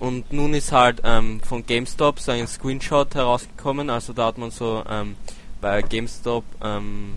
Und 0.00 0.32
nun 0.32 0.54
ist 0.54 0.72
halt 0.72 1.00
ähm, 1.04 1.40
von 1.40 1.64
GameStop 1.64 2.18
so 2.18 2.32
ein 2.32 2.46
Screenshot 2.46 3.14
herausgekommen, 3.14 3.90
also 3.90 4.12
da 4.12 4.26
hat 4.26 4.38
man 4.38 4.50
so 4.50 4.82
ähm, 4.88 5.16
bei 5.60 5.82
GameStop 5.82 6.44
ähm, 6.62 7.14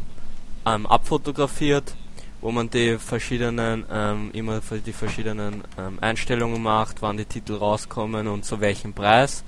ähm 0.65 0.85
abfotografiert, 0.85 1.95
wo 2.39 2.51
man 2.51 2.69
die 2.69 2.97
verschiedenen 2.97 3.83
ähm, 3.91 4.29
immer 4.33 4.61
die 4.85 4.93
verschiedenen 4.93 5.63
ähm, 5.77 5.97
Einstellungen 6.01 6.61
macht, 6.61 7.01
wann 7.01 7.17
die 7.17 7.25
Titel 7.25 7.55
rauskommen 7.55 8.27
und 8.27 8.45
zu 8.45 8.61
welchem 8.61 8.93
Preis. 8.93 9.43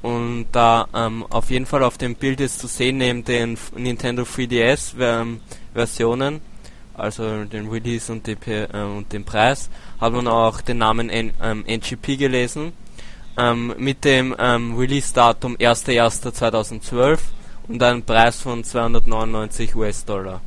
Und 0.00 0.48
da 0.52 0.86
auf 1.30 1.48
jeden 1.48 1.64
Fall 1.64 1.82
auf 1.82 1.96
dem 1.96 2.14
Bild 2.14 2.38
ist 2.38 2.58
zu 2.58 2.66
sehen 2.66 2.98
neben 2.98 3.24
den 3.24 3.56
Nintendo 3.74 4.24
3DS 4.24 4.98
Versionen, 5.74 6.40
also 6.94 7.44
den 7.44 7.68
Release 7.68 8.10
und, 8.10 8.26
die, 8.26 8.36
äh, 8.46 8.82
und 8.82 9.12
den 9.12 9.24
Preis, 9.24 9.68
hat 10.00 10.12
man 10.12 10.28
auch 10.28 10.60
den 10.60 10.78
Namen 10.78 11.10
N, 11.10 11.34
ähm, 11.42 11.64
NGP 11.66 12.16
gelesen. 12.16 12.72
Ähm, 13.36 13.74
mit 13.78 14.04
dem 14.04 14.34
ähm, 14.38 14.76
Release-Datum 14.76 15.56
1.1.2012 15.56 17.18
und 17.66 17.82
einen 17.82 18.04
Preis 18.04 18.40
von 18.40 18.62
299 18.62 19.74
US-Dollar. 19.74 20.40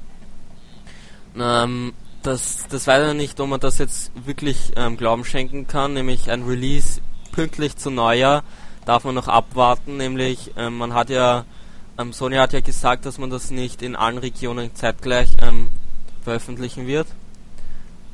Ähm, 1.38 1.94
das, 2.24 2.66
das 2.70 2.88
weiß 2.88 3.10
ich 3.10 3.18
nicht, 3.18 3.40
ob 3.42 3.50
man 3.50 3.60
das 3.60 3.78
jetzt 3.78 4.12
wirklich 4.26 4.72
ähm, 4.78 4.96
Glauben 4.96 5.26
schenken 5.26 5.68
kann, 5.68 5.94
nämlich 5.94 6.32
ein 6.32 6.44
Release 6.44 7.02
pünktlich 7.34 7.76
zu 7.76 7.92
Neujahr 7.92 8.44
darf 8.88 9.04
man 9.04 9.16
noch 9.16 9.28
abwarten, 9.28 9.98
nämlich 9.98 10.52
ähm, 10.56 10.78
man 10.78 10.94
hat 10.94 11.10
ja, 11.10 11.44
ähm, 11.98 12.14
Sony 12.14 12.36
hat 12.36 12.54
ja 12.54 12.62
gesagt, 12.62 13.06
dass 13.06 13.18
man 13.18 13.30
das 13.30 13.52
nicht 13.52 13.82
in 13.82 13.96
allen 13.96 14.18
Regionen 14.18 14.74
zeitgleich 14.76 15.38
ähm, 15.42 15.70
veröffentlichen 16.24 16.88
wird 16.88 17.08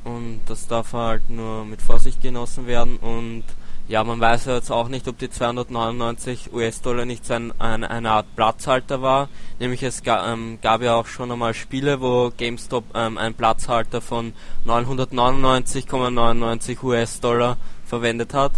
und 0.04 0.42
das 0.48 0.68
darf 0.68 0.94
halt 0.94 1.30
nur 1.30 1.66
mit 1.66 1.82
Vorsicht 1.82 2.22
genossen 2.22 2.68
werden 2.68 2.98
und 2.98 3.44
ja, 3.90 4.02
man 4.06 4.20
weiß 4.20 4.46
ja 4.46 4.56
jetzt 4.56 4.72
auch 4.72 4.88
nicht, 4.88 5.10
ob 5.10 5.18
die 5.18 5.30
299 5.30 6.54
US-Dollar 6.54 7.04
nicht 7.04 7.30
ein, 7.30 7.52
ein, 7.60 7.84
eine 7.84 8.12
Art 8.12 8.34
Platzhalter 8.34 9.02
war. 9.02 9.28
Nämlich 9.60 9.84
es 9.84 10.04
ga, 10.04 10.32
ähm, 10.32 10.60
gab 10.62 10.82
ja 10.82 10.96
auch 10.96 11.08
schon 11.08 11.30
einmal 11.30 11.54
Spiele, 11.54 12.00
wo 12.00 12.32
GameStop 12.36 12.86
ähm, 12.96 13.18
einen 13.18 13.36
Platzhalter 13.36 14.00
von 14.00 14.32
999,99 14.66 16.82
US-Dollar 16.82 17.58
verwendet 17.86 18.34
hat. 18.34 18.54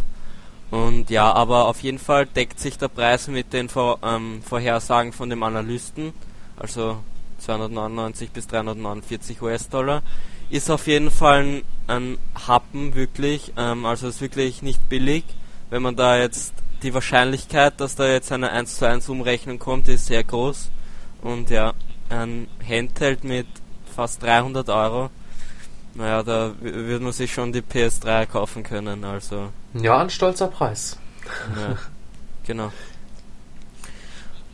Und 0.76 1.10
ja, 1.10 1.32
aber 1.32 1.70
auf 1.70 1.84
jeden 1.84 2.00
Fall 2.00 2.26
deckt 2.26 2.60
sich 2.60 2.78
der 2.78 2.90
Preis 2.90 3.30
mit 3.30 3.54
den 3.54 3.70
Vor 3.70 4.00
ähm, 4.04 4.42
Vorhersagen 4.44 5.14
von 5.14 5.30
dem 5.30 5.42
Analysten. 5.42 6.12
Also 6.58 6.98
299 7.40 8.32
bis 8.32 8.48
349 8.48 9.42
US-Dollar 9.42 10.04
ist 10.50 10.70
auf 10.70 10.88
jeden 10.88 11.12
Fall 11.12 11.44
ein, 11.44 11.64
ein 11.88 12.18
Happen 12.46 12.94
wirklich, 12.94 13.54
ähm, 13.56 13.86
also 13.86 14.10
ist 14.10 14.20
wirklich 14.20 14.64
nicht 14.64 14.90
billig. 14.90 15.24
Wenn 15.70 15.82
man 15.82 15.96
da 15.96 16.18
jetzt 16.18 16.54
die 16.84 16.94
Wahrscheinlichkeit, 16.94 17.80
dass 17.80 17.96
da 17.96 18.08
jetzt 18.08 18.34
eine 18.34 18.52
1 18.52 18.76
zu 18.76 18.86
1 18.86 19.08
Umrechnung 19.08 19.60
kommt, 19.60 19.88
ist 19.88 20.08
sehr 20.08 20.26
groß. 20.26 20.72
Und 21.22 21.52
ja, 21.52 21.72
ein 22.10 22.50
Handheld 22.68 23.24
mit 23.24 23.48
fast 23.96 24.22
300 24.24 24.68
Euro, 24.68 25.10
naja, 25.96 26.24
da 26.24 26.52
würde 26.60 27.04
man 27.04 27.14
sich 27.14 27.34
schon 27.34 27.52
die 27.52 27.62
PS3 27.62 28.26
kaufen 28.28 28.64
können, 28.64 29.04
also. 29.04 29.50
Ja, 29.74 29.98
ein 30.00 30.10
stolzer 30.10 30.48
Preis. 30.48 30.98
Ja, 31.60 31.78
genau. 32.46 32.72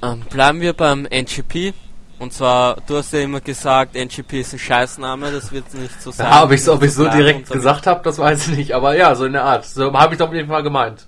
Ähm, 0.04 0.22
bleiben 0.32 0.62
wir 0.62 0.74
beim 0.74 1.06
NGP. 1.06 1.76
Und 2.18 2.34
zwar, 2.34 2.78
du 2.88 2.98
hast 2.98 3.14
ja 3.14 3.20
immer 3.20 3.42
gesagt, 3.42 3.96
NGP 3.96 4.42
ist 4.42 4.54
ein 4.54 4.60
Scheißname, 4.60 5.32
das 5.32 5.52
wird 5.52 5.72
nicht 5.74 6.02
so 6.02 6.12
sein. 6.12 6.28
Ja, 6.28 6.44
ob 6.44 6.52
ich 6.52 6.62
es 6.62 6.70
ob 6.70 6.84
so 6.86 7.08
direkt 7.08 7.50
gesagt 7.52 7.88
habe, 7.88 8.02
das 8.04 8.18
weiß 8.20 8.48
ich 8.50 8.58
nicht, 8.58 8.72
aber 8.74 8.96
ja, 8.96 9.16
so 9.16 9.26
in 9.26 9.34
der 9.34 9.44
Art. 9.44 9.66
So 9.66 9.92
habe 9.94 10.14
ich 10.14 10.20
doch 10.20 10.28
auf 10.30 10.34
jeden 10.34 10.48
Fall 10.50 10.64
gemeint. 10.64 11.08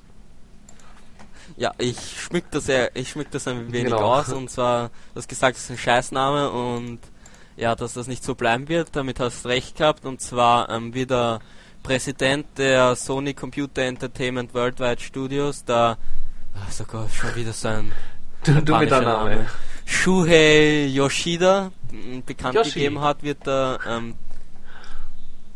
Ja, 1.55 1.71
ich 1.77 1.97
schmück 2.19 2.45
das 2.51 2.67
ja, 2.67 2.87
ich 2.95 3.11
schmück 3.11 3.29
das 3.29 3.47
ein 3.47 3.71
wenig 3.71 3.91
Genau. 3.93 4.15
aus 4.15 4.29
und 4.29 4.49
zwar, 4.49 4.89
du 5.13 5.19
hast 5.19 5.27
gesagt, 5.29 5.55
es 5.57 5.63
ist 5.65 5.69
ein 5.69 5.77
Scheißname 5.77 6.49
und 6.49 6.99
ja, 7.55 7.75
dass 7.75 7.93
das 7.93 8.07
nicht 8.07 8.23
so 8.23 8.35
bleiben 8.35 8.67
wird, 8.67 8.95
damit 8.95 9.19
hast 9.19 9.45
du 9.45 9.49
recht 9.49 9.77
gehabt 9.77 10.05
und 10.05 10.21
zwar 10.21 10.69
ähm, 10.69 10.93
wie 10.93 11.05
der 11.05 11.39
Präsident 11.83 12.45
der 12.57 12.95
Sony 12.95 13.33
Computer 13.33 13.83
Entertainment 13.83 14.53
Worldwide 14.53 15.01
Studios, 15.01 15.65
der, 15.65 15.97
ach, 16.55 16.71
sogar 16.71 17.09
schon 17.09 17.35
wieder 17.35 17.53
sein 17.53 17.91
Du, 18.43 18.61
du 18.61 18.77
mit 18.77 18.91
der 18.91 19.01
japanischer 19.01 19.01
Name. 19.01 19.47
Shuhei 19.85 20.85
Yoshida 20.87 21.71
bekannt 22.25 22.55
Yoshi. 22.55 22.73
gegeben 22.73 23.01
hat, 23.01 23.23
wird 23.23 23.45
der 23.45 23.79
ähm, 23.87 24.15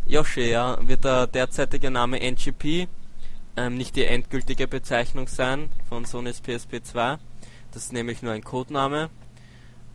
Yoshi, 0.06 0.50
ja, 0.52 0.78
wird 0.82 1.04
der 1.04 1.28
derzeitige 1.28 1.92
Name 1.92 2.20
NGP 2.20 2.88
ähm, 3.58 3.76
nicht 3.76 3.96
die 3.96 4.06
endgültige 4.06 4.68
Bezeichnung 4.68 5.28
sein 5.28 5.70
von 5.90 6.06
Sony's 6.06 6.40
PSP 6.42 6.82
2. 6.84 7.18
Das 7.74 7.84
ist 7.84 7.94
nämlich 7.94 8.22
nur 8.22 8.32
ein 8.32 8.44
Codename. 8.44 9.10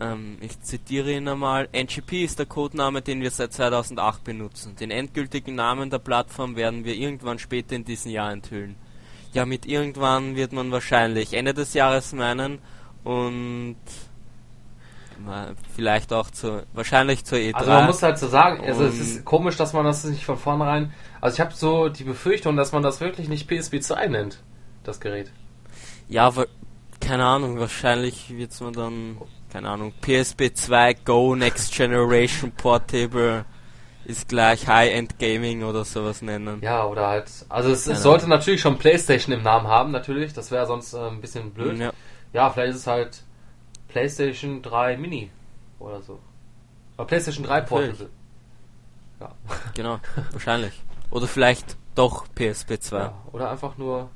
Ähm, 0.00 0.38
ich 0.40 0.60
zitiere 0.60 1.12
ihn 1.12 1.28
einmal. 1.28 1.68
NGP 1.72 2.24
ist 2.24 2.38
der 2.38 2.46
Codename, 2.46 3.02
den 3.02 3.20
wir 3.20 3.30
seit 3.30 3.52
2008 3.52 4.24
benutzen. 4.24 4.76
Den 4.76 4.90
endgültigen 4.90 5.54
Namen 5.54 5.90
der 5.90 5.98
Plattform 5.98 6.56
werden 6.56 6.84
wir 6.84 6.94
irgendwann 6.94 7.38
später 7.38 7.76
in 7.76 7.84
diesem 7.84 8.10
Jahr 8.10 8.32
enthüllen. 8.32 8.76
Ja, 9.32 9.46
mit 9.46 9.64
irgendwann 9.64 10.36
wird 10.36 10.52
man 10.52 10.70
wahrscheinlich 10.72 11.32
Ende 11.32 11.54
des 11.54 11.72
Jahres 11.74 12.12
meinen 12.12 12.58
und 13.04 13.76
vielleicht 15.74 16.12
auch 16.12 16.30
zu, 16.30 16.64
wahrscheinlich 16.72 17.24
zur 17.24 17.38
E3. 17.38 17.54
Also 17.54 17.70
man 17.70 17.86
muss 17.86 18.02
halt 18.02 18.18
so 18.18 18.28
sagen, 18.28 18.64
also 18.64 18.84
es 18.84 18.98
ist 18.98 19.24
komisch, 19.24 19.56
dass 19.56 19.72
man 19.72 19.84
das 19.84 20.04
nicht 20.04 20.24
von 20.24 20.36
vornherein. 20.36 20.92
Also 21.20 21.36
ich 21.36 21.40
habe 21.40 21.54
so 21.54 21.88
die 21.88 22.04
Befürchtung, 22.04 22.56
dass 22.56 22.72
man 22.72 22.82
das 22.82 23.00
wirklich 23.00 23.28
nicht 23.28 23.48
PSP 23.48 23.80
2 23.80 24.08
nennt, 24.08 24.42
das 24.84 25.00
Gerät. 25.00 25.30
Ja, 26.08 26.32
keine 27.00 27.24
Ahnung, 27.24 27.58
wahrscheinlich 27.58 28.36
wird's 28.36 28.60
man 28.60 28.72
dann, 28.72 29.18
keine 29.52 29.68
Ahnung, 29.68 29.92
PSP 30.00 30.54
2 30.54 30.94
Go 31.04 31.36
Next 31.36 31.74
Generation 31.74 32.52
Portable 32.52 33.44
ist 34.06 34.28
gleich 34.28 34.66
High-End 34.66 35.18
Gaming 35.18 35.62
oder 35.62 35.84
sowas 35.84 36.22
nennen. 36.22 36.60
Ja, 36.62 36.86
oder 36.86 37.08
halt. 37.08 37.30
Also 37.50 37.70
es, 37.70 37.86
es 37.86 38.02
sollte 38.02 38.28
natürlich 38.28 38.62
schon 38.62 38.78
PlayStation 38.78 39.34
im 39.34 39.42
Namen 39.42 39.68
haben, 39.68 39.92
natürlich. 39.92 40.32
Das 40.32 40.50
wäre 40.50 40.66
sonst 40.66 40.94
äh, 40.94 41.06
ein 41.06 41.20
bisschen 41.20 41.52
blöd. 41.52 41.78
Ja, 41.78 41.92
Ja, 42.32 42.48
vielleicht 42.48 42.70
ist 42.70 42.80
es 42.80 42.86
halt 42.86 43.22
PlayStation 43.88 44.62
3 44.62 44.96
Mini 44.96 45.30
oder 45.78 46.00
so. 46.00 46.18
Oder 46.96 47.06
PlayStation 47.06 47.44
3 47.44 47.60
Natürlich. 47.60 47.98
Portable. 47.98 48.10
Ja. 49.20 49.32
genau, 49.74 49.98
wahrscheinlich. 50.32 50.82
Oder 51.10 51.28
vielleicht 51.28 51.76
doch 51.94 52.24
PSP 52.34 52.80
2. 52.80 52.98
ja. 52.98 53.14
Oder 53.32 53.50
einfach 53.50 53.76
nur. 53.76 54.08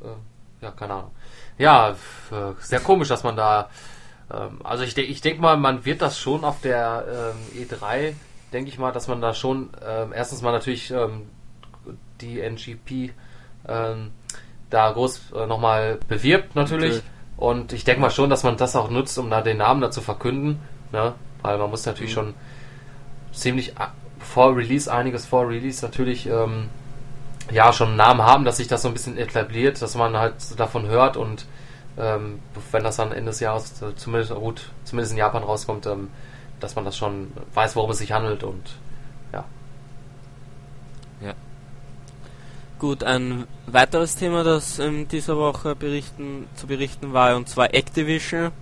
Äh, 0.00 0.64
ja, 0.64 0.70
keine 0.70 0.94
Ahnung. 0.94 1.10
Ja, 1.58 1.90
äh, 1.90 2.52
sehr 2.60 2.80
komisch, 2.80 3.08
dass 3.08 3.24
man 3.24 3.34
da. 3.36 3.68
Ähm, 4.32 4.60
also 4.64 4.84
ich, 4.84 4.94
denk- 4.94 5.08
ich 5.08 5.20
denke 5.20 5.40
mal, 5.40 5.56
man 5.56 5.84
wird 5.84 6.02
das 6.02 6.18
schon 6.18 6.44
auf 6.44 6.60
der 6.60 7.34
ähm, 7.56 7.62
E3, 7.64 8.14
denke 8.52 8.70
ich 8.70 8.78
mal, 8.78 8.92
dass 8.92 9.08
man 9.08 9.20
da 9.20 9.34
schon 9.34 9.70
ähm, 9.86 10.12
erstens 10.14 10.42
mal 10.42 10.52
natürlich 10.52 10.90
ähm, 10.90 11.22
die 12.20 12.40
NGP 12.40 13.12
ähm, 13.68 14.10
da 14.70 14.90
groß 14.90 15.32
äh, 15.36 15.46
nochmal 15.46 15.98
bewirbt 16.08 16.54
natürlich. 16.56 16.96
Natürlich. 16.96 17.02
Und 17.36 17.72
ich 17.72 17.84
denke 17.84 18.00
mal 18.00 18.10
schon, 18.10 18.30
dass 18.30 18.42
man 18.42 18.56
das 18.56 18.74
auch 18.74 18.90
nutzt, 18.90 19.16
um 19.18 19.30
da 19.30 19.40
den 19.42 19.58
Namen 19.58 19.80
da 19.80 19.90
zu 19.90 20.00
verkünden. 20.00 20.58
Ne? 20.92 21.14
Weil 21.42 21.56
man 21.58 21.70
muss 21.70 21.86
natürlich 21.86 22.10
Mhm. 22.10 22.14
schon 22.14 22.34
ziemlich 23.32 23.74
vor 24.18 24.56
Release, 24.56 24.92
einiges 24.92 25.26
vor 25.26 25.48
Release 25.48 25.84
natürlich 25.84 26.26
ähm, 26.26 26.68
ja 27.52 27.72
schon 27.72 27.88
einen 27.88 27.96
Namen 27.96 28.22
haben, 28.22 28.44
dass 28.44 28.56
sich 28.56 28.66
das 28.68 28.82
so 28.82 28.88
ein 28.88 28.94
bisschen 28.94 29.16
etabliert, 29.16 29.80
dass 29.80 29.94
man 29.94 30.16
halt 30.16 30.34
davon 30.58 30.86
hört 30.88 31.16
und 31.16 31.46
ähm, 31.98 32.40
wenn 32.70 32.84
das 32.84 32.96
dann 32.96 33.12
Ende 33.12 33.30
des 33.30 33.40
Jahres 33.40 33.82
äh, 33.82 33.94
zumindest 33.96 34.34
gut, 34.34 34.70
zumindest 34.84 35.12
in 35.12 35.18
Japan 35.18 35.42
rauskommt, 35.42 35.86
ähm, 35.86 36.08
dass 36.60 36.76
man 36.76 36.84
das 36.84 36.96
schon 36.96 37.32
weiß, 37.54 37.76
worum 37.76 37.90
es 37.90 37.98
sich 37.98 38.12
handelt 38.12 38.42
und 38.44 38.76
ja. 39.32 39.44
Gut, 42.78 43.02
ein 43.02 43.48
weiteres 43.66 44.14
Thema, 44.14 44.44
das 44.44 44.78
in 44.78 45.08
dieser 45.08 45.36
Woche 45.36 45.74
berichten, 45.74 46.46
zu 46.54 46.68
berichten 46.68 47.12
war, 47.12 47.34
und 47.36 47.48
zwar 47.48 47.74
Activision. 47.74 48.52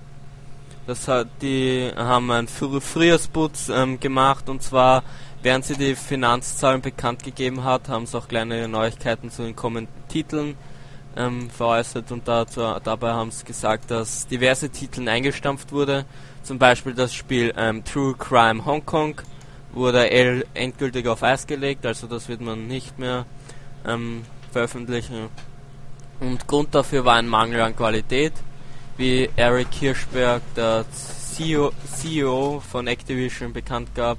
Das 0.86 1.06
hat, 1.06 1.28
die 1.42 1.90
haben 1.94 2.30
einen 2.30 2.48
Frü- 2.48 2.80
Frühjahrsputz 2.80 3.68
ähm, 3.68 4.00
gemacht 4.00 4.48
und 4.48 4.62
zwar, 4.62 5.02
während 5.42 5.66
sie 5.66 5.76
die 5.76 5.94
Finanzzahlen 5.94 6.80
bekannt 6.80 7.24
gegeben 7.24 7.64
hat, 7.64 7.88
haben 7.90 8.06
sie 8.06 8.16
auch 8.16 8.28
kleine 8.28 8.68
Neuigkeiten 8.68 9.30
zu 9.30 9.42
den 9.42 9.54
kommenden 9.54 9.92
Titeln 10.08 10.56
ähm, 11.16 11.50
veräußert 11.50 12.12
und 12.12 12.28
dazu, 12.28 12.60
dabei 12.84 13.12
haben 13.12 13.30
sie 13.30 13.44
gesagt, 13.44 13.90
dass 13.90 14.26
diverse 14.26 14.68
Titel 14.68 15.08
eingestampft 15.08 15.72
wurde. 15.72 16.04
Zum 16.42 16.58
Beispiel 16.58 16.94
das 16.94 17.14
Spiel 17.14 17.52
ähm, 17.56 17.84
True 17.84 18.14
Crime 18.18 18.64
Hong 18.64 18.84
Kong 18.84 19.20
wurde 19.72 20.10
endgültig 20.10 21.06
auf 21.06 21.22
Eis 21.22 21.46
gelegt, 21.46 21.84
also 21.84 22.06
das 22.06 22.28
wird 22.28 22.40
man 22.40 22.66
nicht 22.66 22.98
mehr 22.98 23.26
ähm, 23.86 24.24
veröffentlichen. 24.52 25.28
Und 26.20 26.46
Grund 26.46 26.74
dafür 26.74 27.04
war 27.04 27.16
ein 27.16 27.28
Mangel 27.28 27.60
an 27.60 27.76
Qualität, 27.76 28.32
wie 28.96 29.28
Eric 29.36 29.68
Hirschberg, 29.72 30.42
der 30.54 30.86
CEO, 30.90 31.72
CEO 31.92 32.60
von 32.60 32.86
Activision, 32.86 33.52
bekannt 33.52 33.94
gab. 33.94 34.16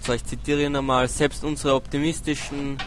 So, 0.00 0.14
ich 0.14 0.24
zitiere 0.24 0.62
ihn 0.62 0.76
einmal, 0.76 1.08
selbst 1.08 1.44
unsere 1.44 1.74
optimistischen, 1.74 2.78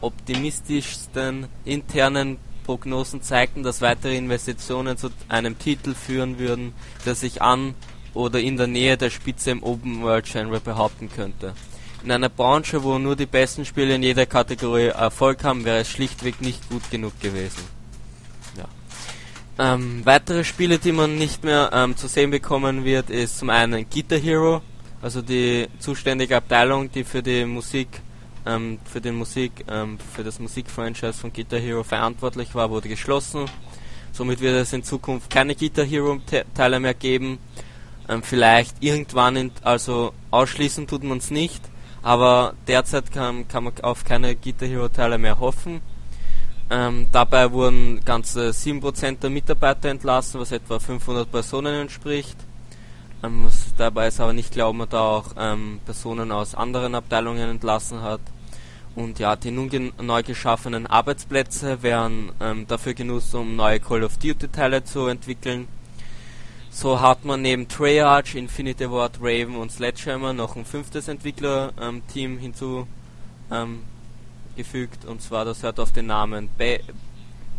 optimistischsten 0.00 1.46
internen 1.64 2.38
Prognosen 2.64 3.22
zeigten, 3.22 3.62
dass 3.62 3.80
weitere 3.80 4.16
Investitionen 4.16 4.96
zu 4.96 5.10
einem 5.28 5.58
Titel 5.58 5.94
führen 5.94 6.38
würden, 6.40 6.72
der 7.06 7.14
sich 7.14 7.40
an 7.40 7.74
oder 8.14 8.40
in 8.40 8.56
der 8.56 8.66
Nähe 8.66 8.96
der 8.96 9.10
Spitze 9.10 9.50
im 9.52 9.62
Open 9.62 10.02
World 10.02 10.24
Genre 10.24 10.60
behaupten 10.60 11.10
könnte. 11.14 11.54
In 12.02 12.10
einer 12.10 12.28
Branche, 12.28 12.82
wo 12.82 12.98
nur 12.98 13.16
die 13.16 13.26
besten 13.26 13.64
Spiele 13.64 13.94
in 13.94 14.02
jeder 14.02 14.26
Kategorie 14.26 14.88
Erfolg 14.88 15.42
haben, 15.44 15.64
wäre 15.64 15.78
es 15.78 15.90
schlichtweg 15.90 16.40
nicht 16.40 16.68
gut 16.68 16.90
genug 16.90 17.18
gewesen. 17.20 17.62
Ja. 18.58 19.74
Ähm, 19.74 20.02
weitere 20.04 20.44
Spiele, 20.44 20.78
die 20.78 20.92
man 20.92 21.16
nicht 21.16 21.44
mehr 21.44 21.70
ähm, 21.72 21.96
zu 21.96 22.08
sehen 22.08 22.30
bekommen 22.30 22.84
wird, 22.84 23.10
ist 23.10 23.38
zum 23.38 23.50
einen 23.50 23.88
Guitar 23.88 24.18
Hero, 24.18 24.62
also 25.00 25.22
die 25.22 25.68
zuständige 25.78 26.36
Abteilung, 26.36 26.90
die 26.92 27.04
für 27.04 27.22
die 27.22 27.44
Musik, 27.44 27.88
ähm, 28.46 28.78
für 28.84 29.00
den 29.00 29.16
Musik, 29.16 29.64
ähm, 29.68 29.98
für 30.14 30.24
das 30.24 30.38
Musikfranchise 30.38 31.12
von 31.12 31.32
Guitar 31.32 31.58
Hero 31.58 31.82
verantwortlich 31.82 32.54
war, 32.54 32.70
wurde 32.70 32.88
geschlossen. 32.88 33.46
Somit 34.12 34.40
wird 34.40 34.54
es 34.56 34.72
in 34.72 34.82
Zukunft 34.82 35.30
keine 35.30 35.54
Guitar 35.54 35.84
Hero 35.84 36.20
Teile 36.54 36.80
mehr 36.80 36.94
geben. 36.94 37.38
Ähm, 38.08 38.22
vielleicht 38.22 38.76
irgendwann, 38.80 39.36
in, 39.36 39.50
also 39.62 40.12
ausschließen 40.30 40.86
tut 40.86 41.02
man 41.04 41.18
es 41.18 41.30
nicht, 41.30 41.62
aber 42.02 42.54
derzeit 42.68 43.10
kann, 43.12 43.48
kann 43.48 43.64
man 43.64 43.72
auf 43.82 44.04
keine 44.04 44.36
Guitar 44.36 44.68
Hero 44.68 44.88
Teile 44.88 45.18
mehr 45.18 45.38
hoffen. 45.40 45.80
Ähm, 46.70 47.08
dabei 47.12 47.52
wurden 47.52 48.04
ganze 48.04 48.50
7% 48.50 49.20
der 49.20 49.30
Mitarbeiter 49.30 49.90
entlassen, 49.90 50.40
was 50.40 50.52
etwa 50.52 50.78
500 50.78 51.30
Personen 51.30 51.74
entspricht. 51.74 52.36
Ähm, 53.24 53.48
dabei 53.78 54.08
ist 54.08 54.20
aber 54.20 54.32
nicht 54.32 54.54
man 54.56 54.88
da 54.88 55.00
auch 55.00 55.26
ähm, 55.38 55.80
Personen 55.84 56.30
aus 56.30 56.54
anderen 56.54 56.94
Abteilungen 56.94 57.48
entlassen 57.48 58.02
hat. 58.02 58.20
Und 58.94 59.18
ja, 59.18 59.34
die 59.34 59.50
nun 59.50 59.92
neu 60.00 60.22
geschaffenen 60.22 60.86
Arbeitsplätze 60.86 61.82
werden 61.82 62.30
ähm, 62.40 62.66
dafür 62.66 62.94
genutzt, 62.94 63.34
um 63.34 63.56
neue 63.56 63.80
Call 63.80 64.04
of 64.04 64.18
Duty 64.18 64.48
Teile 64.48 64.84
zu 64.84 65.06
entwickeln. 65.06 65.66
So 66.70 67.00
hat 67.00 67.24
man 67.24 67.42
neben 67.42 67.68
Treyarch, 67.68 68.34
Infinity 68.34 68.90
Ward, 68.90 69.18
Raven 69.20 69.56
und 69.56 69.72
Sledgehammer 69.72 70.32
noch 70.32 70.56
ein 70.56 70.64
fünftes 70.64 71.08
Entwicklerteam 71.08 72.32
ähm, 72.32 72.38
hinzugefügt. 72.38 72.88
Ähm, 73.50 75.08
und 75.08 75.22
zwar, 75.22 75.44
das 75.44 75.62
hört 75.62 75.80
auf 75.80 75.92
den 75.92 76.06
Namen 76.06 76.48
Be 76.58 76.80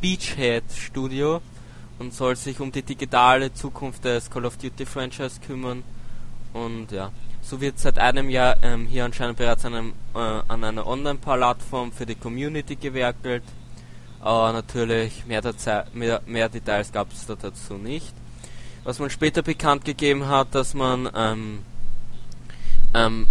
Beachhead 0.01 0.65
Studio 0.71 1.41
und 1.99 2.13
soll 2.13 2.35
sich 2.35 2.59
um 2.59 2.71
die 2.71 2.81
digitale 2.81 3.53
Zukunft 3.53 4.05
des 4.05 4.29
Call 4.29 4.45
of 4.45 4.57
Duty 4.57 4.85
Franchise 4.85 5.39
kümmern. 5.39 5.83
Und 6.53 6.91
ja, 6.91 7.11
so 7.41 7.59
wird 7.61 7.79
seit 7.79 7.99
einem 7.99 8.29
Jahr 8.29 8.57
ähm, 8.63 8.87
hier 8.87 9.05
anscheinend 9.05 9.37
bereits 9.37 9.65
an, 9.65 9.73
einem, 9.73 9.93
äh, 10.13 10.19
an 10.19 10.63
einer 10.63 10.87
Online-Plattform 10.87 11.91
für 11.91 12.05
die 12.05 12.15
Community 12.15 12.75
gewerkelt. 12.75 13.43
Aber 14.19 14.53
natürlich 14.53 15.25
mehr, 15.25 15.41
mehr, 15.93 16.21
mehr 16.25 16.49
Details 16.49 16.91
gab 16.91 17.11
es 17.11 17.25
da 17.25 17.35
dazu 17.35 17.75
nicht. 17.75 18.13
Was 18.83 18.99
man 18.99 19.09
später 19.09 19.41
bekannt 19.41 19.85
gegeben 19.85 20.27
hat, 20.27 20.53
dass 20.53 20.73
man 20.73 21.09
ähm, 21.15 21.59
ähm, 22.93 23.27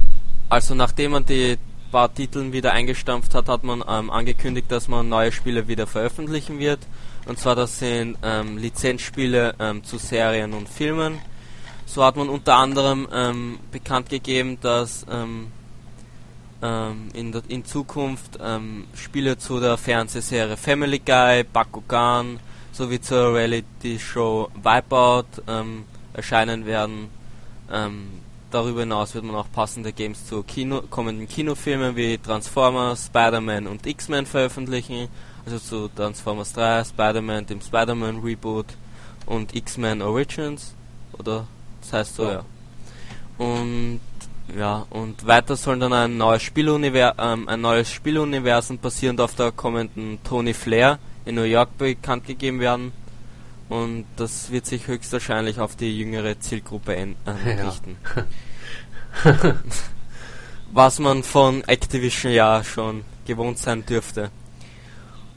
also 0.48 0.74
nachdem 0.74 1.12
man 1.12 1.24
die 1.26 1.56
paar 1.94 2.12
Titeln 2.12 2.52
wieder 2.52 2.72
eingestampft 2.72 3.36
hat, 3.36 3.48
hat 3.48 3.62
man 3.62 3.84
ähm, 3.88 4.10
angekündigt, 4.10 4.66
dass 4.68 4.88
man 4.88 5.08
neue 5.08 5.30
Spiele 5.30 5.68
wieder 5.68 5.86
veröffentlichen 5.86 6.58
wird. 6.58 6.80
Und 7.24 7.38
zwar 7.38 7.54
das 7.54 7.78
sind 7.78 8.18
ähm, 8.24 8.58
Lizenzspiele 8.58 9.54
ähm, 9.60 9.84
zu 9.84 9.98
Serien 9.98 10.54
und 10.54 10.68
Filmen. 10.68 11.20
So 11.86 12.02
hat 12.02 12.16
man 12.16 12.28
unter 12.28 12.56
anderem 12.56 13.06
ähm, 13.12 13.60
bekannt 13.70 14.08
gegeben, 14.08 14.58
dass 14.60 15.06
ähm, 15.08 15.52
ähm, 16.62 17.10
in, 17.14 17.30
der, 17.30 17.42
in 17.46 17.64
Zukunft 17.64 18.40
ähm, 18.42 18.86
Spiele 18.96 19.38
zu 19.38 19.60
der 19.60 19.76
Fernsehserie 19.76 20.56
Family 20.56 20.98
Guy, 20.98 21.44
Bakugan 21.44 22.40
sowie 22.72 23.00
zur 23.00 23.34
Reality-Show 23.34 24.50
Wipeout 24.64 25.42
erscheinen 26.12 26.66
werden. 26.66 27.08
Darüber 28.54 28.80
hinaus 28.80 29.14
wird 29.14 29.24
man 29.24 29.36
auch 29.36 29.50
passende 29.52 29.92
Games 29.92 30.26
zu 30.26 30.42
Kino, 30.42 30.82
kommenden 30.88 31.28
Kinofilmen 31.28 31.96
wie 31.96 32.18
Transformers, 32.18 33.06
Spider-Man 33.06 33.66
und 33.66 33.86
X-Men 33.86 34.26
veröffentlichen 34.26 35.08
also 35.46 35.58
zu 35.58 35.88
Transformers 35.88 36.52
3, 36.52 36.84
Spider-Man, 36.84 37.46
dem 37.46 37.60
Spider-Man 37.60 38.20
Reboot 38.20 38.66
und 39.26 39.54
X-Men 39.54 40.02
Origins, 40.02 40.74
oder? 41.12 41.46
Das 41.82 41.92
heißt 41.92 42.16
so, 42.16 42.24
ja. 42.24 42.32
ja. 42.32 42.44
Und 43.38 44.00
ja, 44.56 44.86
und 44.90 45.26
weiter 45.26 45.56
soll 45.56 45.78
dann 45.78 45.92
ein 45.92 46.18
neues 46.18 46.42
Spieluniversum, 46.42 47.18
ähm, 47.18 47.48
ein 47.48 47.60
neues 47.60 47.90
Spieluniversum 47.90 48.78
basierend 48.78 49.20
auf 49.20 49.34
der 49.34 49.52
kommenden 49.52 50.18
Tony 50.22 50.52
Flair 50.52 50.98
in 51.24 51.34
New 51.36 51.42
York 51.42 51.78
bekannt 51.78 52.26
gegeben 52.26 52.60
werden. 52.60 52.92
Und 53.70 54.04
das 54.16 54.50
wird 54.50 54.66
sich 54.66 54.86
höchstwahrscheinlich 54.86 55.60
auf 55.60 55.76
die 55.76 55.96
jüngere 55.96 56.38
Zielgruppe 56.38 56.94
äh, 56.94 57.14
richten. 57.46 57.96
Ja. 58.14 58.24
Was 60.72 60.98
man 60.98 61.22
von 61.22 61.62
Activision 61.64 62.32
ja 62.32 62.64
schon 62.64 63.04
gewohnt 63.26 63.58
sein 63.58 63.86
dürfte. 63.86 64.30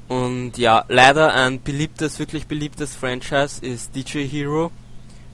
Und 0.07 0.57
ja, 0.57 0.85
leider 0.87 1.33
ein 1.33 1.61
beliebtes, 1.61 2.17
wirklich 2.19 2.47
beliebtes 2.47 2.95
Franchise 2.95 3.63
ist 3.65 3.95
DJ 3.95 4.25
Hero. 4.25 4.71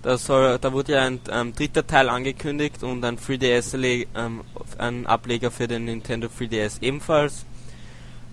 Da, 0.01 0.17
soll, 0.17 0.59
da 0.59 0.73
wurde 0.73 0.93
ja 0.93 1.05
ein 1.05 1.21
ähm, 1.31 1.53
dritter 1.53 1.87
Teil 1.87 2.09
angekündigt 2.09 2.83
und 2.83 3.05
ein 3.05 3.17
3DS 3.17 4.05
ähm, 4.15 4.41
ein 4.77 5.05
Ableger 5.05 5.49
für 5.51 5.67
den 5.67 5.85
Nintendo 5.85 6.27
3DS 6.27 6.81
ebenfalls. 6.81 7.45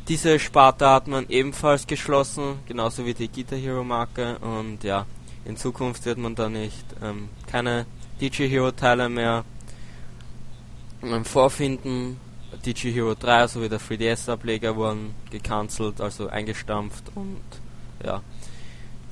Diese 0.08 0.40
Sparte 0.40 0.88
hat 0.88 1.06
man 1.06 1.28
ebenfalls 1.28 1.86
geschlossen, 1.86 2.58
genauso 2.66 3.06
wie 3.06 3.14
die 3.14 3.28
Guitar 3.28 3.58
Hero 3.58 3.84
Marke 3.84 4.38
und 4.38 4.82
ja, 4.82 5.06
in 5.44 5.56
Zukunft 5.56 6.04
wird 6.06 6.18
man 6.18 6.34
da 6.34 6.48
nicht 6.48 6.84
ähm, 7.02 7.28
keine 7.46 7.86
DJ 8.20 8.48
Hero 8.48 8.72
Teile 8.72 9.08
mehr 9.08 9.44
ähm, 11.02 11.24
vorfinden 11.24 12.18
DJ 12.64 12.92
Hero 12.92 13.14
3 13.14 13.46
sowie 13.46 13.68
der 13.68 13.80
3DS-Ableger 13.80 14.76
wurden 14.76 15.14
gecancelt, 15.30 16.00
also 16.00 16.28
eingestampft 16.28 17.04
und 17.14 17.40
ja. 18.04 18.22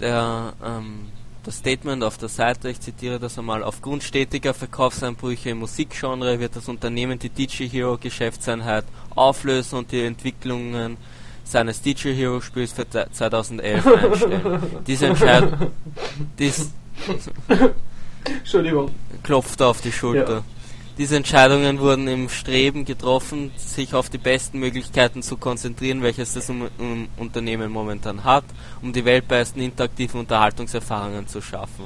Der, 0.01 0.53
ähm, 0.65 1.09
das 1.45 1.59
Statement 1.59 2.05
auf 2.05 2.19
der 2.19 2.29
Seite, 2.29 2.69
ich 2.69 2.81
zitiere 2.81 3.19
das 3.19 3.39
einmal, 3.39 3.63
aufgrund 3.63 4.03
stetiger 4.03 4.55
Verkaufseinbrüche 4.55 5.51
im 5.51 5.59
Musikgenre 5.61 6.39
wird 6.41 6.57
das 6.57 6.69
Unternehmen 6.69 7.19
die 7.19 7.31
DJ 7.31 7.69
Hero 7.69 7.97
Geschäftseinheit 7.97 8.85
auflösen 9.15 9.79
und 9.79 9.93
die 9.93 10.03
Entwicklungen 10.03 10.97
seines 11.45 11.81
DJ 11.81 12.13
Hero 12.13 12.41
Spiels 12.41 12.73
für 12.73 12.89
2011 12.89 13.87
einstellen. 13.87 14.63
Diese 14.87 15.07
Entscheidung, 15.07 15.73
dies, 16.39 16.71
Entschuldigung, 18.25 18.91
klopft 19.23 19.63
auf 19.63 19.81
die 19.81 19.93
Schulter. 19.93 20.35
Ja. 20.35 20.58
Diese 20.99 21.15
Entscheidungen 21.15 21.79
wurden 21.79 22.09
im 22.09 22.29
Streben 22.29 22.85
getroffen, 22.85 23.53
sich 23.57 23.95
auf 23.95 24.11
die 24.11 24.19
besten 24.19 24.59
Möglichkeiten 24.59 25.23
zu 25.23 25.37
konzentrieren, 25.37 26.03
welches 26.03 26.35
das 26.35 26.51
Unternehmen 27.17 27.71
momentan 27.71 28.25
hat, 28.25 28.43
um 28.83 28.93
die 28.93 29.05
weltbesten 29.05 29.63
interaktiven 29.63 30.19
Unterhaltungserfahrungen 30.19 31.29
zu 31.29 31.41
schaffen. 31.41 31.85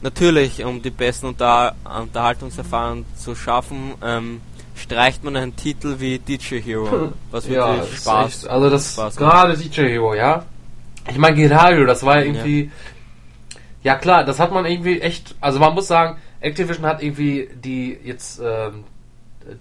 Natürlich, 0.00 0.64
um 0.64 0.80
die 0.80 0.90
besten 0.90 1.26
Unter 1.26 1.74
Unterhaltungserfahrungen 1.84 3.04
zu 3.16 3.34
schaffen, 3.34 3.94
ähm, 4.02 4.40
streicht 4.74 5.22
man 5.24 5.36
einen 5.36 5.56
Titel 5.56 5.96
wie 5.98 6.18
DJ 6.18 6.60
Hero, 6.60 7.12
was 7.30 7.46
wirklich 7.46 7.90
ja, 7.90 7.96
Spaß. 7.96 8.34
Echt, 8.34 8.48
also 8.48 8.70
das 8.70 8.92
Spaß 8.92 9.16
gerade 9.16 9.58
DJ 9.58 9.82
Hero, 9.82 10.14
ja. 10.14 10.46
Ich 11.10 11.18
meine 11.18 11.36
Guitar 11.36 11.74
das 11.84 12.02
war 12.02 12.24
irgendwie 12.24 12.70
ja. 13.82 13.92
ja 13.92 13.94
klar, 13.96 14.24
das 14.24 14.40
hat 14.40 14.52
man 14.52 14.64
irgendwie 14.64 15.00
echt, 15.00 15.34
also 15.40 15.58
man 15.58 15.74
muss 15.74 15.86
sagen, 15.86 16.18
Activision 16.44 16.86
hat 16.86 17.02
irgendwie 17.02 17.48
die 17.54 17.98
jetzt 18.04 18.40
ähm, 18.42 18.84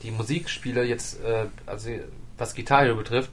die 0.01 0.11
Musikspiele 0.11 0.83
jetzt, 0.83 1.23
äh, 1.23 1.45
also 1.65 1.89
was 2.37 2.53
Gitarre 2.53 2.95
betrifft, 2.95 3.31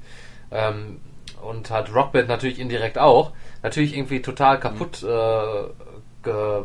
ähm, 0.50 1.00
und 1.42 1.70
hat 1.70 1.94
Rockband 1.94 2.28
natürlich 2.28 2.58
indirekt 2.58 2.98
auch, 2.98 3.32
natürlich 3.62 3.96
irgendwie 3.96 4.20
total 4.20 4.60
kaputt 4.60 5.00
ge, 5.00 6.32
äh, 6.32 6.62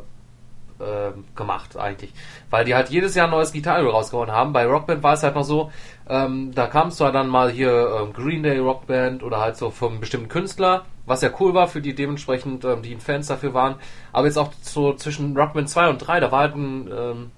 gemacht 1.36 1.78
eigentlich. 1.78 2.14
Weil 2.50 2.66
die 2.66 2.76
halt 2.76 2.90
jedes 2.90 3.16
Jahr 3.16 3.28
ein 3.28 3.32
neues 3.32 3.52
Gitarre 3.52 3.90
rausgehauen 3.90 4.32
haben. 4.32 4.54
Bei 4.54 4.66
Rockband 4.66 5.04
war 5.04 5.14
es 5.14 5.24
halt 5.24 5.36
noch 5.36 5.44
so, 5.44 5.72
ähm, 6.10 6.52
da 6.54 6.68
kam 6.68 6.90
es 6.90 6.98
zwar 6.98 7.12
dann 7.12 7.28
mal 7.28 7.50
hier 7.50 8.02
ähm, 8.02 8.14
Green 8.14 8.44
Day 8.44 8.60
Rockband 8.60 9.24
oder 9.24 9.40
halt 9.40 9.58
so 9.58 9.70
vom 9.72 10.00
bestimmten 10.00 10.30
Künstler, 10.30 10.86
was 11.06 11.22
ja 11.22 11.30
cool 11.40 11.54
war 11.54 11.68
für 11.68 11.82
die 11.82 11.96
dementsprechend, 11.96 12.66
ähm, 12.66 12.82
die 12.82 12.96
Fans 12.96 13.28
dafür 13.28 13.54
waren. 13.54 13.76
Aber 14.12 14.28
jetzt 14.28 14.38
auch 14.38 14.52
so 14.62 14.94
zwischen 14.94 15.36
Rockband 15.38 15.70
2 15.70 15.90
und 15.90 15.98
3, 16.00 16.20
da 16.20 16.32
war 16.32 16.40
halt 16.40 16.56
ein, 16.56 16.90
ähm, 16.92 17.32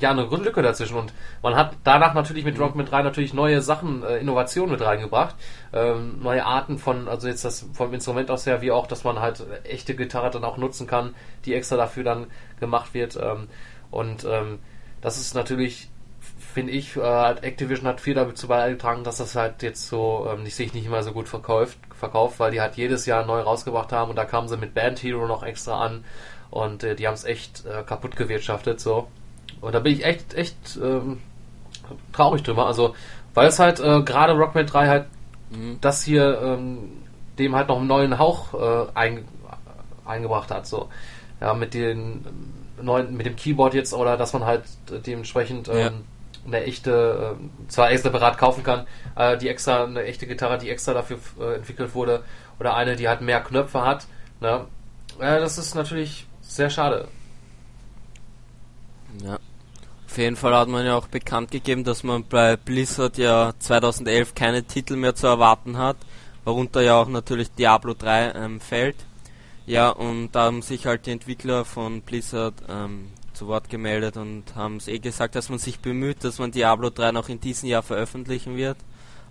ja, 0.00 0.10
eine 0.10 0.24
Lücke 0.24 0.62
dazwischen 0.62 0.96
und 0.96 1.12
man 1.42 1.54
hat 1.54 1.76
danach 1.84 2.14
natürlich 2.14 2.44
mit 2.44 2.56
mhm. 2.56 2.62
Rockband 2.62 2.90
3 2.90 3.02
natürlich 3.02 3.34
neue 3.34 3.62
Sachen, 3.62 4.02
äh, 4.02 4.18
Innovationen 4.18 4.72
mit 4.72 4.80
reingebracht, 4.80 5.36
ähm, 5.72 6.20
neue 6.22 6.44
Arten 6.44 6.78
von, 6.78 7.08
also 7.08 7.28
jetzt 7.28 7.44
das 7.44 7.66
vom 7.72 7.92
Instrument 7.94 8.30
aus 8.30 8.46
her, 8.46 8.60
wie 8.60 8.72
auch, 8.72 8.86
dass 8.86 9.04
man 9.04 9.20
halt 9.20 9.44
echte 9.64 9.94
Gitarre 9.94 10.30
dann 10.30 10.44
auch 10.44 10.56
nutzen 10.56 10.86
kann, 10.86 11.14
die 11.44 11.54
extra 11.54 11.76
dafür 11.76 12.04
dann 12.04 12.26
gemacht 12.60 12.94
wird 12.94 13.16
ähm, 13.16 13.48
und 13.90 14.24
ähm, 14.24 14.58
das 15.00 15.18
ist 15.18 15.34
natürlich 15.34 15.90
finde 16.38 16.72
ich, 16.72 16.96
äh, 16.96 17.00
Activision 17.00 17.86
hat 17.86 18.00
viel 18.00 18.14
dazu 18.14 18.48
beigetragen, 18.48 19.04
dass 19.04 19.18
das 19.18 19.34
halt 19.34 19.62
jetzt 19.62 19.88
so 19.88 20.28
ähm, 20.30 20.46
sich 20.46 20.72
nicht 20.72 20.86
immer 20.86 21.02
so 21.02 21.12
gut 21.12 21.28
verkauft, 21.28 21.78
verkauft, 21.94 22.38
weil 22.38 22.52
die 22.52 22.60
halt 22.60 22.76
jedes 22.76 23.06
Jahr 23.06 23.26
neu 23.26 23.40
rausgebracht 23.40 23.92
haben 23.92 24.10
und 24.10 24.16
da 24.16 24.24
kamen 24.24 24.48
sie 24.48 24.56
mit 24.56 24.74
Band 24.74 25.02
Hero 25.02 25.26
noch 25.26 25.42
extra 25.42 25.84
an 25.84 26.04
und 26.50 26.84
äh, 26.84 26.94
die 26.94 27.06
haben 27.06 27.14
es 27.14 27.24
echt 27.24 27.66
äh, 27.66 27.82
kaputt 27.82 28.16
gewirtschaftet 28.16 28.80
so. 28.80 29.08
Und 29.60 29.74
da 29.74 29.80
bin 29.80 29.92
ich 29.92 30.04
echt, 30.04 30.34
echt 30.34 30.78
ähm, 30.82 31.20
traurig 32.12 32.42
drüber. 32.42 32.66
Also, 32.66 32.94
weil 33.34 33.48
es 33.48 33.58
halt 33.58 33.80
äh, 33.80 34.02
gerade 34.02 34.34
Rockman 34.34 34.66
3 34.66 34.88
halt 34.88 35.06
mhm. 35.50 35.78
das 35.80 36.02
hier 36.02 36.40
ähm, 36.42 36.78
dem 37.38 37.54
halt 37.54 37.68
noch 37.68 37.78
einen 37.78 37.86
neuen 37.86 38.18
Hauch 38.18 38.54
äh, 38.54 38.86
ein, 38.94 39.24
eingebracht 40.04 40.50
hat. 40.50 40.66
So. 40.66 40.88
Ja, 41.40 41.54
mit 41.54 41.74
den 41.74 42.24
neuen, 42.80 43.16
mit 43.16 43.26
dem 43.26 43.36
Keyboard 43.36 43.74
jetzt 43.74 43.94
oder 43.94 44.16
dass 44.16 44.32
man 44.32 44.44
halt 44.44 44.64
dementsprechend 45.06 45.68
ähm, 45.68 45.76
ja 45.76 45.90
eine 46.46 46.64
echte, 46.64 47.36
äh, 47.36 47.68
zwar 47.68 47.90
extra 47.90 48.10
separat 48.10 48.38
kaufen 48.38 48.62
kann, 48.62 48.86
äh, 49.16 49.36
die 49.36 49.48
extra, 49.48 49.84
eine 49.84 50.02
echte 50.04 50.26
Gitarre, 50.26 50.58
die 50.58 50.70
extra 50.70 50.92
dafür 50.92 51.18
äh, 51.40 51.54
entwickelt 51.56 51.94
wurde, 51.94 52.22
oder 52.60 52.76
eine, 52.76 52.96
die 52.96 53.08
halt 53.08 53.20
mehr 53.20 53.40
Knöpfe 53.40 53.82
hat, 53.82 54.06
ne? 54.40 54.66
Ja, 55.20 55.38
das 55.38 55.58
ist 55.58 55.74
natürlich 55.74 56.26
sehr 56.40 56.70
schade. 56.70 57.08
Ja. 59.22 59.38
Auf 60.06 60.18
jeden 60.18 60.36
Fall 60.36 60.54
hat 60.54 60.68
man 60.68 60.86
ja 60.86 60.96
auch 60.96 61.08
bekannt 61.08 61.50
gegeben, 61.50 61.82
dass 61.82 62.04
man 62.04 62.24
bei 62.24 62.56
Blizzard 62.56 63.18
ja 63.18 63.52
2011 63.58 64.34
keine 64.34 64.62
Titel 64.64 64.96
mehr 64.96 65.14
zu 65.14 65.26
erwarten 65.26 65.76
hat, 65.76 65.96
worunter 66.44 66.82
ja 66.82 67.00
auch 67.00 67.08
natürlich 67.08 67.50
Diablo 67.52 67.94
3 67.94 68.32
ähm, 68.32 68.60
fällt. 68.60 68.96
Ja, 69.66 69.88
und 69.88 70.32
da 70.32 70.44
haben 70.44 70.62
sich 70.62 70.86
halt 70.86 71.06
die 71.06 71.10
Entwickler 71.10 71.64
von 71.64 72.02
Blizzard 72.02 72.54
ähm, 72.68 73.08
zu 73.32 73.48
Wort 73.48 73.68
gemeldet 73.68 74.16
und 74.16 74.54
haben 74.54 74.76
es 74.76 74.88
eh 74.88 74.98
gesagt, 74.98 75.34
dass 75.34 75.48
man 75.48 75.58
sich 75.58 75.80
bemüht, 75.80 76.22
dass 76.22 76.38
man 76.38 76.52
Diablo 76.52 76.90
3 76.90 77.12
noch 77.12 77.28
in 77.28 77.40
diesem 77.40 77.68
Jahr 77.68 77.82
veröffentlichen 77.82 78.56
wird. 78.56 78.76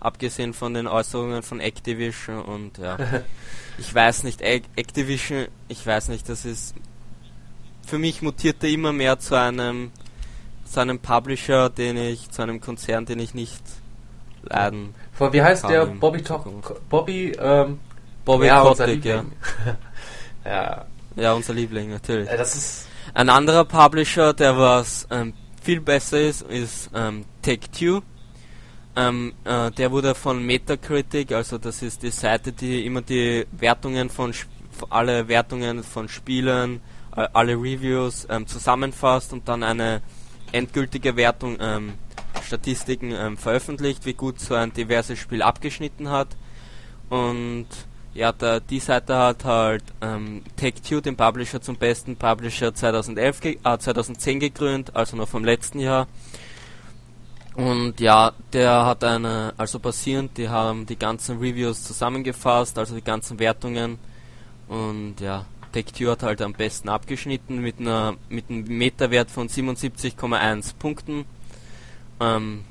Abgesehen 0.00 0.52
von 0.52 0.74
den 0.74 0.86
Äußerungen 0.86 1.42
von 1.42 1.60
Activision 1.60 2.42
und 2.42 2.78
ja. 2.78 2.98
ich 3.78 3.94
weiß 3.94 4.24
nicht, 4.24 4.42
Activision, 4.42 5.46
ich 5.68 5.86
weiß 5.86 6.08
nicht, 6.08 6.28
das 6.28 6.44
ist. 6.44 6.74
Für 7.84 7.98
mich 7.98 8.22
mutierte 8.22 8.68
immer 8.68 8.92
mehr 8.92 9.18
zu 9.18 9.38
einem 9.38 9.92
zu 10.64 10.80
einem 10.80 10.98
Publisher, 10.98 11.70
den 11.70 11.96
ich, 11.96 12.30
zu 12.30 12.42
einem 12.42 12.60
Konzern, 12.60 13.06
den 13.06 13.20
ich 13.20 13.34
nicht 13.34 13.62
leiden. 14.42 14.94
Wie 15.18 15.42
heißt 15.42 15.68
der 15.68 15.86
Bobby 15.86 16.22
Top, 16.22 16.46
Bobby, 16.88 17.32
ähm, 17.38 17.78
Bobby 18.24 18.46
ja, 18.46 18.62
Kotick, 18.62 19.04
ja. 19.04 19.24
ja. 20.44 20.84
Ja, 21.16 21.32
unser 21.32 21.54
Liebling, 21.54 21.90
natürlich. 21.90 22.28
Das 22.28 22.56
ist 22.56 22.88
Ein 23.14 23.28
anderer 23.28 23.64
Publisher, 23.64 24.32
der 24.34 24.58
was 24.58 25.06
ähm, 25.10 25.32
viel 25.62 25.80
besser 25.80 26.20
ist, 26.20 26.42
ist 26.42 26.90
ähm, 26.92 27.24
Take-Two. 27.42 28.02
Ähm, 28.96 29.32
äh, 29.44 29.70
der 29.70 29.92
wurde 29.92 30.14
von 30.14 30.44
Metacritic, 30.44 31.32
also 31.32 31.58
das 31.58 31.82
ist 31.82 32.02
die 32.02 32.10
Seite, 32.10 32.52
die 32.52 32.84
immer 32.84 33.02
die 33.02 33.46
Wertungen 33.52 34.10
von 34.10 34.30
Sp 34.34 34.50
alle 34.90 35.28
Wertungen 35.28 35.84
von 35.84 36.08
Spielen, 36.08 36.80
alle 37.14 37.54
Reviews 37.54 38.26
ähm, 38.30 38.46
zusammenfasst 38.46 39.32
und 39.32 39.48
dann 39.48 39.62
eine 39.62 40.02
endgültige 40.52 41.16
Wertung, 41.16 41.56
ähm, 41.60 41.94
Statistiken 42.42 43.12
ähm, 43.12 43.36
veröffentlicht, 43.36 44.04
wie 44.06 44.14
gut 44.14 44.40
so 44.40 44.54
ein 44.54 44.72
diverses 44.72 45.18
Spiel 45.18 45.42
abgeschnitten 45.42 46.10
hat. 46.10 46.28
Und 47.08 47.66
ja, 48.14 48.32
der, 48.32 48.60
die 48.60 48.80
Seite 48.80 49.16
hat 49.16 49.44
halt 49.44 49.82
ähm, 50.00 50.42
Take-Two, 50.56 51.00
den 51.00 51.16
Publisher 51.16 51.60
zum 51.60 51.76
besten 51.76 52.16
Publisher 52.16 52.74
2011, 52.74 53.40
ge 53.40 53.58
äh, 53.64 53.78
2010 53.78 54.40
gekrönt, 54.40 54.94
also 54.94 55.16
noch 55.16 55.28
vom 55.28 55.44
letzten 55.44 55.80
Jahr. 55.80 56.06
Und 57.54 58.00
ja, 58.00 58.32
der 58.52 58.84
hat 58.84 59.04
eine, 59.04 59.54
also 59.56 59.78
basierend, 59.78 60.36
die 60.38 60.48
haben 60.48 60.86
die 60.86 60.98
ganzen 60.98 61.38
Reviews 61.38 61.84
zusammengefasst, 61.84 62.78
also 62.78 62.94
die 62.94 63.04
ganzen 63.04 63.38
Wertungen. 63.38 63.98
Und 64.68 65.20
ja, 65.20 65.44
Take-Two 65.74 66.08
hat 66.08 66.22
halt 66.22 66.40
am 66.40 66.52
besten 66.52 66.88
abgeschnitten 66.88 67.58
mit 67.58 67.80
einer 67.80 68.14
mit 68.28 68.48
einem 68.48 68.64
Meterwert 68.64 69.28
von 69.28 69.48
77,1 69.48 70.74
Punkten. 70.78 71.24
Ähm, 72.20 72.64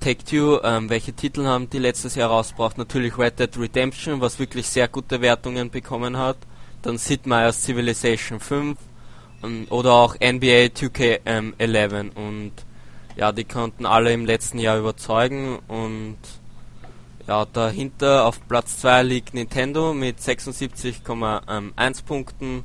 Take-Two, 0.00 0.60
ähm, 0.64 0.90
welche 0.90 1.12
Titel 1.12 1.44
haben 1.44 1.70
die 1.70 1.78
letztes 1.78 2.16
Jahr 2.16 2.30
rausgebracht? 2.30 2.78
Natürlich 2.78 3.16
Red 3.16 3.38
Dead 3.38 3.56
Redemption, 3.56 4.20
was 4.20 4.40
wirklich 4.40 4.66
sehr 4.66 4.88
gute 4.88 5.20
Wertungen 5.20 5.70
bekommen 5.70 6.16
hat. 6.16 6.38
Dann 6.82 6.98
Sid 6.98 7.26
Meier's 7.26 7.62
Civilization 7.62 8.40
5 8.40 8.76
ähm, 9.44 9.66
oder 9.70 9.92
auch 9.92 10.16
NBA 10.16 10.72
2K11 10.74 12.16
und 12.16 12.52
ja, 13.16 13.30
die 13.30 13.44
konnten 13.44 13.86
alle 13.86 14.12
im 14.12 14.24
letzten 14.26 14.58
Jahr 14.58 14.78
überzeugen 14.78 15.60
und 15.68 16.18
ja, 17.30 17.44
dahinter 17.44 18.26
auf 18.26 18.40
Platz 18.48 18.78
2 18.78 19.04
liegt 19.04 19.34
Nintendo 19.34 19.94
mit 19.94 20.18
76,1 20.18 22.04
Punkten. 22.04 22.64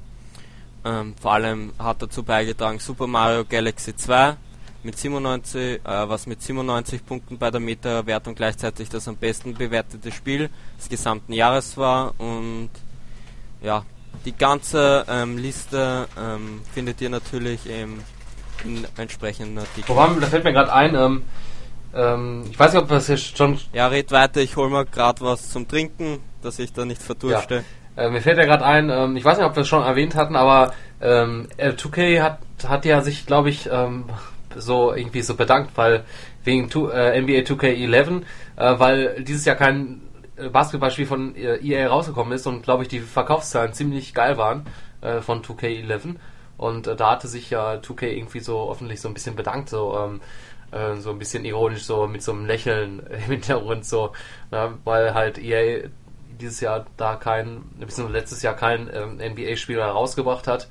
Ähm, 0.84 1.14
vor 1.22 1.34
allem 1.34 1.72
hat 1.78 2.02
dazu 2.02 2.24
beigetragen 2.24 2.80
Super 2.80 3.06
Mario 3.06 3.46
Galaxy 3.46 3.96
2 3.96 4.36
mit 4.82 4.98
97, 4.98 5.82
äh, 5.86 6.10
was 6.10 6.26
mit 6.26 6.42
97 6.42 7.06
Punkten 7.06 7.38
bei 7.38 7.52
der 7.52 7.60
Meta-Wertung 7.60 8.34
gleichzeitig 8.34 8.90
das 8.90 9.08
am 9.08 9.18
besten 9.18 9.54
bewertete 9.54 10.12
Spiel 10.12 10.50
des 10.80 10.90
gesamten 10.90 11.34
Jahres 11.34 11.78
war. 11.78 12.20
Und 12.20 12.72
ja, 13.62 13.86
die 14.26 14.36
ganze 14.36 15.06
ähm, 15.08 15.38
Liste 15.38 16.08
ähm, 16.20 16.64
findet 16.74 17.02
ihr 17.02 17.12
natürlich 17.12 17.68
im, 17.68 18.00
in 18.64 18.88
entsprechenden 18.98 19.60
Artikeln. 19.60 19.96
Woran, 19.96 20.20
da 20.20 20.26
fällt 20.26 20.44
mir 20.44 20.54
gerade 20.54 20.74
ein, 20.74 20.96
ähm, 21.96 22.44
ich 22.50 22.60
weiß 22.60 22.74
nicht, 22.74 22.82
ob 22.84 22.90
das 22.90 23.08
jetzt 23.08 23.38
schon. 23.38 23.60
Ja, 23.74 23.88
red 23.88 24.12
weiter, 24.12 24.42
ich 24.42 24.56
hol 24.56 24.70
mal 24.70 24.86
gerade 24.86 25.22
was 25.22 25.50
zum 25.50 25.68
Trinken, 25.68 26.20
dass 26.42 26.60
ich 26.60 26.74
da 26.74 26.86
nicht 26.86 27.02
verdurste. 27.02 27.64
Ja. 27.96 28.04
Äh, 28.04 28.10
mir 28.10 28.22
fällt 28.22 28.38
ja 28.38 28.46
gerade 28.46 28.66
ein, 28.66 28.90
ähm, 28.90 29.16
ich 29.16 29.24
weiß 29.24 29.38
nicht, 29.38 29.48
ob 29.48 29.56
wir 29.56 29.62
es 29.62 29.68
schon 29.68 29.84
erwähnt 29.84 30.16
hatten, 30.16 30.36
aber 30.36 30.74
ähm, 31.02 31.48
2K 31.58 32.22
hat, 32.22 32.40
hat 32.68 32.84
ja 32.86 33.02
sich, 33.02 33.26
glaube 33.26 33.50
ich, 33.50 33.70
ähm, 33.72 34.06
so 34.56 34.94
irgendwie 34.94 35.22
so 35.22 35.36
bedankt, 35.36 35.72
weil 35.76 36.04
wegen 36.44 36.70
tu, 36.70 36.88
äh, 36.88 37.20
NBA 37.22 37.40
2K11, 37.40 38.22
äh, 38.58 38.80
weil 38.80 39.24
dieses 39.24 39.46
Jahr 39.46 39.56
kein 39.56 40.02
äh, 40.36 40.50
Basketballspiel 40.50 41.06
von 41.06 41.36
äh, 41.36 41.58
EA 41.58 41.88
rausgekommen 41.88 42.34
ist 42.34 42.46
und 42.48 42.64
glaube 42.64 42.84
ich 42.84 42.90
die 42.90 43.00
Verkaufszahlen 43.00 43.74
ziemlich 43.74 44.14
geil 44.14 44.38
waren 44.38 44.66
äh, 45.02 45.22
von 45.22 45.42
2K11 45.42 46.16
und 46.58 46.88
äh, 46.88 46.96
da 46.96 47.12
hatte 47.12 47.28
sich 47.28 47.50
ja 47.50 47.76
2K 47.76 48.08
irgendwie 48.08 48.40
so 48.40 48.72
öffentlich 48.72 49.02
so 49.02 49.08
ein 49.08 49.14
bisschen 49.14 49.36
bedankt, 49.36 49.70
so 49.70 49.98
ähm, 49.98 50.22
äh, 50.72 50.96
so 50.96 51.12
ein 51.12 51.20
bisschen 51.20 51.46
ironisch, 51.46 51.84
so 51.84 52.08
mit 52.08 52.24
so 52.24 52.32
einem 52.32 52.46
Lächeln 52.46 53.00
im 53.00 53.20
Hintergrund, 53.32 53.86
so, 53.86 54.12
na, 54.52 54.74
weil 54.84 55.14
halt 55.14 55.38
EA 55.38 55.90
dieses 56.40 56.60
Jahr 56.60 56.86
da 56.98 57.16
kein, 57.16 57.64
beziehungsweise 57.80 58.18
letztes 58.18 58.42
Jahr 58.42 58.56
kein 58.56 58.90
ähm, 58.94 59.18
NBA-Spieler 59.18 59.88
rausgebracht 59.88 60.48
hat. 60.48 60.68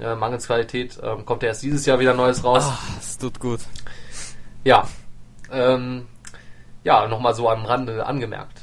Äh, 0.00 0.16
mangels 0.16 0.46
Qualität 0.46 0.98
ähm, 1.02 1.24
kommt 1.24 1.44
erst 1.44 1.62
dieses 1.62 1.86
Jahr 1.86 2.00
wieder 2.00 2.14
Neues 2.14 2.42
raus. 2.42 2.64
Ah, 2.66 2.78
es 2.98 3.16
tut 3.16 3.38
gut. 3.38 3.60
Ja. 4.64 4.88
Ähm, 5.52 6.06
ja, 6.82 7.06
nochmal 7.06 7.34
so 7.34 7.48
am 7.48 7.64
Rande 7.64 8.04
angemerkt. 8.04 8.60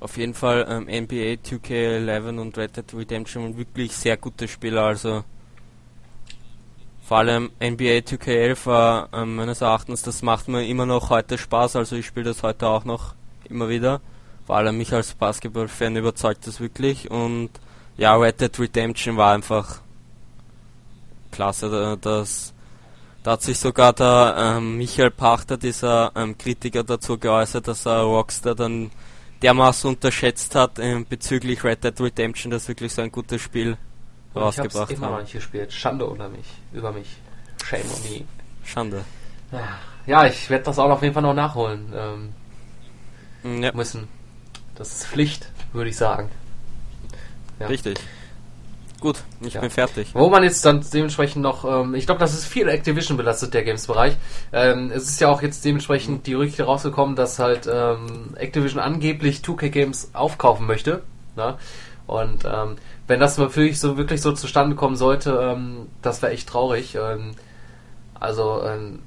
Auf 0.00 0.16
jeden 0.16 0.34
Fall 0.34 0.66
ähm, 0.68 0.84
NBA 0.84 1.40
2K11 1.44 2.40
und 2.40 2.56
Red 2.56 2.76
Dead 2.76 2.94
Redemption 2.94 3.56
wirklich 3.56 3.96
sehr 3.96 4.16
gute 4.16 4.48
Spiele, 4.48 4.82
also 4.82 5.24
vor 7.08 7.16
allem 7.16 7.50
NBA 7.58 8.00
2K11 8.04 8.66
war 8.66 9.08
ähm, 9.14 9.36
meines 9.36 9.62
Erachtens, 9.62 10.02
das 10.02 10.20
macht 10.20 10.46
mir 10.46 10.66
immer 10.66 10.84
noch 10.84 11.08
heute 11.08 11.38
Spaß, 11.38 11.76
also 11.76 11.96
ich 11.96 12.04
spiele 12.04 12.26
das 12.26 12.42
heute 12.42 12.68
auch 12.68 12.84
noch 12.84 13.14
immer 13.48 13.70
wieder. 13.70 14.02
Vor 14.46 14.58
allem 14.58 14.76
mich 14.76 14.92
als 14.92 15.14
Basketball-Fan 15.14 15.96
überzeugt 15.96 16.46
das 16.46 16.60
wirklich 16.60 17.10
und 17.10 17.48
ja, 17.96 18.14
Red 18.14 18.42
Dead 18.42 18.60
Redemption 18.60 19.16
war 19.16 19.32
einfach 19.32 19.80
klasse. 21.32 21.96
Das, 21.98 22.52
da 23.22 23.30
hat 23.32 23.42
sich 23.42 23.58
sogar 23.58 23.94
der 23.94 24.34
ähm, 24.38 24.76
Michael 24.76 25.10
Pachter, 25.10 25.56
dieser 25.56 26.12
ähm, 26.14 26.36
Kritiker, 26.36 26.84
dazu 26.84 27.16
geäußert, 27.16 27.68
dass 27.68 27.86
er 27.86 28.02
Rockstar 28.02 28.54
dann 28.54 28.90
dermaßen 29.40 29.88
unterschätzt 29.88 30.54
hat 30.54 30.78
ähm, 30.78 31.06
bezüglich 31.08 31.64
Red 31.64 31.84
Dead 31.84 31.98
Redemption, 31.98 32.50
dass 32.50 32.68
wirklich 32.68 32.92
so 32.92 33.00
ein 33.00 33.10
gutes 33.10 33.40
Spiel 33.40 33.78
rausgebracht 34.44 34.72
ich 34.74 34.80
hab's 34.80 34.90
immer 34.92 35.06
noch 35.08 35.14
haben. 35.14 35.22
nicht 35.22 35.32
gespielt. 35.32 35.72
Schande 35.72 36.06
unter 36.06 36.28
mich. 36.28 36.46
Über 36.72 36.92
mich. 36.92 37.16
Shame 37.64 37.80
on 37.82 38.10
me. 38.10 38.24
Schande. 38.64 39.04
Ja, 40.06 40.26
ich 40.26 40.48
werde 40.50 40.64
das 40.64 40.78
auch 40.78 40.90
auf 40.90 41.02
jeden 41.02 41.14
Fall 41.14 41.22
noch 41.22 41.34
nachholen 41.34 41.92
ähm, 41.94 42.32
Mm, 43.42 43.62
Ja, 43.62 43.72
müssen. 43.72 44.08
Das 44.74 44.92
ist 44.92 45.06
Pflicht, 45.06 45.50
würde 45.72 45.90
ich 45.90 45.96
sagen. 45.96 46.28
Ja. 47.60 47.66
richtig. 47.68 47.98
Gut, 49.00 49.22
ich 49.42 49.54
Ja. 49.54 49.60
bin 49.60 49.70
fertig. 49.70 50.10
Wo 50.12 50.28
man 50.28 50.42
jetzt 50.42 50.64
dann 50.64 50.84
dementsprechend 50.92 51.42
noch, 51.42 51.64
ähm, 51.64 51.94
ich 51.94 52.06
glaube, 52.06 52.18
das 52.18 52.34
ist 52.34 52.46
viel 52.46 52.68
Activision 52.68 53.16
belastet, 53.16 53.54
der 53.54 53.62
Games-Bereich. 53.62 54.16
Ähm, 54.52 54.90
es 54.92 55.04
ist 55.04 55.20
ja 55.20 55.28
auch 55.28 55.40
jetzt 55.40 55.64
dementsprechend 55.64 56.26
die 56.26 56.32
Gerüchte 56.32 56.64
rausgekommen, 56.64 57.14
dass 57.14 57.38
halt 57.38 57.68
ähm, 57.72 58.34
Activision 58.36 58.80
angeblich 58.80 59.38
2K 59.38 59.68
Games 59.68 60.10
aufkaufen 60.14 60.66
möchte. 60.66 61.02
Ne? 61.36 61.56
Und 62.08 62.44
ähm, 62.44 62.76
wenn 63.08 63.20
das 63.20 63.38
natürlich 63.38 63.80
so 63.80 63.96
wirklich 63.96 64.22
so 64.22 64.32
zustande 64.32 64.76
kommen 64.76 64.96
sollte, 64.96 65.38
ähm, 65.42 65.88
das 66.02 66.22
wäre 66.22 66.32
echt 66.32 66.48
traurig. 66.48 66.94
Ähm, 66.94 67.32
also 68.20 68.62
ähm, 68.64 69.00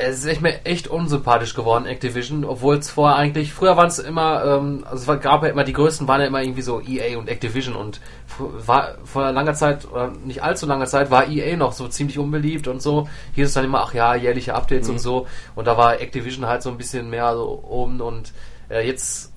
es 0.00 0.18
ist 0.18 0.26
echt 0.26 0.42
mir 0.42 0.64
echt 0.64 0.86
unsympathisch 0.86 1.54
geworden, 1.54 1.84
Activision, 1.84 2.44
obwohl 2.44 2.76
es 2.76 2.88
vorher 2.88 3.16
eigentlich, 3.16 3.52
früher 3.52 3.76
waren 3.76 3.88
es 3.88 3.98
immer, 3.98 4.44
ähm, 4.44 4.84
also 4.88 5.12
es 5.12 5.20
gab 5.20 5.42
ja 5.42 5.48
immer, 5.48 5.64
die 5.64 5.72
größten 5.72 6.06
waren 6.06 6.20
ja 6.20 6.28
immer 6.28 6.40
irgendwie 6.40 6.62
so 6.62 6.80
EA 6.80 7.18
und 7.18 7.28
Activision 7.28 7.74
und 7.74 8.00
war 8.38 8.94
vor 9.02 9.32
langer 9.32 9.54
Zeit, 9.54 9.90
oder 9.90 10.12
nicht 10.24 10.40
allzu 10.42 10.66
langer 10.66 10.86
Zeit, 10.86 11.10
war 11.10 11.26
EA 11.28 11.56
noch 11.56 11.72
so 11.72 11.88
ziemlich 11.88 12.16
unbeliebt 12.16 12.68
und 12.68 12.80
so. 12.80 13.08
Hier 13.34 13.42
ist 13.44 13.50
es 13.50 13.54
dann 13.54 13.64
immer, 13.64 13.80
ach 13.80 13.92
ja, 13.92 14.14
jährliche 14.14 14.54
Updates 14.54 14.86
Mhm. 14.86 14.94
und 14.94 14.98
so. 15.00 15.26
Und 15.56 15.66
da 15.66 15.76
war 15.76 16.00
Activision 16.00 16.46
halt 16.46 16.62
so 16.62 16.70
ein 16.70 16.76
bisschen 16.78 17.10
mehr 17.10 17.34
so 17.34 17.64
oben 17.66 18.00
und 18.00 18.32
äh, 18.70 18.86
jetzt 18.86 19.32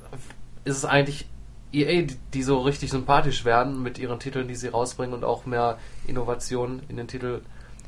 ist 0.64 0.78
es 0.78 0.86
eigentlich 0.86 1.26
EA, 1.74 2.08
die, 2.34 2.44
so 2.44 2.60
richtig 2.60 2.92
sympathisch 2.92 3.46
werden 3.46 3.82
mit 3.82 3.98
ihren 3.98 4.20
Titeln, 4.20 4.48
die 4.48 4.56
sie 4.56 4.68
rausbringen 4.68 5.14
und 5.14 5.24
auch 5.24 5.46
mehr 5.46 5.78
Innovation 6.08 6.82
in 6.90 6.98
den 6.98 7.08
Titel. 7.08 7.42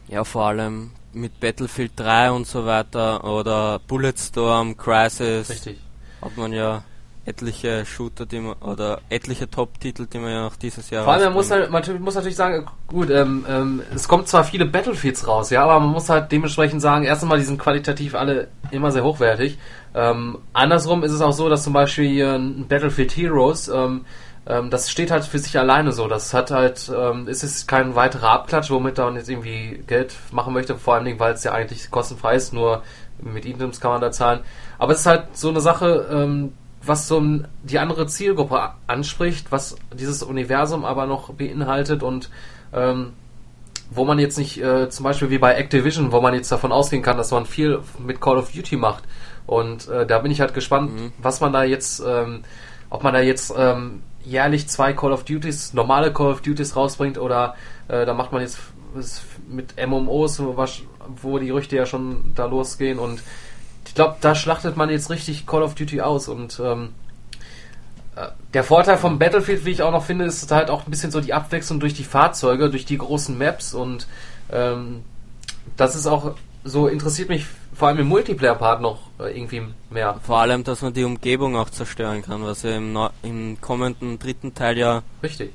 Ja, 0.07 0.23
vor 0.23 0.45
allem 0.45 0.91
mit 1.13 1.39
Battlefield 1.39 1.91
3 1.95 2.31
und 2.31 2.47
so 2.47 2.65
weiter 2.65 3.23
oder 3.23 3.79
Bulletstorm, 3.79 4.77
Crisis 4.77 5.49
Richtig. 5.49 5.79
hat 6.21 6.38
man 6.38 6.53
ja 6.53 6.84
etliche 7.25 7.86
Shooter, 7.86 8.25
die 8.25 8.39
man, 8.39 8.53
oder 8.55 9.01
etliche 9.09 9.49
Top-Titel, 9.49 10.07
die 10.07 10.19
man 10.19 10.31
ja 10.31 10.41
noch 10.41 10.55
dieses 10.57 10.89
Jahr 10.89 11.05
Vor 11.05 11.13
allem, 11.13 11.25
man 11.25 11.34
muss, 11.34 11.51
halt, 11.51 11.71
man 11.71 12.01
muss 12.01 12.15
natürlich 12.15 12.36
sagen, 12.36 12.65
gut, 12.88 13.09
ähm, 13.09 13.45
ähm, 13.47 13.81
es 13.95 14.07
kommt 14.07 14.27
zwar 14.27 14.43
viele 14.43 14.65
Battlefields 14.65 15.27
raus, 15.27 15.49
ja, 15.49 15.63
aber 15.63 15.79
man 15.79 15.89
muss 15.89 16.09
halt 16.09 16.31
dementsprechend 16.31 16.81
sagen, 16.81 17.05
erst 17.05 17.23
einmal, 17.23 17.38
die 17.38 17.45
sind 17.45 17.59
qualitativ 17.59 18.15
alle 18.15 18.49
immer 18.71 18.91
sehr 18.91 19.03
hochwertig. 19.03 19.57
Ähm, 19.95 20.39
andersrum 20.53 21.03
ist 21.03 21.11
es 21.11 21.21
auch 21.21 21.33
so, 21.33 21.49
dass 21.49 21.63
zum 21.63 21.73
Beispiel 21.73 22.09
hier 22.09 22.33
ein 22.33 22.67
Battlefield 22.67 23.15
Heroes, 23.15 23.67
ähm, 23.67 24.05
ähm, 24.45 24.69
das 24.69 24.89
steht 24.89 25.11
halt 25.11 25.23
für 25.23 25.39
sich 25.39 25.57
alleine 25.57 25.91
so. 25.91 26.07
Das 26.07 26.33
hat 26.33 26.51
halt, 26.51 26.91
ähm, 26.95 27.27
es 27.27 27.43
ist 27.43 27.67
kein 27.67 27.95
weiterer 27.95 28.31
Abklatsch, 28.31 28.71
womit 28.71 28.97
man 28.97 29.15
jetzt 29.15 29.29
irgendwie 29.29 29.83
Geld 29.87 30.15
machen 30.31 30.53
möchte, 30.53 30.75
vor 30.77 30.95
allen 30.95 31.05
Dingen, 31.05 31.19
weil 31.19 31.33
es 31.33 31.43
ja 31.43 31.51
eigentlich 31.53 31.91
kostenfrei 31.91 32.35
ist, 32.35 32.53
nur 32.53 32.83
mit 33.21 33.45
Interims 33.45 33.79
kann 33.79 33.91
man 33.91 34.01
da 34.01 34.11
zahlen. 34.11 34.41
Aber 34.79 34.93
es 34.93 35.01
ist 35.01 35.05
halt 35.05 35.37
so 35.37 35.49
eine 35.49 35.61
Sache, 35.61 36.07
ähm, 36.11 36.53
was 36.85 37.07
so 37.07 37.23
die 37.63 37.79
andere 37.79 38.07
Zielgruppe 38.07 38.71
anspricht, 38.87 39.51
was 39.51 39.77
dieses 39.93 40.21
Universum 40.23 40.83
aber 40.83 41.05
noch 41.05 41.33
beinhaltet 41.33 42.03
und 42.03 42.29
ähm, 42.73 43.13
wo 43.89 44.05
man 44.05 44.19
jetzt 44.19 44.37
nicht 44.37 44.61
äh, 44.61 44.89
zum 44.89 45.03
Beispiel 45.03 45.29
wie 45.29 45.37
bei 45.37 45.53
Activision, 45.53 46.11
wo 46.11 46.19
man 46.19 46.33
jetzt 46.33 46.51
davon 46.51 46.71
ausgehen 46.71 47.03
kann, 47.03 47.17
dass 47.17 47.31
man 47.31 47.45
viel 47.45 47.79
mit 47.99 48.19
Call 48.19 48.37
of 48.37 48.51
Duty 48.51 48.75
macht. 48.75 49.03
Und 49.45 49.87
äh, 49.89 50.05
da 50.05 50.19
bin 50.19 50.31
ich 50.31 50.41
halt 50.41 50.53
gespannt, 50.53 50.93
mhm. 50.93 51.13
was 51.21 51.41
man 51.41 51.53
da 51.53 51.63
jetzt, 51.63 52.01
ähm, 52.05 52.43
ob 52.89 53.03
man 53.03 53.13
da 53.13 53.19
jetzt 53.19 53.53
ähm, 53.57 54.01
jährlich 54.23 54.67
zwei 54.69 54.93
Call 54.93 55.11
of 55.11 55.25
Duties, 55.25 55.73
normale 55.73 56.13
Call 56.13 56.31
of 56.31 56.41
Duties 56.41 56.75
rausbringt 56.75 57.17
oder 57.17 57.55
äh, 57.87 58.05
da 58.05 58.13
macht 58.13 58.31
man 58.31 58.41
jetzt 58.41 58.59
mit 59.49 59.75
MMOs, 59.75 60.41
wo 61.21 61.39
die 61.39 61.47
Gerüchte 61.47 61.75
ja 61.75 61.85
schon 61.85 62.33
da 62.35 62.45
losgehen. 62.45 62.99
Und 62.99 63.21
ich 63.85 63.95
glaube, 63.95 64.15
da 64.21 64.35
schlachtet 64.35 64.77
man 64.77 64.89
jetzt 64.89 65.09
richtig 65.09 65.45
Call 65.45 65.63
of 65.63 65.75
Duty 65.75 66.01
aus. 66.01 66.27
Und 66.27 66.61
ähm, 66.63 66.89
äh, 68.15 68.27
der 68.53 68.63
Vorteil 68.63 68.97
vom 68.97 69.19
Battlefield, 69.19 69.65
wie 69.65 69.71
ich 69.71 69.81
auch 69.81 69.91
noch 69.91 70.05
finde, 70.05 70.25
ist 70.25 70.49
halt 70.51 70.69
auch 70.69 70.85
ein 70.85 70.91
bisschen 70.91 71.11
so 71.11 71.19
die 71.19 71.33
Abwechslung 71.33 71.79
durch 71.79 71.93
die 71.93 72.03
Fahrzeuge, 72.03 72.69
durch 72.69 72.85
die 72.85 72.97
großen 72.97 73.37
Maps. 73.37 73.73
Und 73.73 74.07
ähm, 74.51 75.03
das 75.75 75.95
ist 75.95 76.07
auch 76.07 76.35
so 76.63 76.87
interessiert 76.87 77.29
mich 77.29 77.45
vor 77.74 77.88
allem 77.88 77.99
im 77.99 78.07
Multiplayer-Part 78.07 78.82
noch 78.82 78.99
äh, 79.19 79.38
irgendwie 79.38 79.63
mehr. 79.89 80.19
Vor 80.24 80.39
allem, 80.39 80.63
dass 80.63 80.82
man 80.82 80.93
die 80.93 81.03
Umgebung 81.03 81.55
auch 81.55 81.69
zerstören 81.69 82.21
kann, 82.21 82.43
was 82.43 82.63
ja 82.63 82.76
im, 82.78 82.97
im 83.24 83.61
kommenden 83.61 84.19
dritten 84.19 84.53
Teil 84.53 84.78
ja 84.78 85.03
richtig 85.21 85.51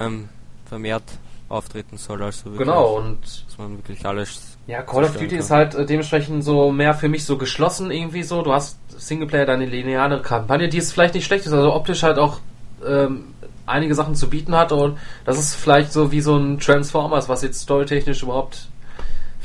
ähm, 0.00 0.28
vermehrt 0.66 1.04
auftreten 1.48 1.96
soll. 1.96 2.22
Also 2.22 2.46
wirklich, 2.46 2.66
genau 2.66 2.98
und 2.98 3.20
dass 3.22 3.58
man 3.58 3.76
wirklich 3.78 4.04
alles 4.04 4.58
ja, 4.66 4.82
Call 4.82 5.04
of 5.04 5.14
Duty 5.14 5.28
kann. 5.28 5.38
ist 5.38 5.50
halt 5.50 5.74
äh, 5.74 5.86
dementsprechend 5.86 6.44
so 6.44 6.70
mehr 6.70 6.94
für 6.94 7.08
mich 7.08 7.24
so 7.24 7.38
geschlossen 7.38 7.90
irgendwie 7.90 8.22
so. 8.22 8.42
Du 8.42 8.52
hast 8.52 8.78
Singleplayer, 8.88 9.46
deine 9.46 9.66
lineare 9.66 10.20
Kampagne, 10.20 10.68
die 10.68 10.78
ist 10.78 10.92
vielleicht 10.92 11.14
nicht 11.14 11.24
schlecht 11.24 11.46
ist, 11.46 11.52
also 11.52 11.72
optisch 11.72 12.02
halt 12.02 12.18
auch 12.18 12.40
ähm, 12.86 13.34
einige 13.64 13.94
Sachen 13.94 14.14
zu 14.14 14.28
bieten 14.28 14.54
hat 14.54 14.72
und 14.72 14.98
das 15.24 15.38
ist 15.38 15.54
vielleicht 15.54 15.92
so 15.92 16.10
wie 16.10 16.20
so 16.20 16.36
ein 16.36 16.58
Transformers, 16.58 17.28
was 17.28 17.42
jetzt 17.42 17.60
storytechnisch 17.60 18.22
überhaupt 18.22 18.68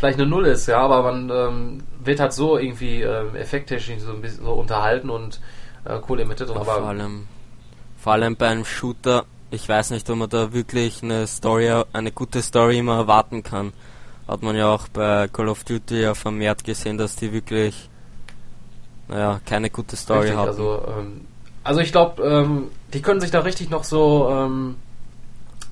vielleicht 0.04 0.20
eine 0.20 0.30
Null 0.30 0.46
ist, 0.48 0.68
ja, 0.68 0.80
aber 0.80 1.02
man 1.04 1.30
ähm, 1.30 1.84
wird 2.04 2.20
halt 2.20 2.34
so 2.34 2.58
irgendwie 2.58 3.02
äh, 3.02 3.26
effekttechnisch 3.38 4.02
so 4.02 4.12
ein 4.12 4.22
bisschen 4.22 4.44
so 4.44 4.52
unterhalten 4.52 5.10
und 5.10 5.40
äh, 5.86 6.00
cool 6.10 6.20
emitted. 6.20 6.50
Und 6.50 6.58
aber 6.58 6.66
vor 6.66 6.88
allem, 6.88 7.28
vor 7.98 8.14
allem 8.14 8.36
beim 8.36 8.66
Shooter, 8.66 9.24
ich 9.50 9.68
weiß 9.70 9.92
nicht, 9.92 10.10
ob 10.10 10.18
man 10.18 10.30
da 10.30 10.52
wirklich 10.52 11.04
eine 11.04 11.26
Story, 11.26 11.72
eine 11.94 12.12
gute 12.12 12.42
Story 12.42 12.80
immer 12.80 12.98
erwarten 12.98 13.44
kann 13.44 13.72
hat 14.28 14.42
man 14.42 14.56
ja 14.56 14.68
auch 14.68 14.88
bei 14.88 15.28
Call 15.28 15.50
of 15.50 15.64
Duty 15.64 16.02
ja 16.02 16.14
vermehrt 16.16 16.64
gesehen, 16.64 16.98
dass 16.98 17.16
die 17.16 17.34
wirklich, 17.34 17.90
naja, 19.08 19.42
keine 19.46 19.70
gute 19.70 19.96
Story 19.96 20.30
haben. 20.30 20.48
Also, 20.48 20.84
ähm, 20.88 21.22
also 21.64 21.82
ich 21.82 21.92
glaube, 21.92 22.24
ähm, 22.24 22.72
die 22.94 23.02
können 23.02 23.20
sich 23.20 23.32
da 23.32 23.40
richtig 23.40 23.70
noch 23.70 23.84
so 23.84 24.30
ähm, 24.30 24.76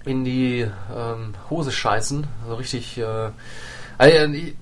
in 0.05 0.25
die 0.25 0.61
ähm, 0.61 1.33
Hose 1.49 1.71
scheißen. 1.71 2.27
Also 2.43 2.55
richtig. 2.55 2.97
Äh, 2.97 3.29
also, 4.01 4.33
ich, 4.33 4.53